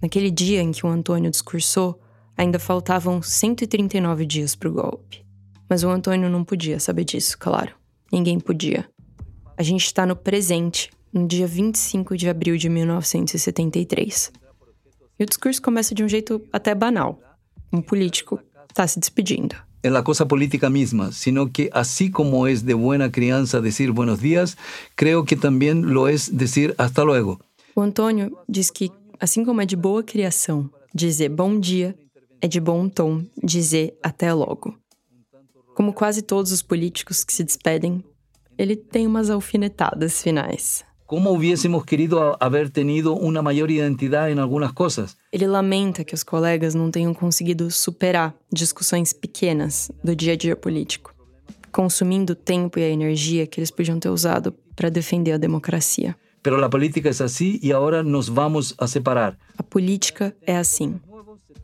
Naquele 0.00 0.30
dia 0.30 0.60
em 0.60 0.70
que 0.70 0.86
o 0.86 0.88
Antônio 0.88 1.30
discursou, 1.30 2.00
ainda 2.36 2.58
faltavam 2.58 3.22
139 3.22 4.26
dias 4.26 4.54
para 4.54 4.68
o 4.68 4.72
golpe. 4.72 5.23
Mas 5.68 5.82
o 5.82 5.88
Antônio 5.88 6.28
não 6.28 6.44
podia 6.44 6.78
saber 6.78 7.04
disso, 7.04 7.36
claro. 7.38 7.72
Ninguém 8.12 8.38
podia. 8.38 8.88
A 9.56 9.62
gente 9.62 9.84
está 9.84 10.04
no 10.04 10.16
presente, 10.16 10.90
no 11.12 11.26
dia 11.26 11.46
25 11.46 12.16
de 12.16 12.28
abril 12.28 12.56
de 12.56 12.68
1973. 12.68 14.32
E 15.18 15.22
o 15.22 15.26
discurso 15.26 15.62
começa 15.62 15.94
de 15.94 16.02
um 16.02 16.08
jeito 16.08 16.42
até 16.52 16.74
banal. 16.74 17.18
Um 17.72 17.80
político 17.80 18.40
está 18.68 18.86
se 18.86 18.98
despedindo. 18.98 19.56
en 19.84 19.92
la 19.92 20.02
cosa 20.02 20.26
política 20.26 20.70
misma, 20.70 21.12
sino 21.12 21.52
que 21.52 21.68
así 21.72 22.10
como 22.10 22.46
es 22.46 22.64
de 22.64 22.72
buena 22.72 23.12
crianza 23.12 23.60
decir 23.60 23.92
buenos 23.92 24.18
días, 24.18 24.56
creo 24.96 25.24
que 25.26 25.36
también 25.36 25.92
lo 25.92 26.08
es 26.08 26.38
decir 26.38 26.74
hasta 26.78 27.04
luego. 27.04 27.38
O 27.74 27.82
Antônio 27.82 28.30
diz 28.48 28.70
que, 28.70 28.90
assim 29.20 29.44
como 29.44 29.60
é 29.60 29.66
de 29.66 29.76
boa 29.76 30.02
criação 30.02 30.70
dizer 30.94 31.28
bom 31.28 31.60
dia, 31.60 31.94
é 32.40 32.48
de 32.48 32.60
bom 32.60 32.88
tom 32.88 33.24
dizer 33.42 33.94
até 34.02 34.32
logo. 34.32 34.74
Como 35.74 35.92
quase 35.92 36.22
todos 36.22 36.52
os 36.52 36.62
políticos 36.62 37.24
que 37.24 37.32
se 37.32 37.42
despedem, 37.42 38.04
ele 38.56 38.76
tem 38.76 39.08
umas 39.08 39.28
alfinetadas 39.28 40.22
finais. 40.22 40.84
¿Cómo 41.04 41.32
hubiésemos 41.32 41.84
querido 41.84 42.36
haber 42.40 42.70
tenido 42.70 43.14
una 43.14 43.42
mayor 43.42 43.70
identidad 43.70 44.30
en 44.30 44.38
algunas 44.38 44.72
cosas? 44.72 45.16
Ele 45.32 45.48
lamenta 45.48 46.04
que 46.04 46.14
os 46.14 46.22
colegas 46.22 46.74
não 46.74 46.90
tenham 46.92 47.12
conseguido 47.12 47.70
superar 47.72 48.34
discussões 48.52 49.12
pequenas 49.12 49.90
do 50.02 50.14
dia 50.14 50.34
a 50.34 50.36
dia 50.36 50.56
político, 50.56 51.12
consumindo 51.72 52.34
o 52.34 52.36
tempo 52.36 52.78
e 52.78 52.84
a 52.84 52.88
energia 52.88 53.46
que 53.46 53.58
eles 53.58 53.72
podiam 53.72 53.98
ter 53.98 54.10
usado 54.10 54.54
para 54.76 54.88
defender 54.88 55.32
a 55.32 55.38
democracia. 55.38 56.16
Pero 56.40 56.56
la 56.56 56.70
política 56.70 57.10
es 57.10 57.20
así 57.20 57.58
y 57.60 57.72
ahora 57.72 58.04
nos 58.04 58.28
vamos 58.28 58.74
a 58.78 58.86
separar. 58.86 59.36
A 59.58 59.62
política 59.62 60.34
é 60.46 60.56
assim. 60.56 61.00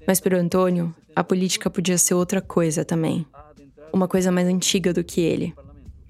Mas 0.07 0.21
para 0.21 0.37
o 0.37 0.41
Antônio, 0.41 0.93
a 1.15 1.23
política 1.23 1.71
podia 1.71 1.97
ser 1.97 2.15
outra 2.15 2.41
coisa 2.41 2.85
também. 2.85 3.25
Uma 3.93 4.09
coisa 4.09 4.31
mais 4.31 4.47
antiga 4.47 4.93
do 4.93 5.03
que 5.03 5.21
ele. 5.21 5.55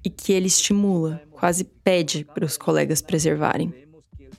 E 0.05 0.11
que 0.11 0.33
ele 0.33 0.47
estimula, 0.47 1.23
quase 1.31 1.65
pede 1.65 2.25
para 2.25 2.45
os 2.45 2.57
colegas 2.57 3.03
preservarem. 3.03 3.73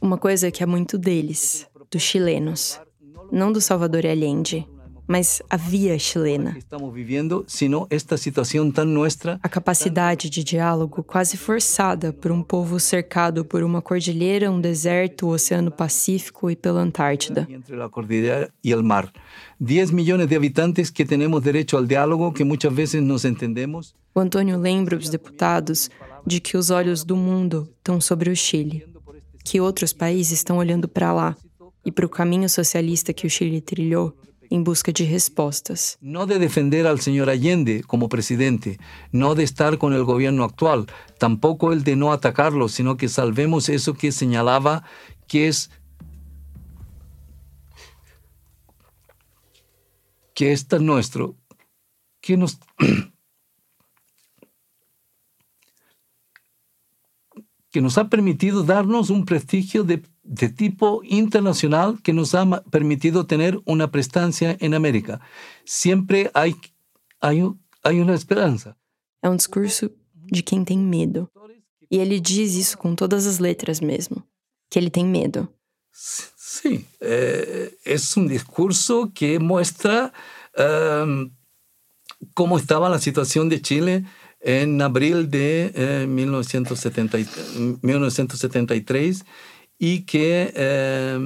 Uma 0.02 0.18
coisa 0.18 0.50
que 0.50 0.64
é 0.64 0.66
muito 0.66 0.98
deles, 0.98 1.68
dos 1.90 2.02
chilenos. 2.02 2.80
Não 3.32 3.52
do 3.52 3.62
Salvador 3.62 4.06
Allende, 4.06 4.68
mas 5.12 5.42
a 5.50 5.58
via 5.58 6.00
chilena. 6.00 6.56
Estamos 6.58 6.94
vivendo, 6.94 7.44
sino 7.46 7.86
esta 7.90 8.16
situação 8.16 8.72
tão 8.72 8.86
nossa. 8.86 9.38
A 9.44 9.50
capacidade 9.50 10.30
de 10.30 10.42
diálogo 10.42 11.04
quase 11.04 11.36
forçada 11.36 12.14
por 12.14 12.32
um 12.32 12.42
povo 12.42 12.80
cercado 12.80 13.44
por 13.44 13.62
uma 13.62 13.82
cordilheira, 13.82 14.50
um 14.50 14.62
deserto, 14.62 15.28
o 15.28 15.32
Oceano 15.32 15.70
Pacífico 15.70 16.50
e 16.50 16.56
pela 16.56 16.80
Antártida. 16.80 17.46
Entre 17.50 17.82
a 17.82 17.90
cordilheira 17.90 18.50
e 18.64 18.74
o 18.74 18.82
mar. 18.82 19.12
10 19.60 19.92
milhões 19.92 20.26
de 20.26 20.34
habitantes 20.34 20.90
que 20.90 21.04
temos 21.04 21.44
direito 21.44 21.76
ao 21.76 21.86
diálogo, 21.86 22.32
que 22.32 22.46
muitas 22.46 22.72
vezes 22.72 23.04
nos 23.04 23.26
entendemos. 23.26 23.94
O 24.16 24.20
Antônio 24.22 24.58
lembra 24.58 24.96
os 24.96 25.10
deputados 25.10 25.90
de 26.26 26.40
que 26.40 26.56
os 26.56 26.70
olhos 26.70 27.04
do 27.04 27.18
mundo 27.18 27.68
estão 27.80 28.00
sobre 28.00 28.30
o 28.30 28.36
Chile, 28.36 28.88
que 29.44 29.60
outros 29.60 29.92
países 29.92 30.32
estão 30.32 30.56
olhando 30.58 30.88
para 30.88 31.12
lá 31.12 31.36
e 31.84 31.92
para 31.92 32.06
o 32.06 32.10
caminho 32.10 32.48
socialista 32.48 33.12
que 33.12 33.28
o 33.28 33.30
Chile 33.30 33.60
trilhou 33.60 34.16
em 34.52 34.62
busca 34.62 34.92
de 34.92 35.06
respostas. 35.06 35.98
Não 36.02 36.28
de 36.28 36.38
defender 36.38 36.86
al 36.86 37.00
señor 37.00 37.30
Allende 37.30 37.82
como 37.84 38.10
presidente, 38.10 38.78
não 39.12 39.34
de 39.34 39.44
estar 39.44 39.78
com 39.78 39.88
o 39.88 40.06
governo 40.06 40.44
actual, 40.44 40.86
tampouco 41.18 41.72
el 41.72 41.82
de 41.82 41.96
não 41.96 42.12
atacarlo, 42.12 42.68
sino 42.68 42.98
que 42.98 43.08
salvemos 43.08 43.70
eso 43.70 43.94
que 43.94 44.12
señalaba 44.12 44.84
que 45.26 45.48
es 45.48 45.70
que 50.34 50.52
es 50.52 50.68
tan 50.68 50.86
nuestro, 50.86 51.38
que 52.20 52.36
nos 52.36 52.60
que 57.72 57.80
nos 57.80 57.98
ha 57.98 58.10
permitido 58.10 58.64
darnos 58.64 59.10
un 59.10 59.24
prestigio 59.24 59.86
de, 59.86 60.04
de, 60.32 60.50
tipo 60.50 61.02
internacional 61.04 61.98
que 62.02 62.14
nos 62.14 62.34
ha 62.34 62.46
permitido 62.72 63.26
tener 63.26 63.60
una 63.66 63.92
prestancia 63.92 64.56
en 64.60 64.74
América. 64.74 65.20
Siempre 65.66 66.32
hay, 66.34 66.56
hay, 67.20 67.44
hay 67.84 68.00
una 68.00 68.16
esperança. 68.16 68.78
É 69.22 69.30
um 69.30 69.36
discurso 69.36 69.92
de 70.16 70.42
quem 70.42 70.64
tem 70.64 70.78
medo. 70.78 71.30
E 71.90 71.98
ele 71.98 72.20
diz 72.20 72.56
isso 72.56 72.78
com 72.78 72.96
todas 72.96 73.28
as 73.28 73.40
letras 73.40 73.82
mesmo, 73.82 74.24
que 74.70 74.80
ele 74.80 74.90
tem 74.90 75.06
medo. 75.06 75.50
Sim, 75.92 76.86
é, 77.02 77.74
é 77.86 77.96
um 78.18 78.28
discurso 78.28 79.12
que 79.14 79.38
mostra 79.38 80.12
um, 81.06 81.30
como 82.34 82.58
estava 82.58 82.88
a 82.88 83.00
situação 83.00 83.48
de 83.48 83.62
Chile 83.62 84.06
en 84.42 84.82
abril 84.82 85.28
de 85.28 85.72
eh, 85.76 86.06
1970, 86.08 87.18
1973 87.82 89.24
e 89.82 90.00
que, 90.00 90.54
eh, 90.54 91.18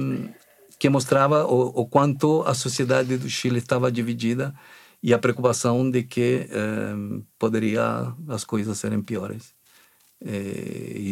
que 0.78 0.88
mostrava 0.88 1.44
o, 1.44 1.82
o, 1.82 1.86
quanto 1.86 2.42
a 2.46 2.54
sociedade 2.54 3.18
do 3.18 3.28
Chile 3.28 3.58
estava 3.58 3.92
dividida 3.92 4.54
e 5.02 5.12
a 5.12 5.18
preocupação 5.18 5.90
de 5.90 6.02
que 6.02 6.48
eh, 6.50 7.22
poderia 7.38 8.14
as 8.28 8.44
coisas 8.44 8.78
serem 8.78 9.02
piores. 9.02 9.54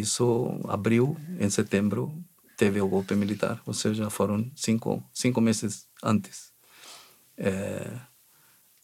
isso 0.03 0.59
abriu 0.66 1.16
em 1.39 1.51
setembro 1.51 2.11
teve 2.57 2.81
o 2.81 2.89
golpe 2.89 3.15
militar, 3.15 3.61
ou 3.66 3.75
seja, 3.75 4.09
foram 4.09 4.51
cinco, 4.57 5.03
cinco 5.12 5.41
meses 5.41 5.87
antes. 6.03 6.53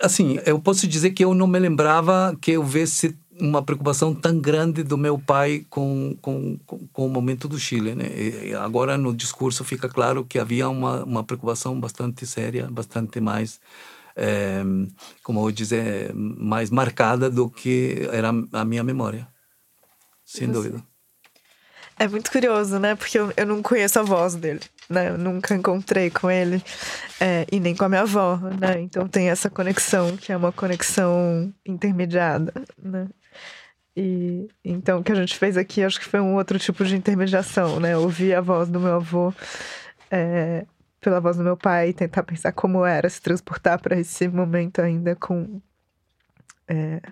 Assim, 0.01 0.39
eu 0.45 0.61
posso 0.61 0.87
dizer 0.87 1.12
que 1.12 1.24
eu 1.24 1.35
não 1.35 1.47
me 1.47 1.59
lembrava 1.59 2.37
que 2.41 2.57
houvesse 2.59 3.16
uma 3.41 3.62
preocupação 3.62 4.15
tão 4.15 4.39
grande 4.39 4.83
do 4.83 4.99
meu 4.99 5.19
pai 5.19 5.65
com, 5.69 6.17
com, 6.21 6.59
com, 6.93 7.07
o 7.07 7.09
momento 7.09 7.49
do 7.49 7.59
Chile. 7.59 7.95
Né? 7.95 8.07
E 8.07 8.55
agora, 8.55 8.97
no 8.99 9.15
discurso, 9.15 9.65
fica 9.65 9.89
claro 9.89 10.25
que 10.25 10.39
havia 10.39 10.69
uma, 10.69 11.05
uma 11.05 11.25
preocupação 11.25 11.79
bastante 11.81 12.27
séria, 12.27 12.69
bastante 12.71 13.21
mais, 13.21 13.61
é, 14.15 14.62
como 15.23 15.39
eu 15.39 15.43
vou 15.43 15.53
dizer, 15.53 16.12
mais 16.15 16.71
marcada 16.71 17.31
do 17.31 17.49
que 17.51 18.09
era 18.12 18.31
a 18.53 18.65
minha 18.65 18.85
memória. 18.85 19.27
Sem 20.25 20.49
dúvida. 20.49 20.83
É 22.01 22.09
muito 22.09 22.33
curioso, 22.33 22.79
né? 22.79 22.95
Porque 22.95 23.19
eu, 23.19 23.31
eu 23.37 23.45
não 23.45 23.61
conheço 23.61 23.99
a 23.99 24.03
voz 24.03 24.35
dele, 24.35 24.62
né? 24.89 25.11
Eu 25.11 25.19
nunca 25.19 25.55
encontrei 25.55 26.09
com 26.09 26.31
ele 26.31 26.62
é, 27.21 27.47
e 27.53 27.61
nem 27.61 27.77
com 27.77 27.85
a 27.85 27.91
minha 27.91 28.01
avó, 28.01 28.37
né? 28.59 28.81
Então 28.81 29.07
tem 29.07 29.29
essa 29.29 29.51
conexão 29.51 30.17
que 30.17 30.33
é 30.33 30.37
uma 30.37 30.51
conexão 30.51 31.53
intermediada, 31.67 32.55
né? 32.83 33.07
E 34.02 34.48
então 34.64 35.01
o 35.01 35.05
que 35.05 35.12
a 35.12 35.14
gente 35.14 35.36
fez 35.36 35.59
aqui 35.59 35.82
acho 35.82 36.01
que 36.01 36.06
foi 36.06 36.20
um 36.20 36.35
outro 36.36 36.59
tipo 36.59 36.82
de 36.86 36.97
intermediação, 36.97 37.78
né? 37.78 37.94
Ouvir 37.98 38.32
a 38.32 38.40
voz 38.40 38.70
do 38.70 38.81
meu 38.81 38.94
avô 38.94 39.31
é, 40.10 40.64
pela 40.98 41.20
voz 41.20 41.36
do 41.36 41.44
meu 41.44 41.55
pai 41.55 41.90
e 41.90 41.93
tentar 41.93 42.22
pensar 42.22 42.51
como 42.52 42.82
era 42.86 43.10
se 43.10 43.20
transportar 43.20 43.78
para 43.78 44.01
esse 44.01 44.27
momento 44.27 44.81
ainda 44.81 45.14
com 45.14 45.60
é, 46.66 47.02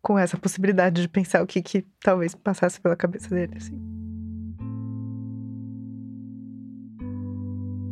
com 0.00 0.16
essa 0.16 0.38
possibilidade 0.38 1.02
de 1.02 1.08
pensar 1.08 1.42
o 1.42 1.46
que, 1.48 1.60
que 1.60 1.84
talvez 1.98 2.32
passasse 2.32 2.80
pela 2.80 2.94
cabeça 2.94 3.28
dele, 3.30 3.54
assim. 3.56 3.80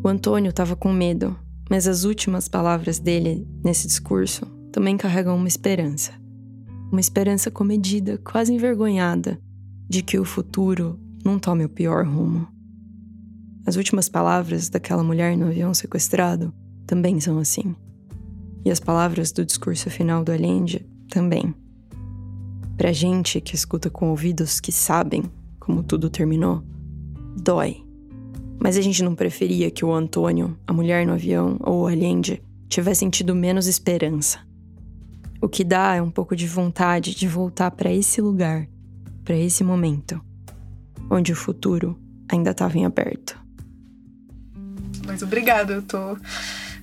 O 0.04 0.06
Antônio 0.06 0.50
estava 0.50 0.76
com 0.76 0.92
medo, 0.92 1.36
mas 1.68 1.88
as 1.88 2.04
últimas 2.04 2.48
palavras 2.48 3.00
dele 3.00 3.48
nesse 3.64 3.88
discurso 3.88 4.46
também 4.70 4.96
carregam 4.96 5.34
uma 5.34 5.48
esperança. 5.48 6.27
Uma 6.90 7.00
esperança 7.00 7.50
comedida, 7.50 8.18
quase 8.18 8.52
envergonhada, 8.52 9.38
de 9.88 10.02
que 10.02 10.18
o 10.18 10.24
futuro 10.24 10.98
não 11.24 11.38
tome 11.38 11.64
o 11.64 11.68
pior 11.68 12.06
rumo. 12.06 12.48
As 13.66 13.76
últimas 13.76 14.08
palavras 14.08 14.70
daquela 14.70 15.04
mulher 15.04 15.36
no 15.36 15.48
avião 15.48 15.74
sequestrado 15.74 16.54
também 16.86 17.20
são 17.20 17.38
assim. 17.38 17.76
E 18.64 18.70
as 18.70 18.80
palavras 18.80 19.30
do 19.30 19.44
discurso 19.44 19.90
final 19.90 20.24
do 20.24 20.32
Allende 20.32 20.86
também. 21.10 21.54
Pra 22.78 22.92
gente 22.92 23.40
que 23.40 23.54
escuta 23.54 23.90
com 23.90 24.08
ouvidos 24.08 24.58
que 24.58 24.72
sabem 24.72 25.24
como 25.60 25.82
tudo 25.82 26.08
terminou, 26.08 26.62
dói. 27.36 27.82
Mas 28.58 28.78
a 28.78 28.80
gente 28.80 29.02
não 29.02 29.14
preferia 29.14 29.70
que 29.70 29.84
o 29.84 29.92
Antônio, 29.92 30.56
a 30.66 30.72
mulher 30.72 31.06
no 31.06 31.12
avião 31.12 31.58
ou 31.60 31.82
o 31.82 31.86
Allende 31.86 32.42
tivessem 32.70 33.10
tido 33.10 33.34
menos 33.34 33.66
esperança. 33.66 34.47
O 35.40 35.48
que 35.48 35.62
dá 35.62 35.94
é 35.94 36.02
um 36.02 36.10
pouco 36.10 36.34
de 36.34 36.46
vontade 36.46 37.14
de 37.14 37.28
voltar 37.28 37.70
para 37.70 37.92
esse 37.92 38.20
lugar, 38.20 38.66
para 39.24 39.36
esse 39.36 39.62
momento, 39.62 40.20
onde 41.10 41.32
o 41.32 41.36
futuro 41.36 41.98
ainda 42.28 42.50
estava 42.50 42.76
em 42.76 42.84
aberto. 42.84 43.38
Mas 45.06 45.22
obrigada, 45.22 45.74
eu 45.74 45.82
tô 45.82 46.18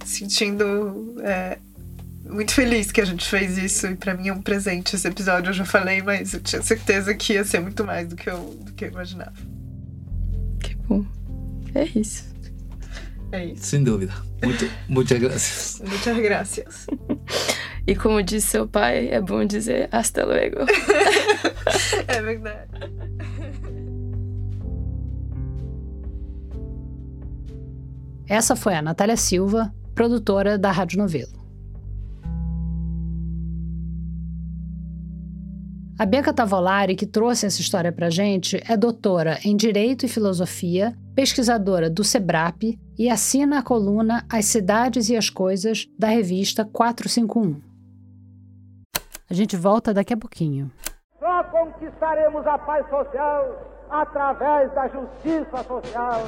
sentindo 0.05 1.15
é, 1.21 1.57
muito 2.29 2.53
feliz 2.53 2.91
que 2.91 3.01
a 3.01 3.05
gente 3.05 3.27
fez 3.27 3.57
isso 3.57 3.87
e 3.87 3.95
para 3.95 4.13
mim 4.15 4.29
é 4.29 4.33
um 4.33 4.41
presente 4.41 4.95
esse 4.95 5.07
episódio. 5.07 5.49
Eu 5.49 5.53
já 5.53 5.65
falei, 5.65 6.01
mas 6.01 6.33
eu 6.33 6.41
tinha 6.41 6.61
certeza 6.61 7.13
que 7.13 7.33
ia 7.33 7.43
ser 7.43 7.59
muito 7.59 7.83
mais 7.83 8.07
do 8.07 8.15
que 8.15 8.29
eu, 8.29 8.57
do 8.61 8.73
que 8.73 8.85
eu 8.85 8.89
imaginava. 8.89 9.35
Que 10.59 10.75
bom. 10.75 11.05
É 11.73 11.83
isso. 11.97 12.34
É 13.31 13.45
isso. 13.45 13.65
Sem 13.65 13.83
dúvida. 13.83 14.13
Muito, 14.43 14.69
muitas 14.87 15.19
graças. 15.19 15.81
Muitas 15.87 16.17
graças. 16.17 16.87
E 17.87 17.95
como 17.95 18.21
disse 18.21 18.47
seu 18.47 18.67
pai, 18.67 19.09
é 19.09 19.21
bom 19.21 19.45
dizer 19.45 19.89
hasta 19.91 20.25
luego. 20.25 20.59
é 22.07 22.21
verdade. 22.21 22.69
Essa 28.27 28.55
foi 28.55 28.73
a 28.73 28.81
Natália 28.81 29.15
Silva, 29.15 29.73
produtora 29.93 30.57
da 30.57 30.71
Rádio 30.71 30.97
Novelo. 30.97 31.45
A 35.97 36.05
Bianca 36.05 36.33
Tavolari, 36.33 36.95
que 36.95 37.05
trouxe 37.05 37.45
essa 37.45 37.61
história 37.61 37.91
para 37.91 38.09
gente, 38.09 38.61
é 38.67 38.75
doutora 38.75 39.39
em 39.45 39.55
Direito 39.55 40.05
e 40.05 40.09
Filosofia, 40.09 40.93
pesquisadora 41.15 41.89
do 41.89 42.03
SEBRAP 42.03 42.77
e 42.99 43.09
assina 43.09 43.59
a 43.59 43.63
coluna 43.63 44.25
As 44.29 44.45
Cidades 44.45 45.09
e 45.09 45.15
as 45.15 45.29
Coisas 45.29 45.87
da 45.97 46.09
revista 46.09 46.65
451. 46.65 47.61
A 49.29 49.33
gente 49.33 49.55
volta 49.55 49.93
daqui 49.93 50.13
a 50.13 50.17
pouquinho. 50.17 50.69
Só 51.19 51.43
conquistaremos 51.45 52.45
a 52.45 52.57
paz 52.57 52.87
social 52.89 53.75
através 53.89 54.71
da 54.73 54.87
justiça 54.89 55.63
social. 55.63 56.27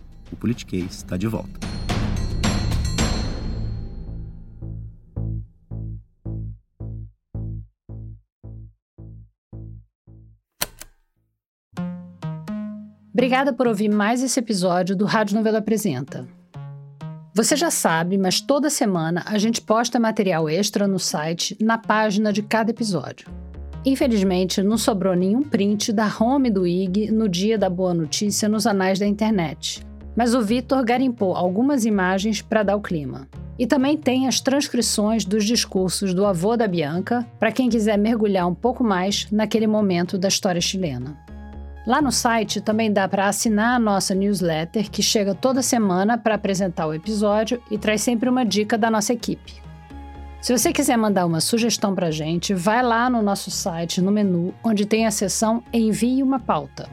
o 0.31 0.35
Politiquês 0.35 0.95
está 0.95 1.17
de 1.17 1.27
volta. 1.27 1.59
Obrigada 13.13 13.53
por 13.53 13.67
ouvir 13.67 13.89
mais 13.89 14.23
esse 14.23 14.39
episódio 14.39 14.95
do 14.95 15.05
Rádio 15.05 15.35
Novela 15.35 15.59
Apresenta. 15.59 16.27
Você 17.35 17.55
já 17.55 17.69
sabe, 17.69 18.17
mas 18.17 18.41
toda 18.41 18.69
semana 18.69 19.23
a 19.25 19.37
gente 19.37 19.61
posta 19.61 19.99
material 19.99 20.49
extra 20.49 20.87
no 20.87 20.97
site, 20.97 21.57
na 21.61 21.77
página 21.77 22.33
de 22.33 22.41
cada 22.41 22.71
episódio. 22.71 23.27
Infelizmente, 23.85 24.61
não 24.61 24.77
sobrou 24.77 25.15
nenhum 25.15 25.43
print 25.43 25.91
da 25.91 26.11
home 26.19 26.49
do 26.49 26.65
IG 26.65 27.11
no 27.11 27.27
dia 27.27 27.57
da 27.57 27.69
boa 27.69 27.93
notícia 27.93 28.49
nos 28.49 28.65
anais 28.65 28.99
da 28.99 29.07
internet. 29.07 29.85
Mas 30.15 30.33
o 30.33 30.41
Vitor 30.41 30.83
garimpou 30.83 31.35
algumas 31.35 31.85
imagens 31.85 32.41
para 32.41 32.63
dar 32.63 32.75
o 32.75 32.81
clima. 32.81 33.27
E 33.57 33.67
também 33.67 33.95
tem 33.95 34.27
as 34.27 34.39
transcrições 34.39 35.23
dos 35.23 35.45
discursos 35.45 36.13
do 36.13 36.25
avô 36.25 36.57
da 36.57 36.67
Bianca, 36.67 37.25
para 37.39 37.51
quem 37.51 37.69
quiser 37.69 37.97
mergulhar 37.97 38.47
um 38.47 38.55
pouco 38.55 38.83
mais 38.83 39.27
naquele 39.31 39.67
momento 39.67 40.17
da 40.17 40.27
história 40.27 40.61
chilena. 40.61 41.17
Lá 41.85 42.01
no 42.01 42.11
site 42.11 42.61
também 42.61 42.91
dá 42.91 43.07
para 43.07 43.27
assinar 43.27 43.75
a 43.75 43.79
nossa 43.79 44.13
newsletter, 44.13 44.89
que 44.89 45.01
chega 45.01 45.33
toda 45.33 45.61
semana 45.61 46.17
para 46.17 46.35
apresentar 46.35 46.85
o 46.87 46.93
episódio 46.93 47.61
e 47.71 47.77
traz 47.77 48.01
sempre 48.01 48.29
uma 48.29 48.45
dica 48.45 48.77
da 48.77 48.91
nossa 48.91 49.13
equipe. 49.13 49.61
Se 50.41 50.57
você 50.57 50.71
quiser 50.71 50.97
mandar 50.97 51.25
uma 51.25 51.39
sugestão 51.39 51.93
para 51.93 52.09
gente, 52.09 52.53
vai 52.53 52.83
lá 52.83 53.09
no 53.09 53.21
nosso 53.21 53.51
site, 53.51 54.01
no 54.01 54.11
menu, 54.11 54.53
onde 54.63 54.85
tem 54.85 55.05
a 55.05 55.11
seção 55.11 55.63
Envie 55.71 56.23
uma 56.23 56.39
pauta. 56.39 56.89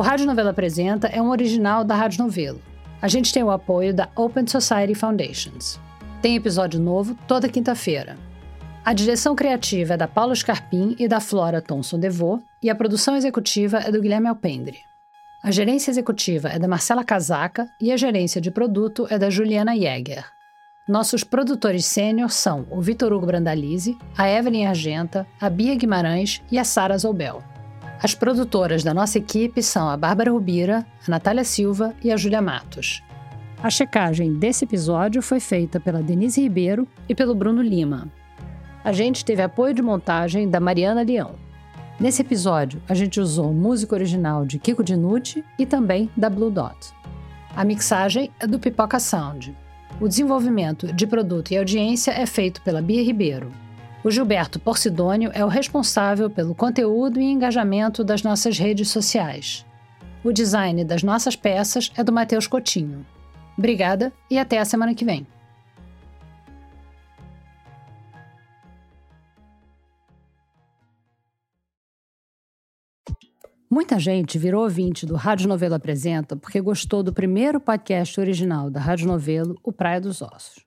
O 0.00 0.02
Rádio 0.02 0.24
Novela 0.24 0.48
Apresenta 0.48 1.08
é 1.08 1.20
um 1.20 1.28
original 1.28 1.84
da 1.84 1.94
Rádio 1.94 2.24
Novelo. 2.24 2.58
A 3.02 3.06
gente 3.06 3.34
tem 3.34 3.42
o 3.42 3.50
apoio 3.50 3.92
da 3.92 4.08
Open 4.16 4.46
Society 4.46 4.94
Foundations. 4.94 5.78
Tem 6.22 6.36
episódio 6.36 6.80
novo 6.80 7.14
toda 7.28 7.50
quinta-feira. 7.50 8.16
A 8.82 8.94
direção 8.94 9.36
criativa 9.36 9.92
é 9.92 9.96
da 9.98 10.08
Paula 10.08 10.34
Scarpim 10.34 10.96
e 10.98 11.06
da 11.06 11.20
Flora 11.20 11.60
Thomson 11.60 11.98
Devô, 11.98 12.40
e 12.62 12.70
a 12.70 12.74
produção 12.74 13.14
executiva 13.14 13.76
é 13.76 13.92
do 13.92 14.00
Guilherme 14.00 14.28
Alpendre. 14.28 14.78
A 15.42 15.50
gerência 15.50 15.90
executiva 15.90 16.48
é 16.48 16.58
da 16.58 16.66
Marcela 16.66 17.04
Casaca 17.04 17.68
e 17.78 17.92
a 17.92 17.96
gerência 17.98 18.40
de 18.40 18.50
produto 18.50 19.06
é 19.10 19.18
da 19.18 19.28
Juliana 19.28 19.76
Jäger. 19.76 20.24
Nossos 20.88 21.24
produtores 21.24 21.84
sênior 21.84 22.30
são 22.30 22.66
o 22.70 22.80
Vitor 22.80 23.12
Hugo 23.12 23.26
Brandalize, 23.26 23.98
a 24.16 24.26
Evelyn 24.30 24.64
Argenta, 24.64 25.26
a 25.38 25.50
Bia 25.50 25.74
Guimarães 25.74 26.40
e 26.50 26.58
a 26.58 26.64
Sara 26.64 26.96
Zoubel. 26.96 27.49
As 28.02 28.14
produtoras 28.14 28.82
da 28.82 28.94
nossa 28.94 29.18
equipe 29.18 29.62
são 29.62 29.90
a 29.90 29.96
Bárbara 29.96 30.30
Rubira, 30.30 30.86
a 31.06 31.10
Natália 31.10 31.44
Silva 31.44 31.94
e 32.02 32.10
a 32.10 32.16
Júlia 32.16 32.40
Matos. 32.40 33.02
A 33.62 33.68
checagem 33.68 34.32
desse 34.32 34.64
episódio 34.64 35.20
foi 35.20 35.38
feita 35.38 35.78
pela 35.78 36.02
Denise 36.02 36.40
Ribeiro 36.40 36.88
e 37.06 37.14
pelo 37.14 37.34
Bruno 37.34 37.60
Lima. 37.60 38.08
A 38.82 38.90
gente 38.90 39.22
teve 39.22 39.42
apoio 39.42 39.74
de 39.74 39.82
montagem 39.82 40.48
da 40.48 40.58
Mariana 40.58 41.02
Leão. 41.02 41.34
Nesse 42.00 42.22
episódio, 42.22 42.80
a 42.88 42.94
gente 42.94 43.20
usou 43.20 43.52
música 43.52 43.94
original 43.94 44.46
de 44.46 44.58
Kiko 44.58 44.82
Dinucci 44.82 45.44
e 45.58 45.66
também 45.66 46.08
da 46.16 46.30
Blue 46.30 46.50
Dot. 46.50 46.94
A 47.54 47.62
mixagem 47.66 48.30
é 48.40 48.46
do 48.46 48.58
Pipoca 48.58 48.98
Sound. 48.98 49.54
O 50.00 50.08
desenvolvimento 50.08 50.90
de 50.90 51.06
produto 51.06 51.50
e 51.50 51.58
audiência 51.58 52.12
é 52.12 52.24
feito 52.24 52.62
pela 52.62 52.80
Bia 52.80 53.02
Ribeiro. 53.04 53.50
O 54.02 54.10
Gilberto 54.10 54.58
Porcidônio 54.58 55.30
é 55.34 55.44
o 55.44 55.48
responsável 55.48 56.30
pelo 56.30 56.54
conteúdo 56.54 57.20
e 57.20 57.24
engajamento 57.24 58.02
das 58.02 58.22
nossas 58.22 58.58
redes 58.58 58.88
sociais. 58.88 59.66
O 60.24 60.32
design 60.32 60.82
das 60.84 61.02
nossas 61.02 61.36
peças 61.36 61.92
é 61.94 62.02
do 62.02 62.10
Matheus 62.10 62.46
Cotinho. 62.46 63.04
Obrigada 63.58 64.10
e 64.30 64.38
até 64.38 64.58
a 64.58 64.64
semana 64.64 64.94
que 64.94 65.04
vem. 65.04 65.26
Muita 73.70 73.98
gente 73.98 74.38
virou 74.38 74.64
ouvinte 74.64 75.04
do 75.04 75.14
Rádio 75.14 75.46
Novelo 75.46 75.74
Apresenta 75.74 76.34
porque 76.36 76.60
gostou 76.60 77.02
do 77.02 77.12
primeiro 77.12 77.60
podcast 77.60 78.18
original 78.18 78.70
da 78.70 78.80
Rádio 78.80 79.06
Novelo, 79.06 79.56
o 79.62 79.70
Praia 79.70 80.00
dos 80.00 80.22
Ossos. 80.22 80.64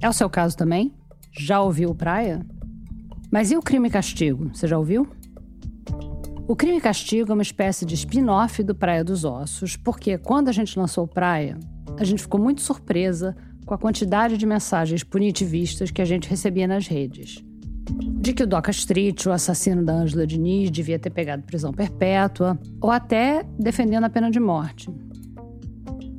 É 0.00 0.08
o 0.08 0.12
seu 0.14 0.30
caso 0.30 0.56
também? 0.56 0.94
Já 1.30 1.60
ouviu 1.60 1.90
o 1.90 1.94
Praia? 1.94 2.44
Mas 3.30 3.50
e 3.50 3.56
o 3.56 3.62
Crime 3.62 3.88
e 3.88 3.90
Castigo? 3.90 4.50
Você 4.52 4.66
já 4.66 4.78
ouviu? 4.78 5.08
O 6.48 6.56
Crime 6.56 6.78
e 6.78 6.80
Castigo 6.80 7.30
é 7.30 7.34
uma 7.34 7.42
espécie 7.42 7.84
de 7.84 7.94
spin-off 7.94 8.62
do 8.62 8.74
Praia 8.74 9.04
dos 9.04 9.24
Ossos, 9.24 9.76
porque 9.76 10.18
quando 10.18 10.48
a 10.48 10.52
gente 10.52 10.78
lançou 10.78 11.06
Praia, 11.06 11.56
a 11.96 12.04
gente 12.04 12.22
ficou 12.22 12.40
muito 12.40 12.60
surpresa 12.60 13.36
com 13.64 13.72
a 13.72 13.78
quantidade 13.78 14.36
de 14.36 14.44
mensagens 14.46 15.04
punitivistas 15.04 15.90
que 15.90 16.02
a 16.02 16.04
gente 16.04 16.28
recebia 16.28 16.66
nas 16.66 16.88
redes 16.88 17.44
de 18.20 18.32
que 18.32 18.42
o 18.42 18.46
Doca 18.46 18.70
Street, 18.70 19.26
o 19.26 19.32
assassino 19.32 19.84
da 19.84 19.94
Ângela 19.94 20.26
Diniz, 20.26 20.70
devia 20.70 20.98
ter 20.98 21.10
pegado 21.10 21.42
prisão 21.42 21.72
perpétua, 21.72 22.58
ou 22.80 22.90
até 22.90 23.44
defendendo 23.58 24.04
a 24.04 24.10
pena 24.10 24.30
de 24.30 24.38
morte. 24.38 24.90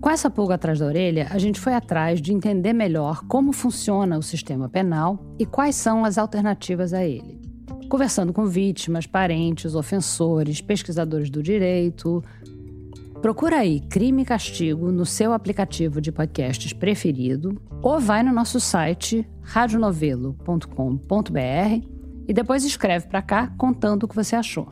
Com 0.01 0.09
essa 0.09 0.29
pulga 0.31 0.55
atrás 0.55 0.79
da 0.79 0.87
orelha, 0.87 1.27
a 1.29 1.37
gente 1.37 1.59
foi 1.59 1.75
atrás 1.75 2.19
de 2.19 2.33
entender 2.33 2.73
melhor 2.73 3.23
como 3.27 3.53
funciona 3.53 4.17
o 4.17 4.23
sistema 4.23 4.67
penal 4.67 5.23
e 5.37 5.45
quais 5.45 5.75
são 5.75 6.03
as 6.03 6.17
alternativas 6.17 6.91
a 6.91 7.05
ele. 7.05 7.39
conversando 7.87 8.33
com 8.33 8.45
vítimas, 8.45 9.05
parentes, 9.05 9.75
ofensores, 9.75 10.61
pesquisadores 10.61 11.29
do 11.29 11.43
direito. 11.43 12.23
Procura 13.21 13.57
aí 13.57 13.81
Crime 13.81 14.21
e 14.21 14.25
Castigo 14.25 14.93
no 14.93 15.05
seu 15.05 15.33
aplicativo 15.33 15.99
de 15.99 16.09
podcasts 16.09 16.71
preferido 16.71 17.61
ou 17.81 17.99
vai 17.99 18.23
no 18.23 18.31
nosso 18.31 18.61
site 18.61 19.27
radionovelo.com.br 19.41 21.85
e 22.27 22.33
depois 22.33 22.63
escreve 22.63 23.07
para 23.07 23.21
cá 23.21 23.53
contando 23.57 24.03
o 24.03 24.07
que 24.07 24.15
você 24.15 24.37
achou. 24.37 24.71